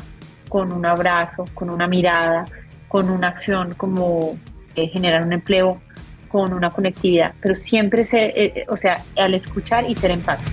con 0.50 0.72
un 0.72 0.86
abrazo, 0.86 1.46
con 1.54 1.70
una 1.70 1.88
mirada, 1.88 2.46
con 2.88 3.10
una 3.10 3.30
acción 3.30 3.74
como 3.76 4.38
eh, 4.76 4.88
generar 4.88 5.24
un 5.24 5.34
empleo, 5.34 5.82
con 6.30 6.54
una 6.54 6.70
conectividad, 6.70 7.34
pero 7.42 7.56
siempre 7.56 8.06
ser, 8.06 8.34
eh, 8.36 8.66
o 8.70 8.78
sea, 8.78 9.04
al 9.16 9.34
escuchar 9.34 9.90
y 9.90 9.96
ser 9.96 10.12
empático. 10.12 10.52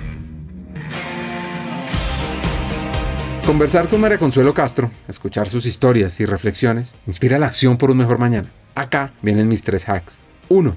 Conversar 3.47 3.89
con 3.89 4.01
María 4.01 4.17
Consuelo 4.17 4.55
Castro, 4.55 4.91
escuchar 5.07 5.51
sus 5.51 5.67
historias 5.67 6.19
y 6.19 6.25
reflexiones, 6.25 6.97
inspira 7.07 7.39
la 7.39 7.47
acción 7.47 7.77
por 7.77 7.91
un 7.91 7.99
mejor 7.99 8.19
mañana. 8.19 8.49
Acá 8.75 9.13
vienen 9.21 9.49
mis 9.49 9.63
tres 9.63 9.87
hacks. 9.87 10.19
1. 10.49 10.75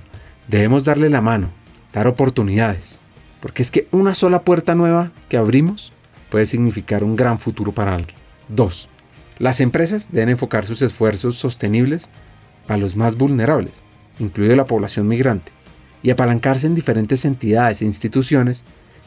Debemos 0.47 0.85
darle 0.85 1.09
la 1.09 1.19
mano, 1.19 1.49
dar 1.91 2.07
oportunidades, 2.07 3.01
porque 3.41 3.61
es 3.61 3.69
que 3.69 3.89
una 3.91 4.15
sola 4.15 4.43
puerta 4.43 4.75
nueva 4.75 5.11
que 5.27 5.35
abrimos 5.35 5.91
puede 6.29 6.45
significar 6.45 7.03
un 7.03 7.17
gran 7.17 7.37
futuro 7.37 7.73
para 7.73 7.93
alguien. 7.93 8.17
2. 8.47 8.87
Las 9.39 9.59
empresas 9.59 10.09
deben 10.11 10.29
enfocar 10.29 10.65
sus 10.65 10.81
esfuerzos 10.81 11.35
sostenibles 11.35 12.09
a 12.69 12.77
los 12.77 12.95
más 12.95 13.17
vulnerables, 13.17 13.83
incluida 14.19 14.55
la 14.55 14.65
población 14.65 15.07
migrante, 15.09 15.51
y 16.01 16.11
apalancarse 16.11 16.65
en 16.65 16.75
diferentes 16.75 17.25
entidades 17.25 17.81
e 17.81 17.85
instituciones 17.85 18.63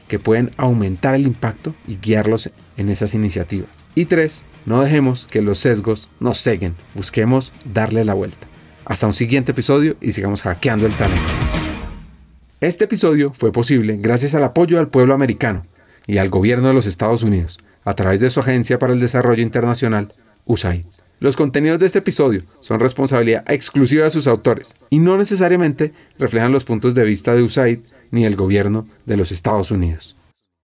que 0.09 0.18
pueden 0.18 0.51
aumentar 0.59 1.14
el 1.14 1.26
impacto 1.26 1.74
y 1.88 1.97
guiarlos 1.97 2.51
en 2.76 2.91
esas 2.91 3.14
iniciativas. 3.14 3.82
Y 3.95 4.05
3. 4.05 4.45
No 4.66 4.82
dejemos 4.82 5.26
que 5.30 5.41
los 5.41 5.59
sesgos 5.59 6.11
nos 6.20 6.43
ceguen, 6.43 6.74
busquemos 6.95 7.55
darle 7.72 8.05
la 8.05 8.12
vuelta. 8.12 8.49
Hasta 8.91 9.07
un 9.07 9.12
siguiente 9.12 9.53
episodio 9.53 9.97
y 10.01 10.11
sigamos 10.11 10.43
hackeando 10.43 10.84
el 10.84 10.97
talento. 10.97 11.22
Este 12.61 12.86
episodio 12.86 13.30
fue 13.30 13.53
posible 13.53 13.97
gracias 13.97 14.34
al 14.34 14.43
apoyo 14.43 14.80
al 14.80 14.88
pueblo 14.88 15.14
americano 15.14 15.64
y 16.09 16.18
al 16.18 16.28
gobierno 16.28 16.66
de 16.66 16.74
los 16.74 16.86
Estados 16.86 17.22
Unidos 17.22 17.61
a 17.84 17.95
través 17.95 18.18
de 18.18 18.30
su 18.30 18.41
Agencia 18.41 18.80
para 18.80 18.93
el 18.93 18.99
Desarrollo 18.99 19.45
Internacional, 19.45 20.12
USAID. 20.45 20.86
Los 21.20 21.36
contenidos 21.36 21.78
de 21.78 21.86
este 21.86 22.01
episodio 22.01 22.43
son 22.59 22.80
responsabilidad 22.80 23.45
exclusiva 23.47 24.03
de 24.03 24.11
sus 24.11 24.26
autores 24.26 24.74
y 24.91 24.99
no 24.99 25.16
necesariamente 25.16 25.93
reflejan 26.18 26.51
los 26.51 26.64
puntos 26.64 26.93
de 26.93 27.05
vista 27.05 27.32
de 27.36 27.45
USAID 27.45 27.78
ni 28.11 28.24
el 28.24 28.34
gobierno 28.34 28.88
de 29.07 29.16
los 29.16 29.30
Estados 29.30 29.70
Unidos. 29.70 30.16